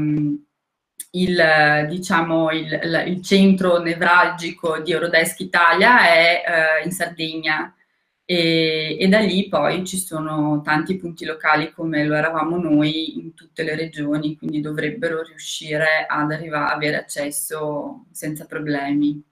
il, 1.11 1.87
diciamo, 1.91 2.51
il, 2.51 3.05
il, 3.07 3.23
centro 3.23 3.81
nevralgico 3.81 4.79
di 4.81 4.93
Eurodesk 4.93 5.41
Italia 5.41 6.09
è 6.09 6.43
eh, 6.81 6.85
in 6.85 6.91
Sardegna 6.91 7.71
e, 8.31 8.99
e, 9.01 9.09
da 9.09 9.21
lì 9.21 9.49
poi 9.49 9.87
ci 9.87 9.97
sono 9.97 10.61
tanti 10.61 10.99
punti 10.99 11.25
locali 11.25 11.73
come 11.73 12.05
lo 12.05 12.15
eravamo 12.15 12.59
noi 12.59 13.19
in 13.19 13.33
tutte 13.33 13.63
le 13.63 13.75
regioni, 13.75 14.37
quindi 14.37 14.61
dovrebbero 14.61 15.23
riuscire 15.23 16.05
ad 16.07 16.31
arrivare, 16.31 16.75
avere 16.75 16.97
accesso 16.99 18.05
senza 18.13 18.45
problemi. 18.45 19.25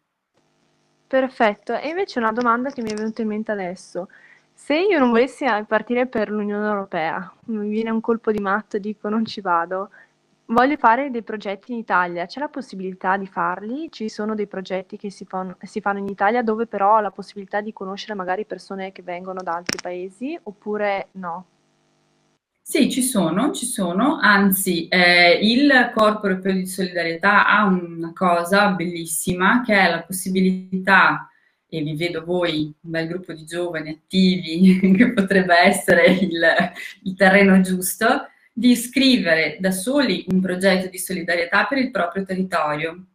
Perfetto, 1.07 1.75
e 1.79 1.89
invece 1.89 2.21
una 2.21 2.33
domanda 2.33 2.71
che 2.71 2.81
mi 2.81 2.91
è 2.91 2.95
venuta 2.95 3.21
in 3.21 3.29
mente 3.29 3.53
adesso. 3.53 4.09
Se 4.55 4.75
io 4.75 4.99
non 4.99 5.11
volessi 5.11 5.45
partire 5.69 6.07
per 6.07 6.31
l'Unione 6.31 6.67
Europea, 6.67 7.31
mi 7.49 7.69
viene 7.69 7.91
un 7.91 8.01
colpo 8.01 8.33
di 8.33 8.41
matto 8.41 8.79
e 8.79 8.81
dico 8.81 9.11
non 9.11 9.27
ci 9.27 9.43
vado, 9.43 9.91
Voglio 10.49 10.77
fare 10.77 11.11
dei 11.11 11.25
progetti 11.25 11.73
in 11.73 11.79
Italia, 11.79 12.27
c'è 12.27 12.39
la 12.39 12.47
possibilità 12.49 13.17
di 13.17 13.27
farli? 13.27 13.89
Ci 13.91 14.09
sono 14.09 14.37
dei 14.37 14.47
progetti 14.47 14.97
che 14.97 15.11
si 15.11 15.25
fanno, 15.25 15.57
si 15.63 15.81
fanno 15.81 15.99
in 15.99 16.07
Italia 16.07 16.43
dove 16.43 16.67
però 16.67 16.97
ho 16.97 17.01
la 17.01 17.11
possibilità 17.11 17.61
di 17.61 17.73
conoscere 17.73 18.15
magari 18.15 18.45
persone 18.45 18.93
che 18.93 19.03
vengono 19.03 19.43
da 19.43 19.55
altri 19.55 19.79
paesi 19.83 20.39
oppure 20.45 21.09
no? 21.13 21.47
Sì, 22.63 22.89
ci 22.91 23.03
sono, 23.03 23.51
ci 23.51 23.67
sono, 23.67 24.19
anzi 24.21 24.87
eh, 24.87 25.39
il 25.43 25.93
Corpo 25.93 26.29
Europeo 26.29 26.53
di 26.53 26.67
Solidarietà 26.67 27.47
ha 27.47 27.65
una 27.65 28.13
cosa 28.13 28.71
bellissima 28.71 29.63
che 29.65 29.75
è 29.75 29.91
la 29.91 30.03
possibilità, 30.03 31.29
e 31.69 31.83
vi 31.83 31.97
vedo 31.97 32.25
voi, 32.25 32.73
un 32.81 32.91
bel 32.91 33.09
gruppo 33.09 33.33
di 33.33 33.45
giovani 33.45 33.91
attivi, 33.91 34.95
che 34.97 35.13
potrebbe 35.13 35.57
essere 35.57 36.07
il, 36.07 36.41
il 37.03 37.15
terreno 37.17 37.61
giusto, 37.61 38.29
di 38.59 38.75
scrivere 38.75 39.59
da 39.61 39.71
soli 39.71 40.25
un 40.29 40.41
progetto 40.41 40.89
di 40.89 40.99
solidarietà 40.99 41.67
per 41.67 41.77
il 41.77 41.91
proprio 41.91 42.25
territorio 42.25 43.09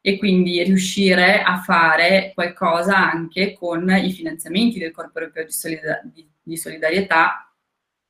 e 0.00 0.18
quindi 0.18 0.60
riuscire 0.64 1.40
a 1.40 1.58
fare 1.58 2.32
qualcosa 2.34 2.96
anche 2.96 3.52
con 3.52 3.88
i 3.88 4.10
finanziamenti 4.10 4.80
del 4.80 4.90
Corpo 4.90 5.20
Europeo 5.20 5.44
di, 5.44 5.52
Solidar- 5.52 6.02
di, 6.04 6.28
di 6.42 6.56
Solidarietà 6.56 7.48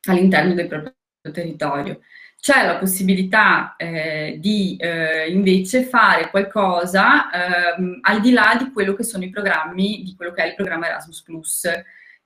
all'interno 0.08 0.54
del 0.54 0.66
proprio 0.66 0.94
territorio. 1.30 2.00
C'è 2.40 2.64
la 2.64 2.78
possibilità 2.78 3.76
eh, 3.76 4.38
di 4.40 4.76
eh, 4.80 5.30
invece 5.30 5.82
fare 5.82 6.30
qualcosa 6.30 7.30
eh, 7.30 7.98
al 8.00 8.20
di 8.22 8.30
là 8.30 8.56
di 8.58 8.72
quello 8.72 8.94
che 8.94 9.02
sono 9.02 9.24
i 9.24 9.30
programmi, 9.30 10.04
di 10.04 10.14
quello 10.16 10.32
che 10.32 10.42
è 10.42 10.46
il 10.46 10.54
programma 10.54 10.86
Erasmus 10.86 11.68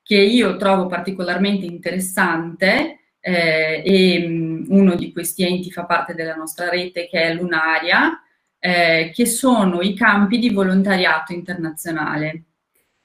che 0.05 0.17
io 0.17 0.57
trovo 0.57 0.87
particolarmente 0.87 1.67
interessante 1.67 2.99
eh, 3.25 3.83
e 3.87 4.65
uno 4.69 4.95
di 4.97 5.13
questi 5.13 5.45
enti 5.45 5.71
fa 5.71 5.85
parte 5.85 6.15
della 6.15 6.35
nostra 6.35 6.69
rete 6.69 7.09
che 7.09 7.23
è 7.23 7.35
Lunaria, 7.35 8.21
eh, 8.59 9.13
che 9.15 9.27
sono 9.27 9.81
i 9.81 9.95
campi 9.95 10.39
di 10.39 10.51
volontariato 10.51 11.33
internazionale. 11.33 12.45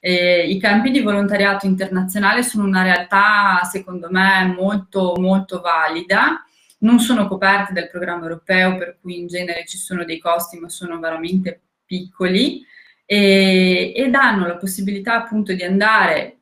Eh, 0.00 0.48
I 0.48 0.58
campi 0.58 0.90
di 0.90 1.00
volontariato 1.00 1.66
internazionale 1.66 2.42
sono 2.42 2.64
una 2.64 2.82
realtà, 2.82 3.62
secondo 3.64 4.08
me, 4.10 4.44
molto, 4.56 5.14
molto 5.18 5.60
valida. 5.60 6.44
Non 6.80 6.98
sono 7.00 7.26
coperti 7.28 7.72
dal 7.72 7.88
programma 7.90 8.24
europeo, 8.24 8.76
per 8.76 8.98
cui 9.00 9.18
in 9.18 9.26
genere 9.28 9.64
ci 9.66 9.78
sono 9.78 10.04
dei 10.04 10.18
costi, 10.18 10.58
ma 10.58 10.68
sono 10.68 10.98
veramente 10.98 11.60
piccoli 11.84 12.64
e, 13.04 13.92
e 13.96 14.10
danno 14.10 14.46
la 14.46 14.56
possibilità 14.58 15.14
appunto 15.14 15.54
di 15.54 15.62
andare 15.62 16.40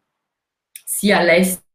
sia 0.85 1.18
all'estero 1.18 1.66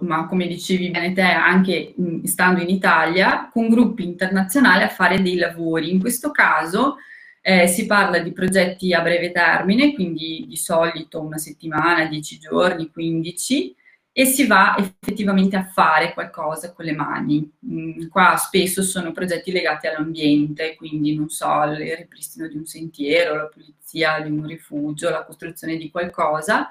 ma 0.00 0.26
come 0.26 0.46
dicevi 0.46 0.90
bene 0.90 1.12
te, 1.12 1.22
anche 1.22 1.94
stando 2.24 2.62
in 2.62 2.68
Italia, 2.68 3.48
con 3.52 3.68
gruppi 3.68 4.04
internazionali 4.04 4.84
a 4.84 4.88
fare 4.88 5.20
dei 5.20 5.36
lavori. 5.36 5.90
In 5.90 5.98
questo 5.98 6.30
caso 6.30 6.96
eh, 7.40 7.66
si 7.66 7.86
parla 7.86 8.20
di 8.20 8.32
progetti 8.32 8.92
a 8.92 9.00
breve 9.00 9.32
termine, 9.32 9.94
quindi 9.94 10.46
di 10.48 10.56
solito 10.56 11.20
una 11.20 11.38
settimana, 11.38 12.06
dieci 12.06 12.38
giorni, 12.38 12.90
quindici, 12.90 13.74
e 14.12 14.24
si 14.26 14.46
va 14.46 14.76
effettivamente 14.76 15.56
a 15.56 15.64
fare 15.64 16.12
qualcosa 16.12 16.72
con 16.72 16.84
le 16.84 16.92
mani. 16.92 17.50
Mm, 17.66 18.08
qua 18.08 18.36
spesso 18.36 18.82
sono 18.82 19.12
progetti 19.12 19.50
legati 19.50 19.88
all'ambiente, 19.88 20.76
quindi 20.76 21.16
non 21.16 21.28
so, 21.28 21.62
il 21.64 21.96
ripristino 21.96 22.46
di 22.46 22.56
un 22.56 22.64
sentiero, 22.64 23.34
la 23.36 23.46
pulizia 23.46 24.20
di 24.20 24.30
un 24.30 24.46
rifugio, 24.46 25.10
la 25.10 25.24
costruzione 25.24 25.76
di 25.76 25.90
qualcosa 25.90 26.68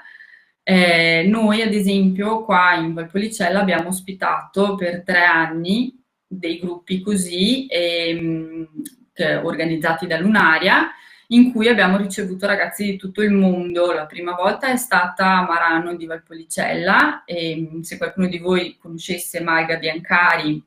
eh, 0.70 1.24
noi, 1.26 1.62
ad 1.62 1.74
esempio, 1.74 2.44
qua 2.44 2.74
in 2.74 2.94
Valpolicella 2.94 3.62
abbiamo 3.62 3.88
ospitato 3.88 4.76
per 4.76 5.02
tre 5.02 5.24
anni 5.24 5.98
dei 6.28 6.60
gruppi 6.60 7.00
così, 7.00 7.68
ehm, 7.68 8.68
organizzati 9.44 10.08
da 10.08 10.20
Lunaria, 10.20 10.90
in 11.28 11.54
cui 11.54 11.70
abbiamo 11.70 11.96
ricevuto 11.96 12.48
ragazzi 12.48 12.84
di 12.84 12.98
tutto 12.98 13.22
il 13.22 13.32
mondo. 13.32 13.94
La 13.94 14.08
prima 14.08 14.34
volta 14.34 14.68
è 14.68 14.76
stata 14.76 15.38
a 15.38 15.44
Marano 15.44 15.96
di 15.96 16.06
Valpolicella, 16.06 17.24
e 17.24 17.80
se 17.84 17.96
qualcuno 17.98 18.28
di 18.28 18.38
voi 18.38 18.76
conoscesse 18.78 19.40
Malga 19.40 19.78
Biancari, 19.78 20.62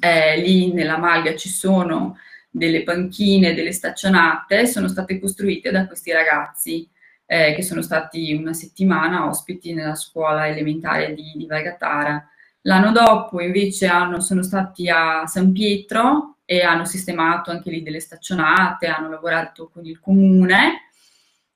eh, 0.00 0.38
lì 0.38 0.72
nella 0.72 0.96
Malga 0.96 1.36
ci 1.36 1.50
sono 1.50 2.16
delle 2.50 2.82
panchine, 2.82 3.52
delle 3.52 3.72
staccionate, 3.72 4.66
sono 4.66 4.88
state 4.88 5.20
costruite 5.20 5.70
da 5.70 5.86
questi 5.86 6.12
ragazzi 6.12 6.88
eh, 7.32 7.54
che 7.54 7.62
sono 7.62 7.80
stati 7.80 8.34
una 8.34 8.52
settimana 8.52 9.26
ospiti 9.26 9.72
nella 9.72 9.94
scuola 9.94 10.48
elementare 10.48 11.14
di, 11.14 11.32
di 11.34 11.46
Valgatara. 11.46 12.28
L'anno 12.62 12.92
dopo 12.92 13.40
invece 13.40 13.86
hanno, 13.86 14.20
sono 14.20 14.42
stati 14.42 14.90
a 14.90 15.24
San 15.26 15.50
Pietro 15.52 16.36
e 16.44 16.60
hanno 16.60 16.84
sistemato 16.84 17.50
anche 17.50 17.70
lì 17.70 17.82
delle 17.82 18.00
staccionate, 18.00 18.86
hanno 18.86 19.08
lavorato 19.08 19.70
con 19.72 19.86
il 19.86 19.98
comune 19.98 20.90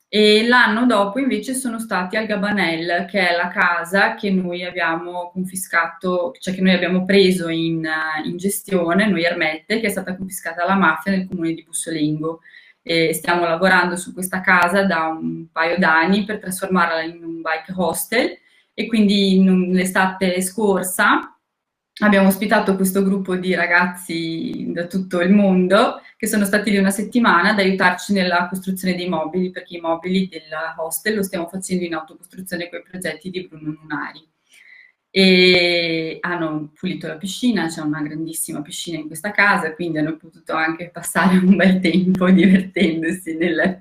e 0.09 0.47
l'anno 0.47 0.87
dopo 0.87 1.19
invece 1.19 1.53
sono 1.53 1.79
stati 1.79 2.17
al 2.17 2.25
Gabanel, 2.25 3.05
che 3.05 3.29
è 3.29 3.37
la 3.37 3.49
casa 3.49 4.15
che 4.15 4.31
noi 4.31 4.65
abbiamo 4.65 5.29
confiscato, 5.31 6.33
cioè 6.39 6.55
che 6.55 6.63
noi 6.63 6.73
abbiamo 6.73 7.05
preso 7.05 7.49
in, 7.49 7.87
in 8.25 8.37
gestione, 8.39 9.09
noi 9.09 9.25
Ermette, 9.25 9.79
che 9.79 9.89
è 9.89 9.91
stata 9.91 10.17
confiscata 10.17 10.63
alla 10.63 10.75
mafia 10.75 11.13
nel 11.13 11.29
comune 11.29 11.53
di 11.53 11.65
Bussolengo 11.65 12.41
e 12.89 13.13
stiamo 13.15 13.45
lavorando 13.45 13.97
su 13.97 14.13
questa 14.13 14.41
casa 14.41 14.85
da 14.85 15.07
un 15.07 15.51
paio 15.51 15.77
d'anni 15.77 16.23
per 16.25 16.39
trasformarla 16.39 17.03
in 17.03 17.25
un 17.25 17.43
bike 17.43 17.73
hostel 17.75 18.39
e 18.73 18.87
quindi 18.87 19.43
l'estate 19.73 20.41
scorsa 20.41 21.37
abbiamo 22.03 22.29
ospitato 22.29 22.77
questo 22.77 23.03
gruppo 23.03 23.35
di 23.35 23.57
ragazzi 23.57 24.67
da 24.69 24.87
tutto 24.87 25.21
il 25.21 25.33
mondo 25.33 26.01
che 26.17 26.29
sono 26.29 26.45
stati 26.45 26.71
lì 26.71 26.79
una 26.79 26.91
settimana 26.91 27.51
ad 27.51 27.59
aiutarci 27.59 28.13
nella 28.13 28.47
costruzione 28.47 28.95
dei 28.95 29.09
mobili 29.09 29.51
perché 29.51 29.79
i 29.79 29.81
mobili 29.81 30.29
del 30.29 30.45
hostel 30.77 31.17
lo 31.17 31.25
stiamo 31.25 31.49
facendo 31.49 31.85
in 31.85 31.95
autocostruzione 31.95 32.69
con 32.69 32.79
i 32.79 32.89
progetti 32.89 33.31
di 33.31 33.49
Bruno 33.49 33.77
Lunari 33.81 34.25
e 35.19 36.19
hanno 36.21 36.73
pulito 36.79 37.07
la 37.07 37.17
piscina, 37.17 37.69
c'è 37.69 37.81
una 37.81 38.03
grandissima 38.03 38.61
piscina 38.61 38.99
in 38.99 39.07
questa 39.07 39.31
casa, 39.31 39.73
quindi 39.73 39.97
hanno 39.97 40.19
potuto 40.19 40.53
anche 40.53 40.91
passare 40.91 41.39
un 41.39 41.57
bel 41.57 41.81
tempo 41.81 42.29
divertendosi 42.29 43.35
nel, 43.35 43.81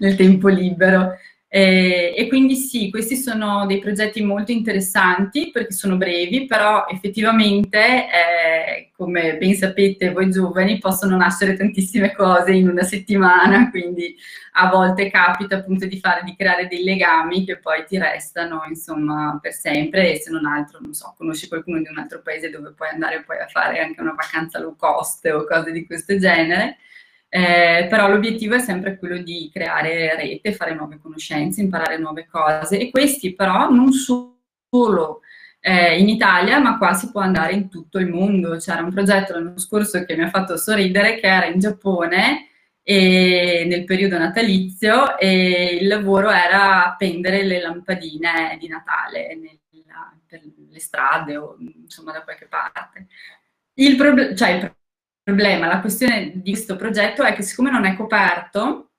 nel 0.00 0.16
tempo 0.16 0.48
libero. 0.48 1.12
Eh, 1.56 2.12
e 2.16 2.26
quindi 2.26 2.56
sì, 2.56 2.90
questi 2.90 3.14
sono 3.14 3.64
dei 3.64 3.78
progetti 3.78 4.20
molto 4.24 4.50
interessanti 4.50 5.52
perché 5.52 5.72
sono 5.72 5.96
brevi, 5.96 6.46
però 6.46 6.84
effettivamente, 6.88 7.78
eh, 7.78 8.90
come 8.96 9.36
ben 9.36 9.54
sapete 9.54 10.10
voi 10.10 10.32
giovani, 10.32 10.80
possono 10.80 11.16
nascere 11.16 11.56
tantissime 11.56 12.12
cose 12.12 12.50
in 12.54 12.68
una 12.68 12.82
settimana, 12.82 13.70
quindi 13.70 14.16
a 14.54 14.68
volte 14.68 15.08
capita 15.08 15.58
appunto 15.58 15.86
di 15.86 16.00
fare, 16.00 16.22
di 16.24 16.34
creare 16.34 16.66
dei 16.66 16.82
legami 16.82 17.44
che 17.44 17.58
poi 17.58 17.84
ti 17.86 17.98
restano 17.98 18.64
insomma 18.68 19.38
per 19.40 19.52
sempre 19.52 20.12
e 20.12 20.16
se 20.20 20.32
non 20.32 20.46
altro, 20.46 20.80
non 20.82 20.92
so, 20.92 21.14
conosci 21.16 21.46
qualcuno 21.46 21.78
di 21.78 21.86
un 21.88 21.98
altro 21.98 22.20
paese 22.20 22.50
dove 22.50 22.72
puoi 22.72 22.88
andare 22.88 23.22
poi 23.22 23.38
a 23.38 23.46
fare 23.46 23.78
anche 23.78 24.00
una 24.00 24.14
vacanza 24.14 24.58
low 24.58 24.74
cost 24.74 25.24
o 25.26 25.44
cose 25.44 25.70
di 25.70 25.86
questo 25.86 26.18
genere. 26.18 26.78
Eh, 27.36 27.88
però 27.90 28.08
l'obiettivo 28.08 28.54
è 28.54 28.60
sempre 28.60 28.96
quello 28.96 29.18
di 29.18 29.50
creare 29.52 30.14
rete, 30.14 30.52
fare 30.52 30.72
nuove 30.72 31.00
conoscenze, 31.02 31.60
imparare 31.62 31.98
nuove 31.98 32.28
cose 32.30 32.78
e 32.78 32.90
questi 32.92 33.34
però 33.34 33.68
non 33.70 33.90
solo 33.92 35.20
eh, 35.58 35.98
in 35.98 36.08
Italia, 36.08 36.60
ma 36.60 36.78
qua 36.78 36.92
si 36.92 37.10
può 37.10 37.22
andare 37.22 37.54
in 37.54 37.68
tutto 37.68 37.98
il 37.98 38.06
mondo. 38.06 38.56
C'era 38.58 38.82
un 38.82 38.92
progetto 38.92 39.32
l'anno 39.32 39.58
scorso 39.58 40.04
che 40.04 40.14
mi 40.14 40.22
ha 40.22 40.28
fatto 40.30 40.56
sorridere 40.56 41.18
che 41.18 41.26
era 41.26 41.46
in 41.46 41.58
Giappone 41.58 42.50
e 42.84 43.64
nel 43.66 43.82
periodo 43.84 44.16
natalizio 44.16 45.18
e 45.18 45.78
il 45.80 45.88
lavoro 45.88 46.30
era 46.30 46.86
appendere 46.86 47.42
le 47.42 47.60
lampadine 47.60 48.56
di 48.60 48.68
Natale 48.68 49.34
nella, 49.34 50.16
per 50.24 50.40
le 50.70 50.78
strade 50.78 51.36
o 51.36 51.56
insomma 51.58 52.12
da 52.12 52.22
qualche 52.22 52.46
parte. 52.46 53.08
Il, 53.74 53.96
prob- 53.96 54.34
cioè, 54.34 54.50
il 54.50 54.72
problema, 55.24 55.66
la 55.66 55.80
questione 55.80 56.32
di 56.34 56.52
questo 56.52 56.76
progetto 56.76 57.24
è 57.24 57.32
che 57.32 57.42
siccome 57.42 57.70
non 57.70 57.84
è 57.84 57.96
coperto, 57.96 58.90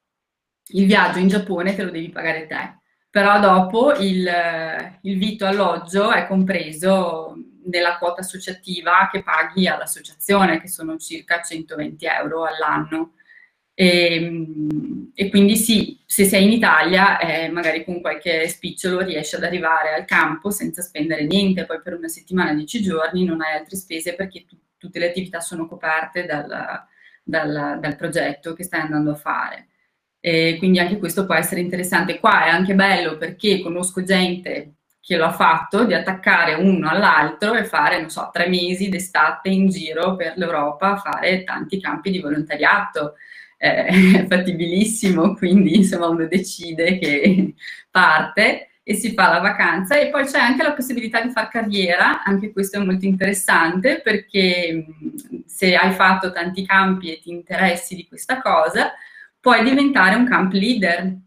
il 0.69 0.87
viaggio 0.87 1.19
in 1.19 1.27
Giappone 1.27 1.75
te 1.75 1.83
lo 1.83 1.91
devi 1.91 2.09
pagare 2.09 2.47
te, 2.47 2.79
però 3.09 3.39
dopo 3.39 3.93
il, 3.93 4.29
il 5.01 5.17
vitto 5.17 5.45
alloggio 5.45 6.11
è 6.11 6.27
compreso 6.27 7.35
nella 7.65 7.97
quota 7.97 8.21
associativa 8.21 9.07
che 9.11 9.23
paghi 9.23 9.67
all'associazione, 9.67 10.59
che 10.59 10.67
sono 10.67 10.97
circa 10.97 11.41
120 11.41 12.05
euro 12.05 12.43
all'anno. 12.45 13.13
E, 13.73 14.15
ehm, 14.15 15.11
e, 15.13 15.29
quindi 15.29 15.55
sì, 15.55 16.01
se 16.05 16.25
sei 16.25 16.45
in 16.45 16.51
Italia, 16.51 17.19
eh, 17.19 17.49
magari 17.49 17.83
con 17.83 18.01
qualche 18.01 18.47
spicciolo 18.47 19.01
riesci 19.01 19.35
ad 19.35 19.43
arrivare 19.43 19.93
al 19.93 20.05
campo 20.05 20.49
senza 20.49 20.81
spendere 20.81 21.25
niente, 21.25 21.65
poi 21.65 21.81
per 21.81 21.95
una 21.95 22.07
settimana, 22.07 22.53
dieci 22.53 22.81
giorni, 22.81 23.25
non 23.25 23.41
hai 23.41 23.57
altre 23.57 23.75
spese 23.75 24.15
perché 24.15 24.45
tu, 24.45 24.57
tutte 24.85 24.99
le 24.99 25.09
attività 25.09 25.39
sono 25.39 25.67
coperte 25.67 26.25
dal, 26.25 26.47
dal, 27.23 27.79
dal, 27.79 27.95
progetto 27.95 28.53
che 28.53 28.63
stai 28.63 28.81
andando 28.81 29.11
a 29.11 29.15
fare. 29.15 29.69
E 30.19 30.55
quindi 30.57 30.79
anche 30.79 30.97
questo 30.97 31.25
può 31.25 31.35
essere 31.35 31.61
interessante. 31.61 32.19
Qua 32.19 32.45
è 32.45 32.49
anche 32.49 32.75
bello 32.75 33.17
perché 33.17 33.61
conosco 33.61 34.03
gente 34.03 34.75
che 35.01 35.17
lo 35.17 35.25
ha 35.25 35.31
fatto 35.31 35.85
di 35.85 35.93
attaccare 35.93 36.55
uno 36.55 36.89
all'altro 36.89 37.53
e 37.53 37.65
fare, 37.65 37.99
non 37.99 38.09
so, 38.09 38.29
tre 38.33 38.47
mesi 38.47 38.89
d'estate 38.89 39.49
in 39.49 39.69
giro 39.69 40.15
per 40.15 40.33
l'Europa 40.35 40.93
a 40.93 40.97
fare 40.97 41.43
tanti 41.43 41.79
campi 41.79 42.09
di 42.09 42.19
volontariato 42.19 43.13
è 43.57 44.25
fattibilissimo, 44.27 45.35
quindi 45.35 45.77
insomma 45.77 46.07
uno 46.07 46.27
decide 46.27 46.97
che 46.97 47.53
parte 47.89 48.69
e 48.87 48.93
si 48.93 49.13
fa 49.13 49.29
la 49.29 49.39
vacanza. 49.39 49.97
E 49.97 50.09
poi 50.09 50.25
c'è 50.25 50.37
anche 50.37 50.61
la 50.61 50.73
possibilità 50.73 51.19
di 51.19 51.31
fare 51.31 51.49
carriera, 51.49 52.23
anche 52.23 52.51
questo 52.51 52.77
è 52.77 52.83
molto 52.83 53.05
interessante 53.05 53.99
perché 53.99 54.85
se 55.47 55.75
hai 55.75 55.91
fatto 55.91 56.31
tanti 56.31 56.63
campi 56.63 57.11
e 57.11 57.19
ti 57.19 57.31
interessi 57.31 57.95
di 57.95 58.07
questa 58.07 58.39
cosa, 58.39 58.93
puoi 59.39 59.63
diventare 59.63 60.13
un 60.13 60.27
camp 60.27 60.53
leader. 60.53 61.17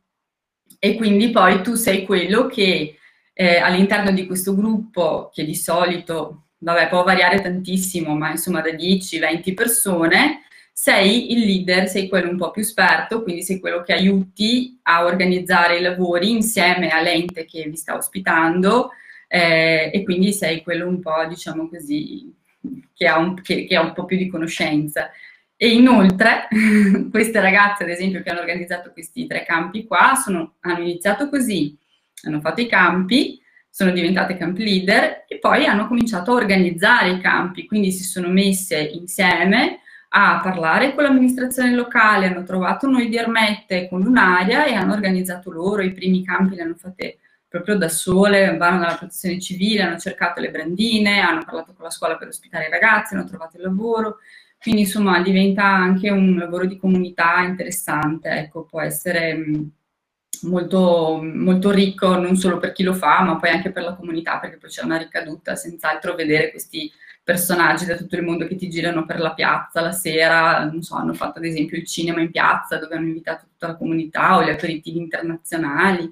E 0.78 0.94
quindi 0.94 1.30
poi 1.30 1.60
tu 1.62 1.74
sei 1.74 2.06
quello 2.06 2.46
che 2.46 2.96
eh, 3.32 3.56
all'interno 3.56 4.12
di 4.12 4.24
questo 4.24 4.54
gruppo 4.54 5.28
che 5.34 5.44
di 5.44 5.56
solito, 5.56 6.50
vabbè, 6.58 6.88
può 6.88 7.02
variare 7.02 7.40
tantissimo, 7.40 8.14
ma 8.16 8.30
insomma 8.30 8.60
da 8.60 8.70
10-20 8.70 9.54
persone, 9.54 10.42
sei 10.80 11.32
il 11.32 11.40
leader, 11.40 11.88
sei 11.88 12.08
quello 12.08 12.30
un 12.30 12.36
po' 12.36 12.52
più 12.52 12.62
esperto, 12.62 13.24
quindi 13.24 13.42
sei 13.42 13.58
quello 13.58 13.82
che 13.82 13.92
aiuti 13.92 14.78
a 14.82 15.04
organizzare 15.04 15.78
i 15.78 15.82
lavori 15.82 16.30
insieme 16.30 16.90
all'ente 16.90 17.46
che 17.46 17.64
vi 17.64 17.74
sta 17.74 17.96
ospitando 17.96 18.90
eh, 19.26 19.90
e 19.92 20.04
quindi 20.04 20.32
sei 20.32 20.62
quello 20.62 20.86
un 20.86 21.00
po', 21.00 21.26
diciamo 21.28 21.68
così, 21.68 22.32
che 22.94 23.08
ha 23.08 23.18
un, 23.18 23.42
che, 23.42 23.64
che 23.64 23.74
ha 23.74 23.80
un 23.80 23.92
po' 23.92 24.04
più 24.04 24.16
di 24.16 24.28
conoscenza. 24.28 25.10
E 25.56 25.68
inoltre, 25.68 26.46
queste 27.10 27.40
ragazze, 27.40 27.82
ad 27.82 27.90
esempio, 27.90 28.22
che 28.22 28.30
hanno 28.30 28.38
organizzato 28.38 28.92
questi 28.92 29.26
tre 29.26 29.42
campi 29.44 29.84
qua, 29.84 30.14
sono, 30.14 30.58
hanno 30.60 30.82
iniziato 30.82 31.28
così, 31.28 31.76
hanno 32.22 32.38
fatto 32.38 32.60
i 32.60 32.68
campi, 32.68 33.42
sono 33.68 33.90
diventate 33.90 34.36
camp 34.36 34.56
leader 34.56 35.24
e 35.26 35.40
poi 35.40 35.66
hanno 35.66 35.88
cominciato 35.88 36.30
a 36.30 36.34
organizzare 36.36 37.10
i 37.10 37.20
campi, 37.20 37.66
quindi 37.66 37.90
si 37.90 38.04
sono 38.04 38.28
messe 38.28 38.78
insieme 38.78 39.80
a 40.10 40.40
parlare 40.42 40.94
con 40.94 41.04
l'amministrazione 41.04 41.74
locale, 41.74 42.26
hanno 42.26 42.42
trovato 42.42 42.86
noi 42.86 43.08
di 43.08 43.16
Ermette 43.16 43.88
con 43.88 44.06
un'area 44.06 44.64
e 44.64 44.74
hanno 44.74 44.94
organizzato 44.94 45.50
loro, 45.50 45.82
i 45.82 45.92
primi 45.92 46.24
campi 46.24 46.54
li 46.54 46.60
hanno 46.60 46.76
fatti 46.76 47.16
proprio 47.46 47.76
da 47.76 47.88
sole, 47.88 48.56
vanno 48.56 48.80
dalla 48.80 48.96
protezione 48.96 49.40
civile, 49.40 49.82
hanno 49.82 49.98
cercato 49.98 50.40
le 50.40 50.50
brandine, 50.50 51.20
hanno 51.20 51.44
parlato 51.44 51.72
con 51.74 51.84
la 51.84 51.90
scuola 51.90 52.16
per 52.16 52.28
ospitare 52.28 52.66
i 52.66 52.70
ragazzi, 52.70 53.14
hanno 53.14 53.24
trovato 53.24 53.56
il 53.56 53.62
lavoro, 53.62 54.18
quindi 54.60 54.82
insomma 54.82 55.20
diventa 55.22 55.64
anche 55.64 56.10
un 56.10 56.36
lavoro 56.36 56.66
di 56.66 56.78
comunità 56.78 57.40
interessante, 57.42 58.28
ecco, 58.30 58.64
può 58.64 58.80
essere 58.80 59.42
molto, 60.42 61.20
molto 61.22 61.70
ricco 61.70 62.16
non 62.16 62.36
solo 62.36 62.58
per 62.58 62.72
chi 62.72 62.82
lo 62.82 62.94
fa, 62.94 63.22
ma 63.22 63.36
poi 63.36 63.50
anche 63.50 63.72
per 63.72 63.82
la 63.82 63.94
comunità, 63.94 64.38
perché 64.38 64.56
poi 64.58 64.70
c'è 64.70 64.84
una 64.84 64.98
ricaduta, 64.98 65.56
senz'altro 65.56 66.14
vedere 66.14 66.50
questi 66.50 66.90
personaggi 67.28 67.84
da 67.84 67.94
tutto 67.94 68.16
il 68.16 68.22
mondo 68.22 68.46
che 68.46 68.56
ti 68.56 68.70
girano 68.70 69.04
per 69.04 69.20
la 69.20 69.34
piazza 69.34 69.82
la 69.82 69.92
sera, 69.92 70.64
non 70.64 70.80
so, 70.80 70.94
hanno 70.94 71.12
fatto 71.12 71.36
ad 71.36 71.44
esempio 71.44 71.76
il 71.76 71.84
cinema 71.84 72.22
in 72.22 72.30
piazza 72.30 72.78
dove 72.78 72.94
hanno 72.94 73.08
invitato 73.08 73.44
tutta 73.50 73.66
la 73.66 73.76
comunità 73.76 74.38
o 74.38 74.42
gli 74.42 74.48
aperitivi 74.48 74.96
internazionali, 74.96 76.10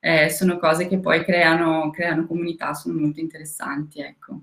eh, 0.00 0.30
sono 0.30 0.56
cose 0.56 0.86
che 0.86 1.00
poi 1.00 1.22
creano, 1.22 1.90
creano 1.90 2.26
comunità, 2.26 2.72
sono 2.72 2.98
molto 2.98 3.20
interessanti, 3.20 4.00
ecco. 4.00 4.40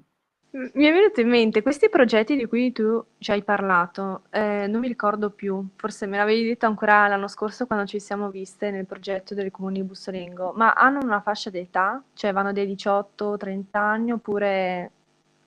Mi 0.51 0.85
è 0.85 0.91
venuto 0.91 1.21
in 1.21 1.29
mente 1.29 1.63
questi 1.63 1.89
progetti 1.89 2.35
di 2.35 2.45
cui 2.45 2.71
tu 2.71 3.03
ci 3.17 3.31
hai 3.31 3.41
parlato, 3.43 4.25
eh, 4.29 4.67
non 4.67 4.79
mi 4.79 4.89
ricordo 4.89 5.31
più, 5.31 5.69
forse 5.75 6.05
me 6.05 6.17
l'avevi 6.17 6.43
detto 6.43 6.67
ancora 6.67 7.07
l'anno 7.07 7.29
scorso 7.29 7.65
quando 7.65 7.87
ci 7.87 7.99
siamo 7.99 8.29
viste 8.29 8.69
nel 8.69 8.85
progetto 8.85 9.33
del 9.33 9.49
comune 9.49 9.79
di 9.79 9.83
Bussolengo, 9.83 10.53
ma 10.55 10.73
hanno 10.73 10.99
una 11.01 11.21
fascia 11.21 11.49
d'età? 11.49 12.03
Cioè 12.13 12.31
vanno 12.31 12.51
dai 12.53 12.67
18-30 12.67 13.63
anni 13.71 14.11
oppure 14.11 14.91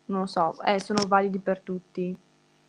non 0.07 0.21
lo 0.21 0.27
so, 0.27 0.61
eh, 0.65 0.81
sono 0.81 1.05
validi 1.07 1.39
per 1.39 1.61
tutti. 1.61 2.17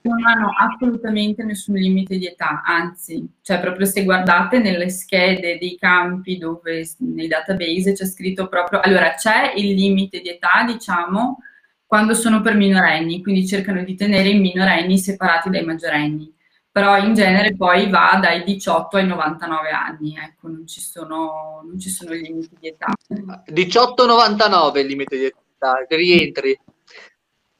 Non 0.01 0.23
hanno 0.23 0.49
assolutamente 0.55 1.43
nessun 1.43 1.75
limite 1.75 2.17
di 2.17 2.27
età, 2.27 2.61
anzi, 2.63 3.27
cioè 3.41 3.59
proprio 3.59 3.88
se 3.88 4.03
guardate 4.03 4.59
nelle 4.59 4.89
schede 4.89 5.57
dei 5.57 5.77
campi 5.79 6.38
dove 6.38 6.88
nei 6.99 7.27
database 7.27 7.93
c'è 7.93 8.05
scritto 8.05 8.47
proprio, 8.47 8.81
allora 8.81 9.15
c'è 9.15 9.53
il 9.55 9.73
limite 9.73 10.21
di 10.21 10.29
età, 10.29 10.63
diciamo, 10.63 11.39
quando 11.88 12.13
sono 12.13 12.41
per 12.41 12.55
minorenni, 12.55 13.23
quindi 13.23 13.47
cercano 13.47 13.83
di 13.83 13.95
tenere 13.95 14.29
i 14.29 14.39
minorenni 14.39 14.99
separati 14.99 15.49
dai 15.49 15.65
maggiorenni, 15.65 16.31
però 16.71 16.97
in 16.97 17.15
genere 17.15 17.55
poi 17.55 17.89
va 17.89 18.19
dai 18.21 18.43
18 18.43 18.97
ai 18.97 19.07
99 19.07 19.69
anni, 19.71 20.15
ecco, 20.17 20.49
non 20.49 20.67
ci 20.67 20.81
sono, 20.81 21.63
non 21.65 21.79
ci 21.79 21.89
sono 21.89 22.11
limiti 22.11 22.55
di 22.59 22.67
età. 22.67 22.93
18-99 23.09 24.77
il 24.79 24.86
limite 24.86 25.17
di 25.17 25.25
età, 25.25 25.83
rientri. 25.89 26.59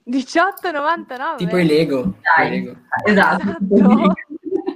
18,99? 0.08 1.38
Tipo 1.38 1.58
i 1.58 1.66
Lego. 1.66 2.14
Dai, 2.36 2.50
Lego. 2.50 2.76
esatto. 3.04 3.58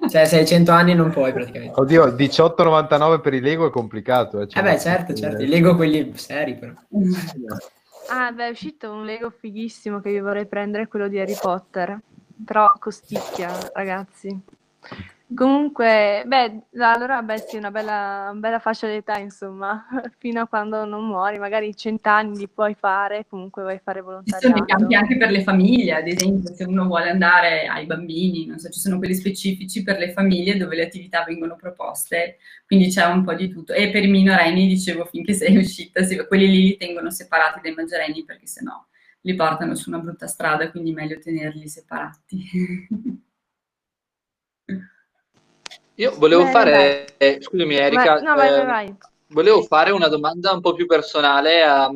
Cioè, 0.10 0.26
se 0.26 0.40
hai 0.40 0.48
100 0.48 0.72
anni 0.72 0.96
non 0.96 1.12
puoi 1.12 1.32
praticamente. 1.32 1.80
Oddio, 1.80 2.08
18,99 2.08 3.22
per 3.22 3.34
i 3.36 3.40
Lego 3.40 3.68
è 3.68 3.70
complicato. 3.70 4.42
Eh, 4.42 4.48
cioè, 4.48 4.62
eh 4.62 4.66
beh, 4.66 4.80
certo, 4.80 5.14
certo. 5.14 5.44
I 5.44 5.48
Lego 5.48 5.76
quelli 5.76 6.12
seri 6.16 6.56
però. 6.56 6.74
Ah, 8.12 8.32
beh, 8.32 8.48
è 8.48 8.50
uscito 8.50 8.92
un 8.92 9.06
Lego 9.06 9.30
fighissimo 9.30 10.00
che 10.00 10.10
io 10.10 10.24
vorrei 10.24 10.48
prendere, 10.48 10.88
quello 10.88 11.08
di 11.08 11.20
Harry 11.20 11.38
Potter. 11.40 12.00
Però 12.44 12.74
costicchia, 12.80 13.52
ragazzi. 13.74 14.36
Comunque, 15.32 16.24
beh, 16.26 16.64
allora 16.80 17.22
beh, 17.22 17.38
sì, 17.38 17.58
una 17.58 17.70
bella, 17.70 18.32
bella 18.36 18.58
fascia 18.58 18.88
d'età, 18.88 19.20
insomma, 19.20 19.86
fino 20.18 20.42
a 20.42 20.48
quando 20.48 20.86
non 20.86 21.06
muori, 21.06 21.38
magari 21.38 21.76
cent'anni 21.76 22.36
li 22.36 22.48
puoi 22.48 22.74
fare, 22.74 23.28
comunque 23.30 23.62
vuoi 23.62 23.80
fare 23.84 24.02
volontariato. 24.02 24.48
Ci 24.48 24.52
sono 24.52 24.66
dei 24.66 24.76
campi 24.76 24.96
anche 24.96 25.18
per 25.18 25.30
le 25.30 25.44
famiglie, 25.44 25.94
ad 25.94 26.08
esempio, 26.08 26.52
se 26.56 26.64
uno 26.64 26.86
vuole 26.86 27.12
andare 27.12 27.68
ai 27.68 27.86
bambini, 27.86 28.48
non 28.48 28.58
so, 28.58 28.70
ci 28.70 28.80
sono 28.80 28.98
quelli 28.98 29.14
specifici 29.14 29.84
per 29.84 30.00
le 30.00 30.14
famiglie 30.14 30.58
dove 30.58 30.76
le 30.76 30.86
attività 30.86 31.24
vengono 31.24 31.56
proposte, 31.56 32.38
quindi 32.66 32.90
c'è 32.90 33.06
un 33.06 33.24
po' 33.24 33.36
di 33.36 33.50
tutto. 33.50 33.74
E 33.74 33.92
per 33.92 34.04
i 34.04 34.10
minorenni, 34.10 34.68
dicevo, 34.68 35.06
finché 35.06 35.34
sei 35.34 35.56
uscita, 35.58 36.04
quelli 36.26 36.48
lì 36.48 36.62
li 36.64 36.78
tengono 36.78 37.12
separati 37.12 37.60
dai 37.62 37.74
maggiorenni 37.74 38.24
perché 38.24 38.48
sennò 38.48 38.84
li 39.24 39.36
portano 39.36 39.76
su 39.76 39.90
una 39.90 40.00
brutta 40.00 40.28
strada, 40.28 40.72
quindi 40.72 40.92
meglio 40.92 41.20
tenerli 41.20 41.68
separati. 41.68 42.48
Io 46.00 46.14
volevo 46.18 46.44
Beh, 46.44 46.52
fare, 46.52 47.06
eh, 47.18 47.40
scusami 47.42 47.76
Erika, 47.76 48.14
vai, 48.14 48.24
no, 48.24 48.36
vai, 48.36 48.66
vai, 48.66 48.88
eh, 48.88 48.98
volevo 49.28 49.64
fare 49.64 49.92
una 49.92 50.08
domanda 50.08 50.54
un 50.54 50.62
po' 50.62 50.74
più 50.74 50.86
personale 50.86 51.62
a, 51.62 51.92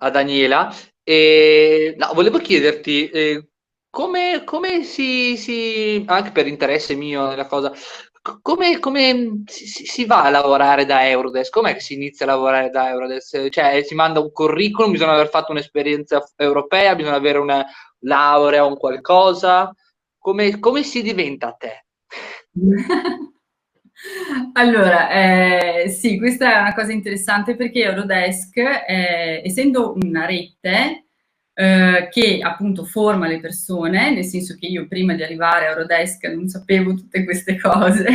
a 0.00 0.10
Daniela 0.10 0.70
e 1.02 1.94
no, 1.96 2.10
volevo 2.12 2.36
chiederti 2.36 3.08
eh, 3.08 3.48
come, 3.88 4.42
come 4.44 4.84
si, 4.84 5.38
si, 5.38 6.04
anche 6.08 6.30
per 6.30 6.46
interesse 6.46 6.94
mio 6.94 7.28
nella 7.28 7.46
cosa, 7.46 7.72
come, 8.42 8.78
come 8.80 9.44
si, 9.46 9.66
si, 9.66 10.04
va 10.04 10.24
a 10.24 10.30
lavorare 10.30 10.84
da 10.84 11.08
Eurodesk? 11.08 11.50
Com'è 11.54 11.72
che 11.72 11.80
si 11.80 11.94
inizia 11.94 12.26
a 12.26 12.28
lavorare 12.28 12.68
da 12.68 12.90
Eurodesk? 12.90 13.48
Cioè, 13.48 13.82
si 13.82 13.94
manda 13.94 14.20
un 14.20 14.30
curriculum, 14.30 14.90
bisogna 14.90 15.12
aver 15.12 15.30
fatto 15.30 15.52
un'esperienza 15.52 16.22
europea, 16.36 16.94
bisogna 16.94 17.16
avere 17.16 17.38
una 17.38 17.64
laurea 18.00 18.66
o 18.66 18.68
un 18.68 18.76
qualcosa? 18.76 19.74
Come, 20.18 20.58
come 20.58 20.82
si 20.82 21.00
diventa 21.00 21.48
a 21.48 21.52
te? 21.52 21.84
Allora, 24.54 25.10
eh, 25.10 25.88
sì, 25.90 26.16
questa 26.18 26.54
è 26.56 26.60
una 26.60 26.74
cosa 26.74 26.92
interessante 26.92 27.54
perché 27.54 27.80
Eurodesk, 27.82 28.56
eh, 28.56 29.42
essendo 29.44 29.94
una 30.02 30.24
rete, 30.24 31.04
eh, 31.52 32.08
che 32.10 32.38
appunto 32.42 32.84
forma 32.84 33.26
le 33.28 33.40
persone, 33.40 34.10
nel 34.10 34.24
senso 34.24 34.56
che 34.58 34.66
io 34.66 34.86
prima 34.88 35.14
di 35.14 35.22
arrivare 35.22 35.66
a 35.66 35.70
Eurodesk 35.70 36.24
non 36.28 36.48
sapevo 36.48 36.94
tutte 36.94 37.24
queste 37.24 37.58
cose 37.60 38.06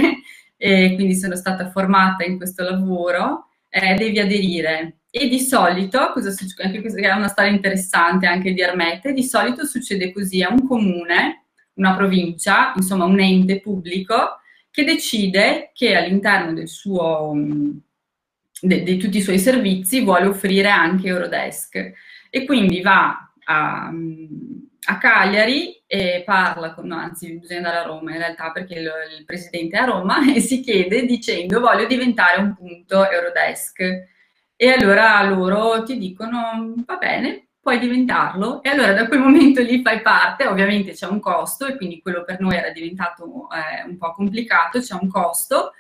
e 0.58 0.94
quindi 0.96 1.14
sono 1.16 1.36
stata 1.36 1.70
formata 1.70 2.24
in 2.24 2.38
questo 2.38 2.64
lavoro, 2.64 3.50
eh, 3.70 3.94
devi 3.94 4.20
aderire. 4.20 5.02
E 5.12 5.28
di 5.30 5.40
solito, 5.40 6.12
cosa 6.14 6.32
succede? 6.32 6.64
Anche 6.64 6.82
questa 6.82 7.00
è 7.00 7.12
una 7.12 7.28
storia 7.28 7.52
interessante 7.52 8.26
anche 8.26 8.54
di 8.54 8.62
Ermette, 8.62 9.14
di 9.14 9.24
solito 9.24 9.66
succede 9.66 10.12
così 10.12 10.42
a 10.42 10.50
un 10.50 10.68
comune, 10.68 11.45
una 11.76 11.96
provincia, 11.96 12.74
insomma 12.76 13.06
un 13.06 13.20
ente 13.20 13.62
pubblico, 13.62 14.40
che 14.70 14.84
decide 14.84 15.72
che 15.74 15.96
all'interno 15.96 16.54
del 16.54 16.68
suo, 16.68 17.34
de, 18.62 18.84
di 18.84 18.98
tutti 18.98 19.18
i 19.18 19.22
suoi 19.22 19.40
servizi 19.40 20.02
vuole 20.02 20.26
offrire 20.26 20.70
anche 20.70 21.08
Eurodesk. 21.08 21.94
E 22.30 22.46
quindi 22.46 22.82
va 22.82 23.32
a, 23.46 23.92
a 24.88 24.98
Cagliari 24.98 25.82
e 25.88 26.24
parla 26.26 26.74
con, 26.74 26.88
no, 26.88 26.98
anzi 26.98 27.38
bisogna 27.38 27.60
andare 27.60 27.78
a 27.78 27.84
Roma 27.84 28.12
in 28.12 28.18
realtà 28.18 28.52
perché 28.52 28.76
il, 28.76 28.92
il, 29.18 29.26
presidente 29.26 29.78
è 29.78 29.82
a 29.82 29.86
Roma 29.86 30.18
e 30.34 30.40
si 30.40 30.62
chiede 30.62 31.06
dicendo 31.06 31.60
voglio 31.60 31.86
diventare 31.86 32.42
un 32.42 32.56
punto 32.56 33.10
Eurodesk 33.10 33.80
e 34.58 34.70
allora 34.70 35.24
loro 35.24 35.84
ti 35.84 35.98
dicono 35.98 36.74
va 36.86 36.98
bene 36.98 37.48
puoi 37.66 37.80
diventarlo 37.80 38.62
e 38.62 38.70
allora 38.70 38.94
da 38.94 39.08
quel 39.08 39.22
momento 39.22 39.60
lì 39.60 39.82
fai 39.82 40.02
parte 40.02 40.46
ovviamente 40.46 40.92
c'è 40.92 41.08
un 41.08 41.20
costo 41.20 41.66
e 41.66 41.76
quindi 41.78 42.00
quello 42.00 42.24
per 42.24 42.40
noi 42.40 42.56
era 42.56 42.70
diventato 42.70 43.48
eh, 43.50 43.90
un 43.90 43.98
po' 43.98 44.12
complicato 44.12 44.80
c'è 44.80 44.94
un 44.94 45.10
costo 45.10 45.72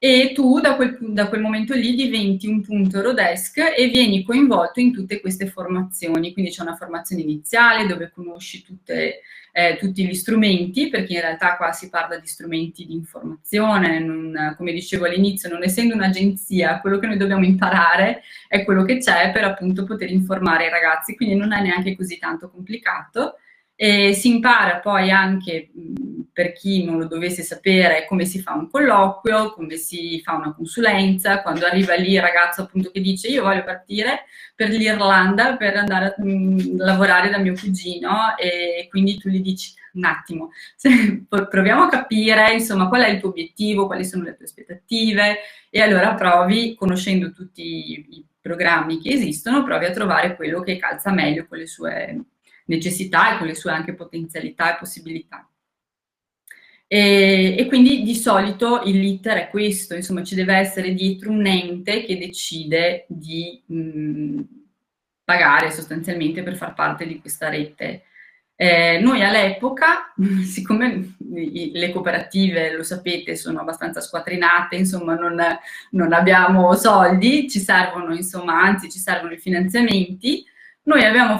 e 0.00 0.32
tu 0.34 0.58
da 0.58 0.74
quel, 0.74 0.98
da 1.00 1.28
quel, 1.28 1.40
momento 1.40 1.74
lì 1.74 1.94
diventi 1.94 2.48
un 2.48 2.60
punto 2.60 2.96
Eurodesk 2.96 3.72
e 3.76 3.86
vieni 3.86 4.24
coinvolto 4.24 4.80
in 4.80 4.92
tutte 4.92 5.20
queste 5.20 5.46
formazioni. 5.48 6.32
Quindi 6.32 6.52
c'è 6.52 6.62
una 6.62 6.76
formazione 6.76 7.22
iniziale 7.22 7.84
dove 7.84 8.12
conosci 8.14 8.62
tutte, 8.62 9.22
eh, 9.58 9.76
tutti 9.76 10.06
gli 10.06 10.14
strumenti, 10.14 10.88
perché 10.88 11.14
in 11.14 11.20
realtà 11.20 11.56
qua 11.56 11.72
si 11.72 11.88
parla 11.88 12.16
di 12.16 12.28
strumenti 12.28 12.86
di 12.86 12.92
informazione, 12.94 13.98
non, 13.98 14.54
come 14.56 14.72
dicevo 14.72 15.06
all'inizio, 15.06 15.48
non 15.48 15.64
essendo 15.64 15.94
un'agenzia, 15.94 16.78
quello 16.78 17.00
che 17.00 17.08
noi 17.08 17.16
dobbiamo 17.16 17.44
imparare 17.44 18.22
è 18.46 18.62
quello 18.64 18.84
che 18.84 18.98
c'è 18.98 19.32
per 19.32 19.42
appunto 19.42 19.82
poter 19.82 20.12
informare 20.12 20.66
i 20.66 20.70
ragazzi, 20.70 21.16
quindi 21.16 21.34
non 21.34 21.52
è 21.52 21.60
neanche 21.60 21.96
così 21.96 22.18
tanto 22.18 22.48
complicato. 22.48 23.38
E 23.80 24.12
si 24.12 24.28
impara 24.28 24.80
poi 24.80 25.08
anche, 25.12 25.70
per 26.32 26.52
chi 26.52 26.84
non 26.84 26.98
lo 26.98 27.06
dovesse 27.06 27.44
sapere, 27.44 28.06
come 28.08 28.24
si 28.24 28.40
fa 28.40 28.54
un 28.54 28.68
colloquio, 28.68 29.52
come 29.52 29.76
si 29.76 30.20
fa 30.20 30.34
una 30.34 30.52
consulenza, 30.52 31.42
quando 31.42 31.64
arriva 31.64 31.94
lì 31.94 32.14
il 32.14 32.20
ragazzo 32.20 32.62
appunto 32.62 32.90
che 32.90 33.00
dice 33.00 33.28
io 33.28 33.44
voglio 33.44 33.62
partire 33.62 34.24
per 34.56 34.70
l'Irlanda 34.70 35.56
per 35.56 35.76
andare 35.76 36.06
a 36.06 36.14
mh, 36.20 36.76
lavorare 36.78 37.30
da 37.30 37.38
mio 37.38 37.54
cugino 37.54 38.36
e 38.36 38.88
quindi 38.90 39.16
tu 39.16 39.28
gli 39.28 39.40
dici 39.40 39.74
un 39.92 40.04
attimo, 40.04 40.50
proviamo 41.28 41.82
a 41.82 41.88
capire 41.88 42.52
insomma 42.54 42.88
qual 42.88 43.02
è 43.02 43.08
il 43.10 43.20
tuo 43.20 43.28
obiettivo, 43.28 43.86
quali 43.86 44.04
sono 44.04 44.24
le 44.24 44.34
tue 44.34 44.46
aspettative 44.46 45.36
e 45.70 45.80
allora 45.80 46.14
provi, 46.14 46.74
conoscendo 46.74 47.32
tutti 47.32 47.62
i 47.62 48.26
programmi 48.40 48.98
che 49.00 49.10
esistono, 49.10 49.62
provi 49.62 49.84
a 49.84 49.92
trovare 49.92 50.34
quello 50.34 50.62
che 50.62 50.78
calza 50.78 51.12
meglio 51.12 51.46
con 51.46 51.58
le 51.58 51.66
sue 51.68 52.24
necessità 52.68 53.34
e 53.34 53.38
con 53.38 53.46
le 53.46 53.54
sue 53.54 53.70
anche 53.70 53.94
potenzialità 53.94 54.74
e 54.74 54.78
possibilità. 54.78 55.48
E, 56.90 57.54
e, 57.58 57.66
quindi 57.66 58.02
di 58.02 58.14
solito 58.14 58.80
il 58.84 58.98
l'iter 58.98 59.36
è 59.36 59.50
questo, 59.50 59.94
insomma 59.94 60.24
ci 60.24 60.34
deve 60.34 60.54
essere 60.54 60.94
dietro 60.94 61.30
un 61.30 61.44
ente 61.46 62.02
che 62.04 62.16
decide 62.16 63.04
di 63.08 63.62
mh, 63.66 64.40
pagare 65.22 65.70
sostanzialmente 65.70 66.42
per 66.42 66.56
far 66.56 66.72
parte 66.72 67.06
di 67.06 67.20
questa 67.20 67.50
rete. 67.50 68.04
Eh, 68.56 68.98
noi 69.00 69.22
all'epoca, 69.22 70.14
siccome 70.42 71.16
le 71.20 71.92
cooperative, 71.92 72.74
lo 72.74 72.82
sapete, 72.82 73.36
sono 73.36 73.60
abbastanza 73.60 74.00
squatrinate, 74.00 74.76
insomma 74.76 75.14
non, 75.14 75.36
non 75.90 76.12
abbiamo 76.14 76.74
soldi, 76.74 77.48
ci 77.50 77.60
servono, 77.60 78.14
insomma, 78.14 78.62
anzi 78.62 78.90
ci 78.90 78.98
servono 78.98 79.34
i 79.34 79.38
finanziamenti, 79.38 80.44
noi 80.88 81.04
abbiamo, 81.04 81.38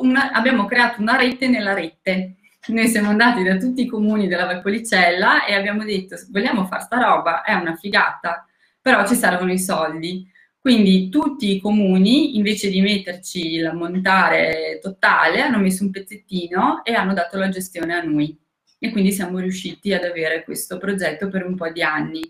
una, 0.00 0.32
abbiamo 0.32 0.64
creato 0.66 1.00
una 1.00 1.16
rete 1.16 1.46
nella 1.46 1.72
rete. 1.72 2.34
Noi 2.66 2.88
siamo 2.88 3.10
andati 3.10 3.44
da 3.44 3.56
tutti 3.56 3.82
i 3.82 3.86
comuni 3.86 4.26
della 4.26 4.44
Valpolicella 4.44 5.46
e 5.46 5.54
abbiamo 5.54 5.84
detto 5.84 6.16
vogliamo 6.30 6.66
fare 6.66 6.82
sta 6.82 6.98
roba, 6.98 7.42
è 7.42 7.54
una 7.54 7.76
figata, 7.76 8.44
però 8.82 9.06
ci 9.06 9.14
servono 9.14 9.52
i 9.52 9.58
soldi. 9.58 10.28
Quindi 10.58 11.08
tutti 11.08 11.54
i 11.54 11.60
comuni, 11.60 12.36
invece 12.36 12.68
di 12.68 12.80
metterci 12.80 13.58
l'ammontare 13.58 14.80
totale, 14.82 15.40
hanno 15.40 15.58
messo 15.58 15.84
un 15.84 15.90
pezzettino 15.90 16.84
e 16.84 16.92
hanno 16.92 17.14
dato 17.14 17.38
la 17.38 17.48
gestione 17.48 17.94
a 17.94 18.02
noi. 18.02 18.36
E 18.80 18.90
quindi 18.90 19.12
siamo 19.12 19.38
riusciti 19.38 19.94
ad 19.94 20.02
avere 20.02 20.42
questo 20.42 20.76
progetto 20.76 21.28
per 21.28 21.46
un 21.46 21.54
po' 21.54 21.70
di 21.70 21.82
anni. 21.82 22.20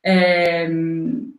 Ehm, 0.00 1.38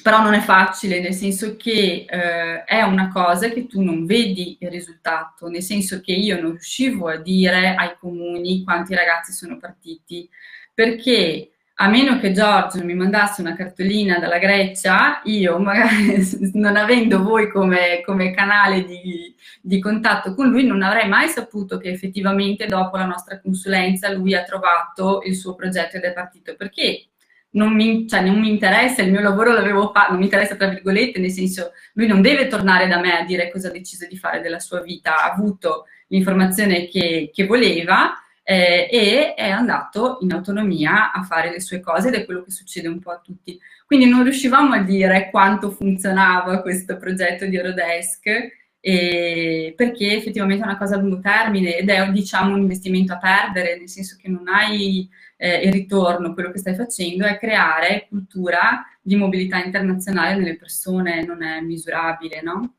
però 0.00 0.22
non 0.22 0.32
è 0.32 0.40
facile, 0.40 1.00
nel 1.00 1.12
senso 1.12 1.56
che 1.56 2.06
eh, 2.08 2.64
è 2.64 2.82
una 2.82 3.10
cosa 3.12 3.48
che 3.50 3.66
tu 3.66 3.82
non 3.82 4.06
vedi 4.06 4.56
il 4.60 4.70
risultato, 4.70 5.48
nel 5.48 5.62
senso 5.62 6.00
che 6.00 6.12
io 6.12 6.40
non 6.40 6.52
riuscivo 6.52 7.08
a 7.08 7.16
dire 7.16 7.74
ai 7.74 7.96
comuni 7.98 8.64
quanti 8.64 8.94
ragazzi 8.94 9.32
sono 9.32 9.58
partiti, 9.58 10.28
perché 10.72 11.52
a 11.76 11.88
meno 11.88 12.18
che 12.20 12.32
Giorgio 12.32 12.84
mi 12.84 12.94
mandasse 12.94 13.40
una 13.40 13.54
cartolina 13.54 14.18
dalla 14.18 14.38
Grecia, 14.38 15.20
io 15.24 15.58
magari 15.58 16.16
non 16.54 16.76
avendo 16.76 17.22
voi 17.22 17.50
come, 17.50 18.02
come 18.04 18.30
canale 18.32 18.84
di, 18.84 19.34
di, 19.60 19.80
contatto 19.80 20.34
con 20.34 20.48
lui, 20.48 20.64
non 20.64 20.82
avrei 20.82 21.08
mai 21.08 21.28
saputo 21.28 21.78
che 21.78 21.90
effettivamente 21.90 22.66
dopo 22.66 22.96
la 22.96 23.06
nostra 23.06 23.40
consulenza 23.40 24.10
lui 24.12 24.34
ha 24.34 24.44
trovato 24.44 25.22
il 25.24 25.34
suo 25.34 25.54
progetto 25.54 25.96
ed 25.96 26.04
è 26.04 26.12
partito, 26.12 26.54
perché 26.56 27.08
non 27.52 27.74
mi, 27.74 28.08
cioè, 28.08 28.20
non 28.22 28.38
mi 28.38 28.48
interessa, 28.48 29.02
il 29.02 29.10
mio 29.10 29.20
lavoro 29.20 29.52
l'avevo 29.52 29.90
fatto, 29.92 30.10
non 30.10 30.18
mi 30.18 30.24
interessa 30.24 30.56
tra 30.56 30.68
virgolette, 30.68 31.18
nel 31.18 31.30
senso 31.30 31.72
lui 31.94 32.06
non 32.06 32.22
deve 32.22 32.46
tornare 32.46 32.86
da 32.86 32.98
me 32.98 33.18
a 33.18 33.24
dire 33.24 33.50
cosa 33.50 33.68
ha 33.68 33.72
deciso 33.72 34.06
di 34.06 34.16
fare 34.16 34.40
della 34.40 34.60
sua 34.60 34.80
vita, 34.80 35.16
ha 35.16 35.32
avuto 35.32 35.86
l'informazione 36.08 36.86
che, 36.86 37.30
che 37.32 37.46
voleva 37.46 38.12
eh, 38.42 38.88
e 38.90 39.34
è 39.34 39.48
andato 39.48 40.18
in 40.20 40.32
autonomia 40.32 41.12
a 41.12 41.22
fare 41.22 41.50
le 41.50 41.60
sue 41.60 41.80
cose 41.80 42.08
ed 42.08 42.14
è 42.14 42.24
quello 42.24 42.42
che 42.42 42.50
succede 42.50 42.88
un 42.88 42.98
po' 42.98 43.10
a 43.10 43.20
tutti. 43.22 43.58
Quindi 43.86 44.06
non 44.08 44.22
riuscivamo 44.22 44.74
a 44.74 44.82
dire 44.82 45.28
quanto 45.30 45.70
funzionava 45.70 46.62
questo 46.62 46.96
progetto 46.96 47.44
di 47.46 47.56
Eurodesk 47.56 48.60
eh, 48.84 49.74
perché 49.76 50.16
effettivamente 50.16 50.64
è 50.64 50.66
una 50.66 50.78
cosa 50.78 50.96
a 50.96 50.98
lungo 50.98 51.20
termine 51.20 51.76
ed 51.76 51.88
è 51.88 52.10
diciamo 52.10 52.54
un 52.54 52.62
investimento 52.62 53.12
a 53.12 53.18
perdere, 53.18 53.78
nel 53.78 53.88
senso 53.88 54.16
che 54.20 54.28
non 54.28 54.48
hai 54.48 55.08
eh, 55.42 55.66
il 55.66 55.72
ritorno, 55.72 56.34
quello 56.34 56.52
che 56.52 56.58
stai 56.58 56.76
facendo 56.76 57.26
è 57.26 57.36
creare 57.36 58.06
cultura 58.08 58.86
di 59.00 59.16
mobilità 59.16 59.60
internazionale 59.60 60.36
nelle 60.36 60.56
persone, 60.56 61.24
non 61.24 61.42
è 61.42 61.60
misurabile, 61.60 62.40
no? 62.42 62.74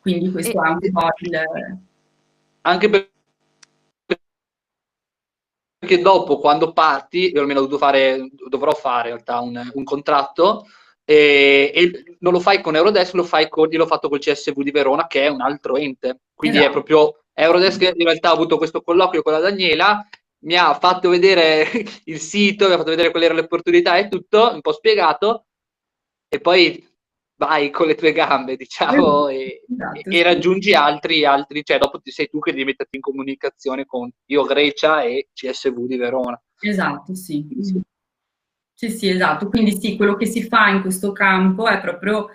Quindi 0.00 0.30
questo 0.30 0.62
è 0.62 0.68
un 0.68 0.78
po' 0.92 1.08
il... 1.18 1.80
Anche 2.60 3.10
perché 5.78 6.00
dopo, 6.00 6.38
quando 6.38 6.72
parti, 6.72 7.32
io 7.32 7.40
almeno 7.40 7.66
fare, 7.76 8.30
dovrò 8.48 8.72
fare 8.72 9.08
in 9.08 9.14
realtà 9.14 9.40
un, 9.40 9.70
un 9.74 9.82
contratto, 9.82 10.66
e, 11.04 11.72
e, 11.74 12.16
non 12.20 12.32
lo 12.32 12.38
fai 12.38 12.60
con 12.60 12.76
Eurodesk, 12.76 13.14
lo 13.14 13.24
fai 13.24 13.48
con, 13.48 13.66
io 13.68 13.78
l'ho 13.78 13.86
fatto 13.86 14.08
col 14.08 14.20
CSV 14.20 14.62
di 14.62 14.70
Verona, 14.70 15.08
che 15.08 15.22
è 15.22 15.28
un 15.28 15.40
altro 15.40 15.74
ente. 15.76 16.20
Quindi 16.34 16.58
esatto. 16.58 16.70
è 16.70 16.74
proprio 16.74 17.24
Eurodesk, 17.32 17.82
in 17.82 18.04
realtà 18.04 18.30
ho 18.30 18.34
avuto 18.34 18.58
questo 18.58 18.80
colloquio 18.80 19.22
con 19.22 19.32
la 19.32 19.40
Daniela 19.40 20.06
mi 20.40 20.56
ha 20.56 20.74
fatto 20.74 21.08
vedere 21.08 21.66
il 22.04 22.18
sito, 22.18 22.66
mi 22.66 22.74
ha 22.74 22.76
fatto 22.76 22.90
vedere 22.90 23.10
quali 23.10 23.26
erano 23.26 23.40
le 23.40 23.46
opportunità 23.46 23.96
e 23.96 24.08
tutto, 24.08 24.52
un 24.52 24.60
po' 24.60 24.72
spiegato, 24.72 25.46
e 26.28 26.40
poi 26.40 26.88
vai 27.36 27.70
con 27.70 27.86
le 27.86 27.94
tue 27.94 28.12
gambe, 28.12 28.56
diciamo, 28.56 29.28
e, 29.28 29.62
esatto, 29.66 30.10
e, 30.10 30.22
raggiungi 30.22 30.74
altri, 30.74 31.24
altri, 31.24 31.64
cioè 31.64 31.78
dopo 31.78 32.00
sei 32.04 32.28
tu 32.28 32.38
che 32.38 32.52
devi 32.52 32.64
metterti 32.64 32.96
in 32.96 33.02
comunicazione 33.02 33.86
con 33.86 34.10
io 34.26 34.44
Grecia 34.44 35.02
e 35.02 35.28
CSV 35.32 35.86
di 35.86 35.96
Verona. 35.96 36.40
Esatto, 36.60 37.14
sì. 37.14 37.46
Sì, 38.74 38.90
sì, 38.90 39.08
esatto. 39.08 39.48
Quindi 39.48 39.78
sì, 39.78 39.96
quello 39.96 40.16
che 40.16 40.26
si 40.26 40.42
fa 40.42 40.68
in 40.68 40.82
questo 40.82 41.12
campo 41.12 41.66
è 41.66 41.80
proprio 41.80 42.28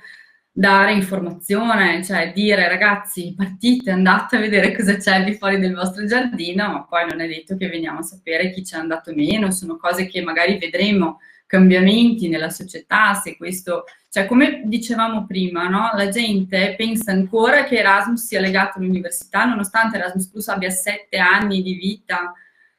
dare 0.58 0.94
informazione, 0.94 2.02
cioè 2.02 2.32
dire 2.34 2.70
ragazzi 2.70 3.34
partite, 3.36 3.92
andate 3.92 4.38
a 4.38 4.40
vedere 4.40 4.74
cosa 4.74 4.96
c'è 4.96 5.22
di 5.26 5.34
fuori 5.34 5.60
del 5.60 5.76
vostro 5.76 6.06
giardino, 6.06 6.72
ma 6.72 6.86
poi 6.86 7.06
non 7.10 7.20
è 7.20 7.28
detto 7.28 7.58
che 7.58 7.68
veniamo 7.68 8.00
a 8.00 8.04
sapere 8.04 8.52
chi 8.52 8.64
ci 8.64 8.74
è 8.74 8.78
andato 8.78 9.14
meno, 9.14 9.52
sono 9.52 9.76
cose 9.76 10.08
che 10.08 10.22
magari 10.22 10.58
vedremo 10.58 11.20
cambiamenti 11.46 12.30
nella 12.30 12.50
società, 12.50 13.16
se 13.16 13.36
questo, 13.36 13.84
cioè 14.10 14.26
come 14.28 14.62
dicevamo 14.64 15.26
prima, 15.26 15.68
no? 15.68 15.90
la 15.94 16.08
gente 16.08 16.76
pensa 16.78 17.12
ancora 17.12 17.66
che 17.66 17.80
Erasmus 17.80 18.26
sia 18.26 18.40
legato 18.40 18.80
all'università, 18.80 19.44
nonostante 19.44 19.98
Erasmus 19.98 20.30
Plus 20.30 20.48
abbia 20.48 20.70
sette 20.70 21.18
anni 21.18 21.62
di 21.64 21.74
vita, 21.74 22.32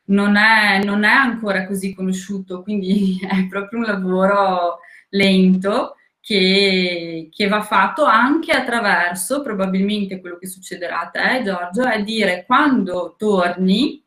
non 0.06 0.36
è, 0.36 0.82
non 0.82 1.04
è 1.04 1.12
ancora 1.12 1.66
così 1.66 1.94
conosciuto, 1.94 2.62
quindi 2.62 3.18
è 3.28 3.46
proprio 3.48 3.80
un 3.80 3.84
lavoro 3.84 4.78
lento 5.10 5.95
che, 6.26 7.28
che, 7.30 7.46
va 7.46 7.62
fatto 7.62 8.02
anche 8.04 8.50
attraverso, 8.50 9.42
probabilmente 9.42 10.18
quello 10.18 10.38
che 10.38 10.48
succederà 10.48 11.02
a 11.02 11.06
te, 11.06 11.42
Giorgio, 11.44 11.84
è 11.84 12.02
dire 12.02 12.42
quando 12.44 13.14
torni, 13.16 14.04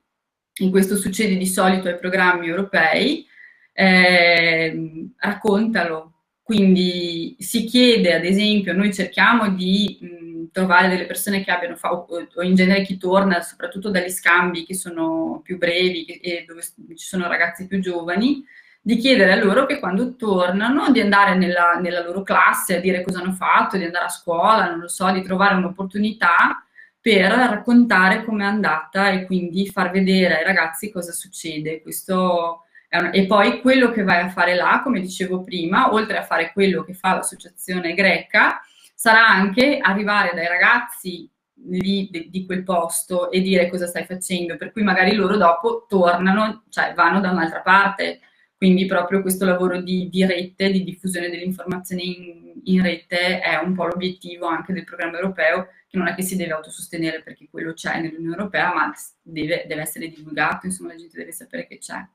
e 0.53 0.69
questo 0.69 0.97
succede 0.97 1.37
di 1.37 1.47
solito 1.47 1.87
ai 1.87 1.97
programmi 1.97 2.49
europei, 2.49 3.25
eh, 3.71 5.07
raccontalo. 5.15 6.15
Quindi 6.43 7.37
si 7.39 7.63
chiede, 7.63 8.13
ad 8.13 8.25
esempio, 8.25 8.73
noi 8.73 8.93
cerchiamo 8.93 9.51
di 9.51 9.97
mh, 10.01 10.51
trovare 10.51 10.89
delle 10.89 11.05
persone 11.05 11.41
che 11.41 11.51
abbiano 11.51 11.77
fatto, 11.77 12.27
o 12.35 12.41
in 12.41 12.55
genere 12.55 12.81
chi 12.81 12.97
torna, 12.97 13.39
soprattutto 13.39 13.89
dagli 13.89 14.09
scambi 14.09 14.65
che 14.65 14.75
sono 14.75 15.39
più 15.41 15.57
brevi 15.57 16.03
e 16.05 16.43
dove 16.45 16.63
ci 16.97 17.05
sono 17.05 17.29
ragazzi 17.29 17.65
più 17.65 17.79
giovani, 17.79 18.43
di 18.81 18.97
chiedere 18.97 19.33
a 19.33 19.43
loro 19.43 19.65
che 19.65 19.79
quando 19.79 20.15
tornano 20.15 20.91
di 20.91 21.01
andare 21.01 21.35
nella, 21.35 21.73
nella 21.73 22.01
loro 22.01 22.23
classe 22.23 22.77
a 22.77 22.79
dire 22.79 23.03
cosa 23.03 23.19
hanno 23.19 23.33
fatto, 23.33 23.77
di 23.77 23.83
andare 23.83 24.05
a 24.05 24.09
scuola, 24.09 24.69
non 24.69 24.79
lo 24.79 24.87
so, 24.87 25.09
di 25.11 25.21
trovare 25.21 25.55
un'opportunità 25.55 26.63
per 27.01 27.31
raccontare 27.31 28.23
com'è 28.23 28.43
andata 28.43 29.09
e 29.09 29.25
quindi 29.25 29.67
far 29.67 29.91
vedere 29.91 30.37
ai 30.37 30.43
ragazzi 30.43 30.91
cosa 30.91 31.11
succede. 31.11 31.81
Questo 31.81 32.63
una, 32.91 33.11
e 33.11 33.25
poi 33.25 33.61
quello 33.61 33.91
che 33.91 34.03
vai 34.03 34.21
a 34.21 34.29
fare 34.29 34.55
là, 34.55 34.81
come 34.83 34.99
dicevo 34.99 35.43
prima, 35.43 35.93
oltre 35.93 36.17
a 36.17 36.23
fare 36.23 36.51
quello 36.51 36.83
che 36.83 36.93
fa 36.93 37.13
l'associazione 37.15 37.93
greca, 37.93 38.61
sarà 38.95 39.27
anche 39.27 39.77
arrivare 39.79 40.31
dai 40.33 40.47
ragazzi 40.47 41.29
lì 41.67 42.07
di, 42.09 42.29
di, 42.29 42.45
quel 42.45 42.63
posto 42.63 43.29
e 43.31 43.41
dire 43.41 43.69
cosa 43.69 43.85
stai 43.85 44.05
facendo, 44.05 44.57
per 44.57 44.71
cui 44.71 44.81
magari 44.81 45.13
loro 45.13 45.37
dopo 45.37 45.85
tornano, 45.87 46.63
cioè 46.69 46.93
vanno 46.93 47.19
da 47.19 47.31
un'altra 47.31 47.61
parte. 47.61 48.21
Quindi 48.59 48.87
proprio 48.87 49.21
questo 49.21 49.45
lavoro 49.45 49.79
di, 49.79 50.09
di 50.09 50.25
rete, 50.25 50.69
di 50.69 50.83
diffusione 50.83 51.29
delle 51.29 51.45
informazioni 51.45 52.17
in, 52.17 52.61
in, 52.65 52.83
rete 52.83 53.39
è 53.39 53.55
un 53.55 53.73
po' 53.73 53.85
l'obiettivo 53.85 54.47
anche 54.47 54.73
del 54.73 54.83
programma 54.83 55.15
europeo, 55.17 55.69
che 55.87 55.97
non 55.97 56.07
è 56.07 56.13
che 56.13 56.23
si 56.23 56.35
deve 56.35 56.51
autosostenere 56.51 57.21
perché 57.23 57.47
quello 57.49 57.71
c'è 57.71 58.01
nell'Unione 58.01 58.35
Europea, 58.35 58.73
ma 58.73 58.93
deve, 59.21 59.63
deve 59.65 59.81
essere 59.81 60.09
divulgato, 60.09 60.65
insomma 60.65 60.89
la 60.89 60.97
gente 60.97 61.17
deve 61.17 61.31
sapere 61.31 61.67
che 61.67 61.77
c'è. 61.77 62.05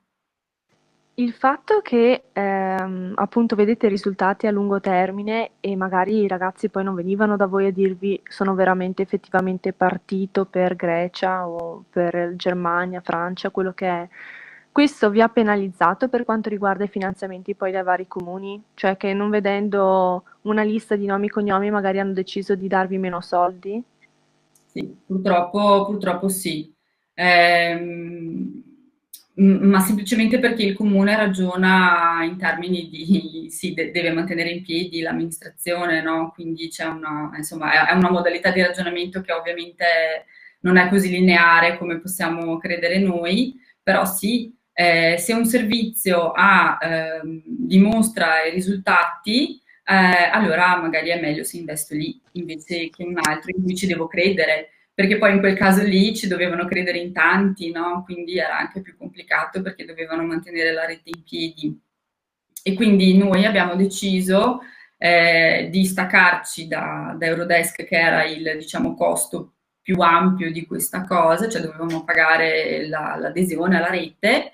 Il 1.15 1.33
fatto 1.33 1.81
che, 1.81 2.25
ehm, 2.31 3.13
appunto 3.15 3.55
vedete 3.55 3.87
risultati 3.87 4.45
a 4.45 4.51
lungo 4.51 4.79
termine 4.79 5.53
e 5.61 5.75
magari 5.75 6.19
i 6.19 6.27
ragazzi 6.27 6.69
poi 6.69 6.83
non 6.83 6.93
venivano 6.93 7.37
da 7.37 7.47
voi 7.47 7.65
a 7.65 7.71
dirvi 7.71 8.21
sono 8.23 8.53
veramente 8.53 9.01
effettivamente 9.01 9.73
partito 9.73 10.45
per 10.45 10.75
Grecia 10.75 11.47
o 11.47 11.85
per 11.89 12.33
Germania, 12.35 13.01
Francia, 13.01 13.49
quello 13.49 13.73
che 13.73 13.87
è, 13.87 14.07
questo 14.75 15.09
vi 15.09 15.21
ha 15.21 15.29
penalizzato 15.29 16.09
per 16.09 16.25
quanto 16.25 16.49
riguarda 16.49 16.83
i 16.83 16.89
finanziamenti 16.89 17.55
poi 17.55 17.71
dai 17.71 17.81
vari 17.81 18.09
comuni? 18.09 18.61
Cioè 18.73 18.97
che 18.97 19.13
non 19.13 19.29
vedendo 19.29 20.25
una 20.41 20.63
lista 20.63 20.97
di 20.97 21.05
nomi 21.05 21.27
e 21.27 21.29
cognomi 21.29 21.71
magari 21.71 21.97
hanno 21.97 22.11
deciso 22.11 22.55
di 22.55 22.67
darvi 22.67 22.97
meno 22.97 23.21
soldi? 23.21 23.81
Sì, 24.73 24.93
purtroppo, 25.05 25.85
purtroppo 25.85 26.27
sì. 26.27 26.75
Ehm 27.13 28.63
ma 29.35 29.79
semplicemente 29.79 30.39
perché 30.39 30.63
il 30.63 30.75
comune 30.75 31.15
ragiona 31.15 32.23
in 32.23 32.37
termini 32.37 32.89
di, 32.89 33.47
sì, 33.49 33.73
de- 33.73 33.91
deve 33.91 34.11
mantenere 34.11 34.49
in 34.49 34.63
piedi 34.63 35.01
l'amministrazione, 35.01 36.01
no? 36.01 36.31
quindi 36.33 36.67
c'è 36.69 36.85
una, 36.85 37.31
insomma, 37.35 37.87
è 37.87 37.93
una 37.93 38.11
modalità 38.11 38.51
di 38.51 38.61
ragionamento 38.61 39.21
che 39.21 39.33
ovviamente 39.33 39.85
non 40.61 40.77
è 40.77 40.87
così 40.89 41.09
lineare 41.09 41.77
come 41.77 41.99
possiamo 41.99 42.57
credere 42.57 42.97
noi, 42.99 43.55
però 43.83 44.05
sì, 44.05 44.55
eh, 44.77 45.15
se 45.17 45.33
un 45.33 45.45
servizio 45.45 46.31
ha, 46.31 46.77
eh, 46.81 47.21
dimostra 47.45 48.43
i 48.43 48.51
risultati, 48.51 49.61
eh, 49.85 50.29
allora 50.31 50.75
magari 50.81 51.09
è 51.09 51.19
meglio 51.19 51.43
se 51.43 51.57
investo 51.57 51.95
lì 51.95 52.19
invece 52.33 52.89
che 52.89 53.03
in 53.03 53.09
un 53.09 53.19
altro 53.21 53.51
in 53.55 53.63
cui 53.63 53.75
ci 53.75 53.87
devo 53.87 54.07
credere 54.07 54.71
perché 54.95 55.17
poi 55.17 55.33
in 55.33 55.39
quel 55.39 55.57
caso 55.57 55.83
lì 55.83 56.15
ci 56.15 56.27
dovevano 56.27 56.65
credere 56.65 56.97
in 56.99 57.11
tanti, 57.11 57.69
no? 57.69 58.03
quindi 58.05 58.37
era 58.37 58.57
anche 58.57 58.81
più 58.81 58.95
complicato 58.97 59.61
perché 59.61 59.83
dovevano 59.83 60.23
mantenere 60.23 60.71
la 60.71 60.85
rete 60.85 61.09
in 61.09 61.21
piedi. 61.21 61.81
E 62.63 62.73
quindi 62.75 63.17
noi 63.17 63.45
abbiamo 63.45 63.75
deciso 63.75 64.61
eh, 64.97 65.67
di 65.69 65.83
staccarci 65.83 66.67
da, 66.67 67.13
da, 67.19 67.25
Eurodesk, 67.25 67.83
che 67.83 67.97
era 67.97 68.23
il 68.23 68.55
diciamo, 68.57 68.95
costo 68.95 69.55
più 69.81 69.99
ampio 69.99 70.49
di 70.49 70.65
questa 70.65 71.03
cosa, 71.03 71.49
cioè 71.49 71.61
dovevamo 71.61 72.05
pagare 72.05 72.87
la, 72.87 73.17
l'adesione 73.19 73.77
alla 73.77 73.89
rete, 73.89 74.53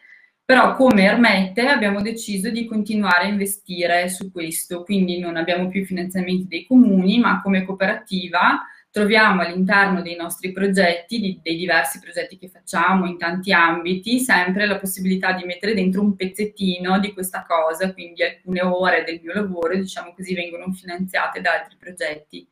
però 0.51 0.75
come 0.75 1.03
Ermette 1.03 1.65
abbiamo 1.65 2.01
deciso 2.01 2.49
di 2.49 2.65
continuare 2.65 3.23
a 3.23 3.29
investire 3.29 4.09
su 4.09 4.33
questo, 4.33 4.83
quindi 4.83 5.17
non 5.17 5.37
abbiamo 5.37 5.69
più 5.69 5.85
finanziamenti 5.85 6.45
dei 6.45 6.65
comuni, 6.65 7.19
ma 7.19 7.41
come 7.41 7.63
cooperativa 7.63 8.59
troviamo 8.91 9.43
all'interno 9.43 10.01
dei 10.01 10.17
nostri 10.17 10.51
progetti, 10.51 11.39
dei 11.41 11.55
diversi 11.55 11.99
progetti 11.99 12.37
che 12.37 12.49
facciamo 12.49 13.05
in 13.05 13.17
tanti 13.17 13.53
ambiti, 13.53 14.19
sempre 14.19 14.65
la 14.65 14.77
possibilità 14.77 15.31
di 15.31 15.45
mettere 15.45 15.73
dentro 15.73 16.01
un 16.01 16.17
pezzettino 16.17 16.99
di 16.99 17.13
questa 17.13 17.45
cosa, 17.47 17.93
quindi 17.93 18.21
alcune 18.21 18.61
ore 18.61 19.05
del 19.05 19.21
mio 19.23 19.31
lavoro, 19.31 19.73
diciamo 19.73 20.13
così, 20.13 20.33
vengono 20.33 20.69
finanziate 20.73 21.39
da 21.39 21.61
altri 21.61 21.77
progetti. 21.79 22.45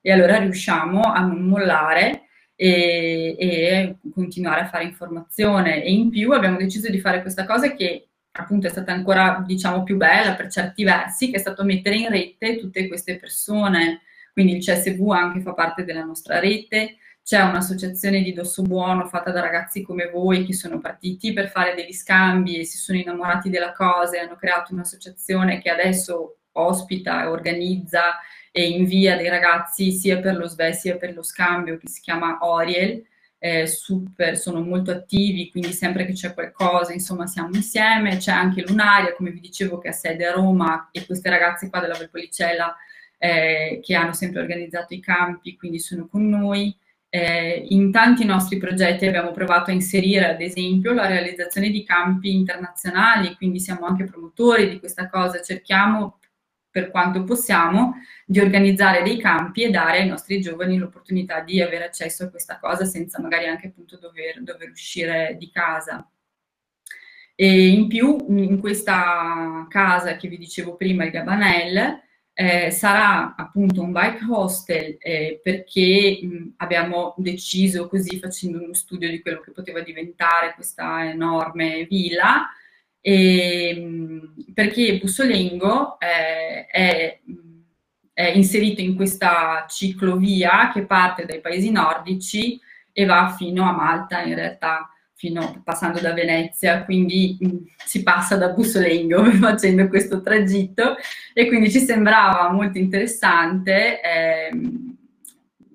E 0.00 0.10
allora 0.10 0.38
riusciamo 0.38 1.02
a 1.02 1.20
non 1.20 1.42
mollare 1.42 2.28
e, 2.54 3.36
e 3.38 3.96
continuare 4.12 4.62
a 4.62 4.68
fare 4.68 4.84
informazione. 4.84 5.82
E 5.82 5.92
in 5.92 6.10
più 6.10 6.32
abbiamo 6.32 6.56
deciso 6.56 6.90
di 6.90 7.00
fare 7.00 7.20
questa 7.20 7.44
cosa 7.44 7.74
che 7.74 8.08
appunto 8.32 8.66
è 8.66 8.70
stata 8.70 8.92
ancora, 8.92 9.42
diciamo, 9.46 9.82
più 9.82 9.96
bella 9.96 10.34
per 10.34 10.50
certi 10.50 10.84
versi, 10.84 11.30
che 11.30 11.36
è 11.36 11.40
stato 11.40 11.64
mettere 11.64 11.96
in 11.96 12.08
rete 12.08 12.58
tutte 12.58 12.88
queste 12.88 13.18
persone 13.18 14.00
quindi 14.32 14.56
il 14.56 14.64
CSV 14.64 15.10
anche 15.10 15.40
fa 15.40 15.52
parte 15.52 15.84
della 15.84 16.04
nostra 16.04 16.38
rete, 16.38 16.96
c'è 17.22 17.40
un'associazione 17.42 18.22
di 18.22 18.32
Dosso 18.32 18.62
Buono 18.62 19.06
fatta 19.06 19.30
da 19.30 19.40
ragazzi 19.40 19.82
come 19.82 20.08
voi 20.08 20.44
che 20.44 20.54
sono 20.54 20.80
partiti 20.80 21.32
per 21.32 21.50
fare 21.50 21.74
degli 21.74 21.92
scambi 21.92 22.58
e 22.58 22.64
si 22.64 22.78
sono 22.78 22.98
innamorati 22.98 23.48
della 23.48 23.72
cosa 23.72 24.16
e 24.16 24.20
hanno 24.20 24.36
creato 24.36 24.72
un'associazione 24.72 25.60
che 25.60 25.70
adesso 25.70 26.38
ospita, 26.52 27.30
organizza 27.30 28.18
e 28.52 28.68
invia 28.68 29.16
dei 29.16 29.28
ragazzi 29.28 29.90
sia 29.92 30.20
per 30.20 30.36
lo 30.36 30.46
SVE 30.46 30.74
sia 30.74 30.96
per 30.98 31.14
lo 31.14 31.22
scambio 31.22 31.78
che 31.78 31.88
si 31.88 32.00
chiama 32.02 32.38
Oriel. 32.42 33.02
Eh, 33.38 33.66
super, 33.66 34.38
sono 34.38 34.60
molto 34.60 34.92
attivi, 34.92 35.50
quindi 35.50 35.72
sempre 35.72 36.04
che 36.04 36.12
c'è 36.12 36.32
qualcosa, 36.32 36.92
insomma, 36.92 37.26
siamo 37.26 37.48
insieme. 37.54 38.18
C'è 38.18 38.30
anche 38.30 38.62
Lunaria, 38.62 39.14
come 39.14 39.30
vi 39.30 39.40
dicevo, 39.40 39.78
che 39.78 39.88
ha 39.88 39.92
sede 39.92 40.26
a 40.26 40.32
Roma 40.32 40.90
e 40.92 41.04
queste 41.06 41.28
ragazze 41.30 41.68
qua 41.68 41.80
della 41.80 41.96
Valpolicella 41.96 42.76
eh, 43.18 43.80
che 43.82 43.94
hanno 43.94 44.12
sempre 44.12 44.40
organizzato 44.42 44.94
i 44.94 45.00
campi, 45.00 45.56
quindi 45.56 45.78
sono 45.80 46.06
con 46.06 46.28
noi. 46.28 46.76
Eh, 47.08 47.66
in 47.70 47.90
tanti 47.90 48.24
nostri 48.24 48.58
progetti 48.58 49.06
abbiamo 49.06 49.32
provato 49.32 49.70
a 49.70 49.74
inserire, 49.74 50.26
ad 50.26 50.40
esempio, 50.40 50.92
la 50.92 51.06
realizzazione 51.06 51.70
di 51.70 51.84
campi 51.84 52.32
internazionali, 52.34 53.34
quindi 53.36 53.60
siamo 53.60 53.86
anche 53.86 54.04
promotori 54.04 54.68
di 54.68 54.78
questa 54.78 55.08
cosa, 55.08 55.42
cerchiamo 55.42 56.18
per 56.72 56.90
quanto 56.90 57.22
possiamo 57.22 57.96
di 58.24 58.40
organizzare 58.40 59.02
dei 59.02 59.18
campi 59.18 59.62
e 59.62 59.70
dare 59.70 59.98
ai 59.98 60.08
nostri 60.08 60.40
giovani 60.40 60.78
l'opportunità 60.78 61.40
di 61.40 61.60
avere 61.60 61.84
accesso 61.84 62.24
a 62.24 62.30
questa 62.30 62.58
cosa 62.58 62.86
senza 62.86 63.20
magari 63.20 63.46
anche 63.46 63.68
appunto 63.68 63.98
dover, 63.98 64.42
dover 64.42 64.70
uscire 64.70 65.36
di 65.38 65.50
casa. 65.50 66.10
E 67.34 67.68
in 67.68 67.88
più, 67.88 68.24
in 68.28 68.58
questa 68.58 69.66
casa 69.68 70.16
che 70.16 70.28
vi 70.28 70.38
dicevo 70.38 70.76
prima, 70.76 71.04
il 71.04 71.10
Gabanel, 71.10 72.00
eh, 72.34 72.70
sarà 72.70 73.34
appunto 73.34 73.82
un 73.82 73.92
bike 73.92 74.24
hostel 74.30 74.96
eh, 74.98 75.40
perché 75.42 76.20
mh, 76.22 76.54
abbiamo 76.56 77.14
deciso 77.18 77.88
così 77.88 78.18
facendo 78.18 78.62
uno 78.62 78.72
studio 78.72 79.10
di 79.10 79.20
quello 79.20 79.40
che 79.40 79.50
poteva 79.50 79.80
diventare 79.80 80.54
questa 80.54 81.06
enorme 81.10 81.84
villa 81.84 82.48
e, 83.02 83.74
mh, 83.74 84.52
perché 84.54 84.98
Bussolengo 84.98 85.98
eh, 85.98 86.66
è, 86.66 87.20
è 88.12 88.26
inserito 88.28 88.80
in 88.80 88.94
questa 88.94 89.66
ciclovia 89.68 90.70
che 90.72 90.86
parte 90.86 91.26
dai 91.26 91.40
paesi 91.40 91.70
nordici 91.70 92.58
e 92.92 93.04
va 93.04 93.34
fino 93.36 93.68
a 93.68 93.72
Malta 93.72 94.22
in 94.22 94.34
realtà 94.34 94.88
fino, 95.14 95.60
passando 95.64 96.00
da 96.00 96.12
Venezia, 96.12 96.84
quindi 96.84 97.36
mh, 97.40 97.56
si 97.84 98.02
passa 98.02 98.36
da 98.36 98.48
Bussolengo 98.50 99.24
facendo 99.38 99.88
questo 99.88 100.20
tragitto 100.20 100.96
e 101.32 101.46
quindi 101.46 101.70
ci 101.70 101.80
sembrava 101.80 102.50
molto 102.50 102.78
interessante. 102.78 104.00
Eh, 104.00 104.50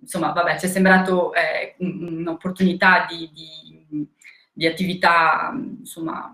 insomma, 0.01 0.32
vabbè, 0.32 0.59
ci 0.59 0.65
è 0.65 0.69
sembrato 0.69 1.34
eh, 1.34 1.75
un'opportunità 1.80 3.05
di, 3.09 3.30
di, 3.34 4.07
di 4.51 4.65
attività, 4.65 5.53
insomma, 5.80 6.34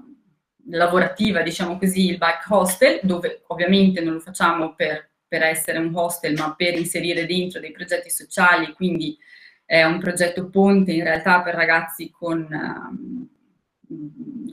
lavorativa, 0.68 1.41
diciamo 1.41 1.78
così, 1.78 2.09
il 2.09 2.18
bike 2.18 2.45
hostel, 2.49 2.99
dove 3.03 3.43
ovviamente 3.47 4.01
non 4.01 4.14
lo 4.14 4.20
facciamo 4.20 4.76
per, 4.76 5.09
per 5.28 5.43
essere 5.43 5.80
un 5.80 5.91
hostel, 5.93 6.36
ma 6.38 6.53
per 6.55 6.78
inserire 6.78 7.26
dentro 7.26 7.59
dei 7.59 7.72
progetti 7.72 8.09
sociali, 8.09 8.74
quindi 8.74 9.18
è 9.66 9.84
un 9.84 9.99
progetto 9.99 10.49
ponte 10.49 10.91
in 10.91 11.03
realtà 11.03 11.41
per 11.41 11.55
ragazzi 11.55 12.11
con, 12.11 12.47
um, 12.51 13.28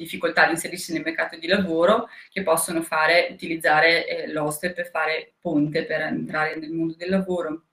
difficoltà 0.00 0.46
di 0.46 0.52
inserirsi 0.52 0.92
nel 0.92 1.02
mercato 1.02 1.36
di 1.36 1.46
lavoro 1.46 2.08
che 2.30 2.42
possono 2.42 2.82
fare, 2.82 3.28
utilizzare 3.30 4.06
eh, 4.06 4.32
l'hostel 4.32 4.72
per 4.72 4.88
fare 4.90 5.34
ponte 5.40 5.84
per 5.84 6.00
entrare 6.00 6.56
nel 6.56 6.70
mondo 6.70 6.94
del 6.96 7.10
lavoro. 7.10 7.64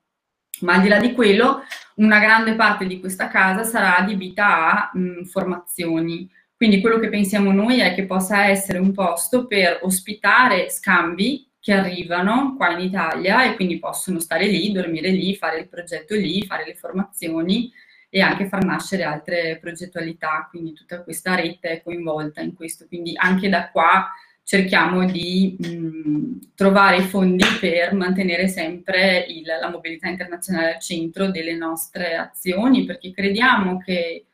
Ma 0.61 0.73
al 0.73 0.81
di 0.81 0.87
là 0.87 0.99
di 0.99 1.13
quello, 1.13 1.61
una 1.95 2.19
grande 2.19 2.55
parte 2.55 2.85
di 2.85 2.99
questa 2.99 3.27
casa 3.27 3.63
sarà 3.63 3.97
adibita 3.97 4.89
a 4.89 4.91
mh, 4.93 5.23
formazioni. 5.25 6.29
Quindi 6.57 6.81
quello 6.81 6.97
che 6.97 7.09
pensiamo 7.09 7.51
noi 7.51 7.81
è 7.81 7.93
che 7.93 8.07
possa 8.07 8.47
essere 8.47 8.79
un 8.79 8.91
posto 8.91 9.45
per 9.45 9.79
ospitare 9.83 10.71
scambi 10.71 11.47
che 11.59 11.71
arrivano 11.71 12.55
qua 12.57 12.71
in 12.71 12.79
Italia 12.79 13.43
e 13.45 13.55
quindi 13.55 13.77
possono 13.77 14.19
stare 14.19 14.47
lì, 14.47 14.71
dormire 14.71 15.11
lì, 15.11 15.35
fare 15.35 15.59
il 15.59 15.67
progetto 15.67 16.15
lì, 16.15 16.43
fare 16.45 16.65
le 16.65 16.73
formazioni 16.73 17.71
e 18.09 18.21
anche 18.21 18.47
far 18.47 18.63
nascere 18.63 19.03
altre 19.03 19.59
progettualità, 19.61 20.47
quindi 20.49 20.73
tutta 20.73 21.03
questa 21.03 21.35
rete 21.35 21.69
è 21.69 21.83
coinvolta 21.83 22.41
in 22.41 22.55
questo, 22.55 22.87
quindi 22.87 23.13
anche 23.15 23.49
da 23.49 23.69
qua 23.69 24.07
cerchiamo 24.43 25.05
di 25.05 25.57
mh, 25.59 26.53
trovare 26.55 26.97
i 26.97 27.01
fondi 27.01 27.45
per 27.59 27.93
mantenere 27.93 28.47
sempre 28.47 29.25
il, 29.27 29.45
la 29.45 29.69
mobilità 29.69 30.07
internazionale 30.07 30.75
al 30.75 30.81
centro 30.81 31.29
delle 31.29 31.53
nostre 31.53 32.15
azioni, 32.15 32.85
perché 32.85 33.11
crediamo 33.11 33.77
che 33.77 34.25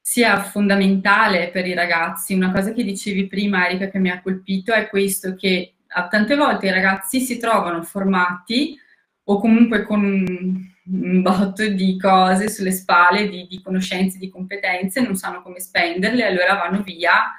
sia 0.00 0.40
fondamentale 0.42 1.50
per 1.50 1.66
i 1.66 1.74
ragazzi. 1.74 2.34
Una 2.34 2.50
cosa 2.50 2.72
che 2.72 2.84
dicevi 2.84 3.26
prima, 3.26 3.66
Erika, 3.66 3.88
che 3.88 3.98
mi 3.98 4.10
ha 4.10 4.20
colpito 4.20 4.72
è 4.72 4.88
questo, 4.88 5.34
che 5.34 5.74
tante 6.08 6.36
volte 6.36 6.66
i 6.66 6.72
ragazzi 6.72 7.20
si 7.20 7.38
trovano 7.38 7.82
formati 7.82 8.78
o 9.24 9.38
comunque 9.38 9.84
con 9.84 10.02
un 10.92 11.22
botto 11.22 11.66
di 11.68 11.98
cose 11.98 12.48
sulle 12.48 12.72
spalle, 12.72 13.28
di, 13.28 13.46
di 13.48 13.62
conoscenze, 13.62 14.18
di 14.18 14.28
competenze, 14.28 15.00
non 15.00 15.14
sanno 15.14 15.42
come 15.42 15.60
spenderle, 15.60 16.26
allora 16.26 16.54
vanno 16.54 16.82
via 16.82 17.32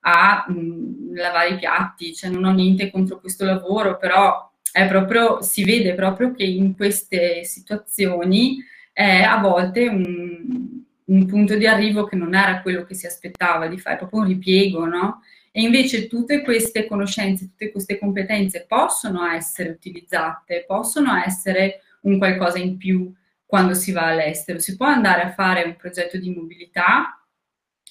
a 0.00 0.44
mh, 0.48 0.52
mm, 0.52 1.14
lavare 1.16 1.50
i 1.50 1.56
piatti, 1.56 2.14
cioè 2.14 2.30
non 2.30 2.44
ho 2.44 2.52
niente 2.52 2.90
contro 2.90 3.20
questo 3.20 3.44
lavoro, 3.44 3.96
però 3.96 4.50
è 4.72 4.86
proprio, 4.86 5.40
si 5.42 5.64
vede 5.64 5.94
proprio 5.94 6.32
che 6.32 6.44
in 6.44 6.74
queste 6.74 7.44
situazioni 7.44 8.58
è 8.92 9.22
a 9.22 9.38
volte 9.38 9.86
un, 9.86 10.84
un 11.06 11.26
punto 11.26 11.56
di 11.56 11.66
arrivo 11.66 12.04
che 12.04 12.16
non 12.16 12.34
era 12.34 12.62
quello 12.62 12.84
che 12.84 12.94
si 12.94 13.06
aspettava 13.06 13.66
di 13.66 13.78
fare, 13.78 13.96
proprio 13.96 14.20
un 14.20 14.26
ripiego, 14.26 14.86
no? 14.86 15.22
E 15.52 15.62
invece 15.62 16.06
tutte 16.06 16.42
queste 16.42 16.86
conoscenze, 16.86 17.46
tutte 17.48 17.70
queste 17.70 17.98
competenze 17.98 18.66
possono 18.68 19.24
essere 19.26 19.70
utilizzate, 19.70 20.64
possono 20.66 21.16
essere 21.16 21.80
un 22.02 22.18
qualcosa 22.18 22.58
in 22.58 22.76
più 22.76 23.12
quando 23.46 23.72
si 23.74 23.92
va 23.92 24.08
all'estero. 24.08 24.58
Si 24.58 24.76
può 24.76 24.86
andare 24.86 25.22
a 25.22 25.32
fare 25.32 25.62
un 25.62 25.76
progetto 25.76 26.18
di 26.18 26.34
mobilità 26.34 27.18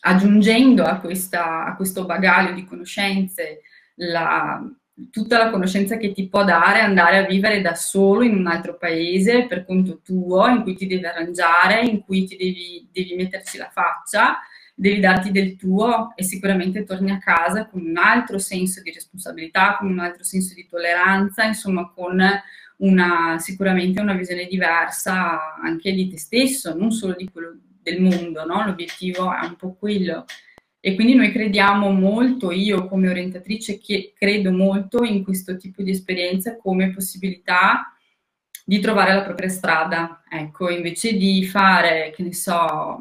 aggiungendo 0.01 0.83
a, 0.83 0.99
questa, 0.99 1.65
a 1.65 1.75
questo 1.75 2.05
bagaglio 2.05 2.53
di 2.53 2.65
conoscenze 2.65 3.61
la, 3.95 4.61
tutta 5.11 5.37
la 5.37 5.49
conoscenza 5.49 5.97
che 5.97 6.13
ti 6.13 6.27
può 6.27 6.45
dare 6.45 6.79
andare 6.79 7.17
a 7.17 7.25
vivere 7.25 7.61
da 7.61 7.75
solo 7.75 8.23
in 8.23 8.35
un 8.35 8.47
altro 8.47 8.77
paese 8.77 9.45
per 9.45 9.65
conto 9.65 9.99
tuo, 10.01 10.47
in 10.47 10.61
cui 10.63 10.75
ti 10.75 10.87
devi 10.87 11.05
arrangiare, 11.05 11.81
in 11.81 12.01
cui 12.01 12.25
ti 12.25 12.37
devi, 12.37 12.87
devi 12.91 13.15
metterci 13.15 13.57
la 13.57 13.69
faccia, 13.69 14.39
devi 14.73 14.99
darti 14.99 15.31
del 15.31 15.55
tuo 15.55 16.13
e 16.15 16.23
sicuramente 16.23 16.83
torni 16.83 17.11
a 17.11 17.17
casa 17.17 17.67
con 17.67 17.81
un 17.85 17.97
altro 17.97 18.37
senso 18.37 18.81
di 18.81 18.91
responsabilità, 18.91 19.77
con 19.77 19.89
un 19.89 19.99
altro 19.99 20.23
senso 20.23 20.53
di 20.53 20.65
tolleranza, 20.67 21.43
insomma 21.43 21.91
con 21.93 22.21
una, 22.77 23.37
sicuramente 23.39 24.01
una 24.01 24.13
visione 24.13 24.45
diversa 24.45 25.55
anche 25.61 25.91
di 25.93 26.07
te 26.09 26.17
stesso, 26.17 26.75
non 26.75 26.91
solo 26.91 27.13
di 27.13 27.29
quello 27.31 27.57
del 27.81 28.01
mondo, 28.01 28.45
no? 28.45 28.65
l'obiettivo 28.65 29.33
è 29.33 29.45
un 29.45 29.55
po' 29.55 29.75
quello. 29.75 30.25
E 30.87 30.93
quindi 30.93 31.15
noi 31.15 31.31
crediamo 31.31 31.89
molto, 31.89 32.51
io 32.51 32.85
come 32.85 33.09
orientatrice 33.09 33.79
che 33.79 34.13
credo 34.15 34.51
molto 34.51 35.03
in 35.03 35.23
questo 35.23 35.57
tipo 35.57 35.81
di 35.81 35.89
esperienza 35.89 36.57
come 36.57 36.91
possibilità 36.91 37.91
di 38.63 38.79
trovare 38.79 39.15
la 39.15 39.23
propria 39.23 39.49
strada. 39.49 40.21
Ecco, 40.29 40.69
invece 40.69 41.13
di 41.13 41.43
fare, 41.43 42.13
che 42.15 42.21
ne 42.21 42.35
so, 42.35 42.99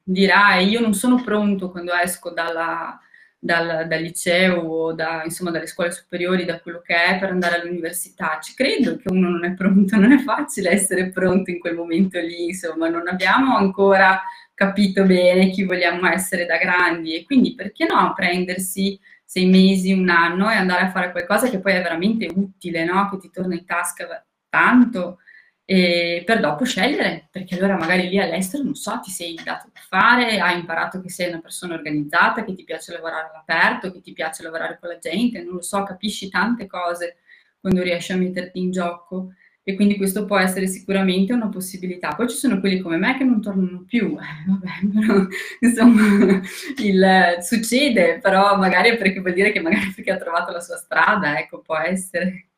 dirai 0.00 0.68
io 0.68 0.78
non 0.78 0.94
sono 0.94 1.24
pronto 1.24 1.72
quando 1.72 1.92
esco 1.92 2.30
dalla, 2.30 3.00
dal, 3.36 3.88
dal, 3.88 4.00
liceo 4.00 4.60
o 4.60 4.92
da, 4.92 5.24
insomma, 5.24 5.50
dalle 5.50 5.66
scuole 5.66 5.90
superiori, 5.90 6.44
da 6.44 6.60
quello 6.60 6.82
che 6.84 6.94
è 6.94 7.18
per 7.18 7.30
andare 7.30 7.60
all'università. 7.60 8.38
Ci 8.40 8.54
credo 8.54 8.96
che 8.96 9.10
uno 9.10 9.28
non 9.28 9.44
è 9.44 9.54
pronto, 9.54 9.96
non 9.96 10.12
è 10.12 10.22
facile 10.22 10.70
essere 10.70 11.10
pronto 11.10 11.50
in 11.50 11.58
quel 11.58 11.74
momento 11.74 12.20
lì, 12.20 12.44
insomma, 12.50 12.88
non 12.88 13.08
abbiamo 13.08 13.56
ancora 13.56 14.22
capito 14.54 15.04
bene 15.04 15.50
chi 15.50 15.64
vogliamo 15.64 16.08
essere 16.08 16.46
da 16.46 16.56
grandi. 16.56 17.14
E 17.14 17.24
quindi 17.24 17.54
perché 17.54 17.86
no 17.86 18.12
prendersi 18.14 18.98
sei 19.24 19.46
mesi, 19.46 19.92
un 19.92 20.08
anno 20.08 20.50
e 20.50 20.54
andare 20.54 20.82
a 20.82 20.90
fare 20.90 21.10
qualcosa 21.10 21.48
che 21.50 21.60
poi 21.60 21.72
è 21.72 21.82
veramente 21.82 22.30
utile, 22.32 22.84
no? 22.84 23.08
che 23.10 23.18
ti 23.18 23.30
torna 23.30 23.54
in 23.54 23.64
tasca 23.66 24.24
tanto. 24.48 25.18
E 25.66 26.22
per 26.26 26.40
dopo 26.40 26.64
scegliere, 26.64 27.28
perché 27.30 27.56
allora 27.56 27.76
magari 27.76 28.08
lì 28.08 28.20
all'estero, 28.20 28.62
non 28.62 28.74
so, 28.74 29.00
ti 29.00 29.10
sei 29.10 29.38
dato 29.42 29.70
da 29.72 29.80
fare, 29.88 30.38
hai 30.38 30.58
imparato 30.58 31.00
che 31.00 31.08
sei 31.08 31.28
una 31.28 31.40
persona 31.40 31.74
organizzata, 31.74 32.44
che 32.44 32.54
ti 32.54 32.64
piace 32.64 32.92
lavorare 32.92 33.30
all'aperto, 33.30 33.90
che 33.90 34.02
ti 34.02 34.12
piace 34.12 34.42
lavorare 34.42 34.78
con 34.78 34.90
la 34.90 34.98
gente, 34.98 35.42
non 35.42 35.54
lo 35.54 35.62
so, 35.62 35.82
capisci 35.82 36.28
tante 36.28 36.66
cose 36.66 37.16
quando 37.60 37.82
riesci 37.82 38.12
a 38.12 38.16
metterti 38.16 38.58
in 38.60 38.70
gioco 38.70 39.32
e 39.66 39.74
quindi 39.74 39.96
questo 39.96 40.26
può 40.26 40.36
essere 40.38 40.66
sicuramente 40.66 41.32
una 41.32 41.48
possibilità. 41.48 42.14
Poi 42.14 42.28
ci 42.28 42.36
sono 42.36 42.60
quelli 42.60 42.80
come 42.80 42.98
me 42.98 43.16
che 43.16 43.24
non 43.24 43.40
tornano 43.40 43.84
più, 43.88 44.16
eh, 44.20 44.44
vabbè, 44.46 45.06
però 45.06 45.26
insomma 45.60 46.40
il, 46.76 47.38
succede, 47.40 48.18
però 48.20 48.56
magari 48.58 48.96
perché 48.98 49.20
vuol 49.20 49.32
dire 49.32 49.52
che 49.52 49.60
magari 49.60 49.90
perché 49.94 50.12
ha 50.12 50.18
trovato 50.18 50.52
la 50.52 50.60
sua 50.60 50.76
strada, 50.76 51.38
ecco, 51.38 51.60
può 51.60 51.78
essere. 51.78 52.48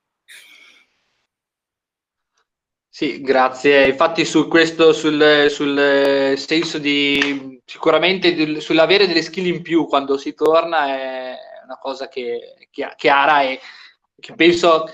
Sì, 2.89 3.21
grazie. 3.21 3.87
Infatti 3.89 4.25
su 4.25 4.49
questo, 4.49 4.93
sul, 4.93 5.47
sul 5.51 6.35
senso 6.37 6.79
di 6.79 7.61
sicuramente 7.65 8.59
sull'avere 8.61 9.07
delle 9.07 9.23
skill 9.23 9.47
in 9.47 9.63
più 9.63 9.87
quando 9.87 10.17
si 10.17 10.35
torna 10.35 10.87
è 10.87 11.35
una 11.65 11.79
cosa 11.79 12.09
che, 12.09 12.67
che 12.71 12.89
chiara 12.97 13.43
e 13.43 13.61
che 14.19 14.35
penso, 14.35 14.87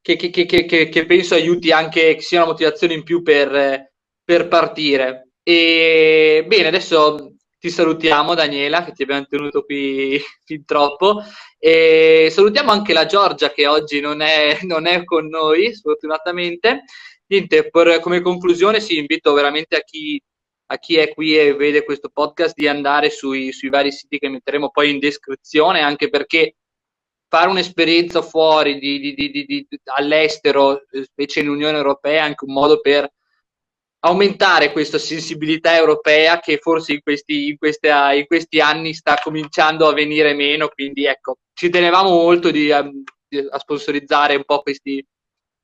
che, 0.00 0.16
che, 0.16 0.46
che, 0.46 1.06
penso 1.06 1.34
aiuti 1.34 1.70
anche 1.72 2.14
che 2.14 2.22
sia 2.22 2.38
una 2.38 2.52
motivazione 2.52 2.94
in 2.94 3.02
più 3.02 3.22
per, 3.22 3.92
per 4.24 4.48
partire. 4.48 5.30
E 5.42 6.44
bene, 6.46 6.68
adesso 6.68 7.34
ti 7.58 7.70
salutiamo 7.70 8.34
Daniela 8.34 8.84
che 8.84 8.92
ti 8.92 9.02
abbiamo 9.02 9.26
tenuto 9.26 9.64
qui 9.64 10.20
fin 10.44 10.64
troppo 10.64 11.22
e 11.58 12.28
salutiamo 12.30 12.70
anche 12.70 12.92
la 12.92 13.06
Giorgia 13.06 13.50
che 13.50 13.66
oggi 13.66 14.00
non 14.00 14.20
è, 14.20 14.58
non 14.62 14.86
è 14.86 15.04
con 15.04 15.26
noi 15.26 15.74
sfortunatamente 15.74 16.84
niente, 17.28 17.70
per, 17.70 18.00
come 18.00 18.20
conclusione 18.20 18.80
sì, 18.80 18.98
invito 18.98 19.32
veramente 19.32 19.76
a 19.76 19.80
chi, 19.80 20.20
a 20.66 20.78
chi, 20.78 20.96
è 20.96 21.12
qui 21.12 21.38
e 21.38 21.54
vede 21.54 21.84
questo 21.84 22.10
podcast 22.12 22.54
di 22.54 22.68
andare 22.68 23.10
sui, 23.10 23.52
sui 23.52 23.68
vari 23.68 23.92
siti 23.92 24.18
che 24.18 24.28
metteremo 24.28 24.70
poi 24.70 24.90
in 24.90 24.98
descrizione, 24.98 25.80
anche 25.80 26.08
perché 26.08 26.56
fare 27.28 27.50
un'esperienza 27.50 28.22
fuori 28.22 28.78
di, 28.78 28.98
di, 28.98 29.14
di, 29.14 29.68
all'estero, 29.96 30.82
specie 31.02 31.40
in 31.40 31.48
Unione 31.48 31.76
Europea, 31.76 32.12
è 32.12 32.26
anche 32.26 32.44
un 32.44 32.54
modo 32.54 32.80
per 32.80 33.10
aumentare 34.00 34.72
questa 34.72 34.98
sensibilità 34.98 35.76
europea 35.76 36.38
che 36.38 36.58
forse 36.58 36.92
in 36.92 37.00
questi, 37.02 37.48
in, 37.48 37.58
queste, 37.58 37.88
in 37.88 38.26
questi, 38.26 38.60
anni 38.60 38.94
sta 38.94 39.18
cominciando 39.22 39.86
a 39.88 39.92
venire 39.92 40.34
meno, 40.34 40.68
quindi 40.68 41.04
ecco, 41.04 41.38
ci 41.52 41.68
tenevamo 41.68 42.10
molto 42.10 42.50
di, 42.50 42.70
a, 42.70 42.78
a 42.78 43.58
sponsorizzare 43.58 44.36
un 44.36 44.44
po' 44.44 44.62
questi, 44.62 45.04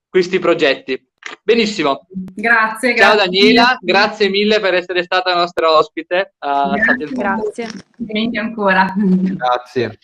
questi 0.09 0.39
progetti. 0.39 1.13
Benissimo. 1.43 2.07
Grazie, 2.11 2.95
Ciao 2.97 3.15
grazie. 3.15 3.31
Daniela, 3.31 3.79
grazie 3.81 4.29
mille 4.29 4.61
per 4.61 4.75
essere 4.75 5.03
stata 5.05 5.35
nostra 5.35 5.71
ospite. 5.71 6.35
Uh, 6.39 6.75
grazie. 7.15 7.69
Complimenti 7.97 8.37
ancora. 8.37 8.93
Grazie. 8.95 9.99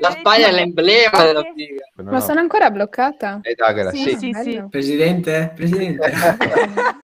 La 0.00 0.10
Spagna 0.12 0.48
è 0.48 0.52
l'emblema 0.52 1.24
della 1.24 1.42
figa. 1.54 1.84
Ma 2.10 2.20
sono 2.20 2.40
ancora 2.40 2.70
bloccata? 2.70 3.40
Eh, 3.42 3.54
sì, 3.90 4.16
sì, 4.16 4.16
sì, 4.18 4.32
sì. 4.42 4.64
Presidente? 4.70 5.52
Presidente. 5.54 6.10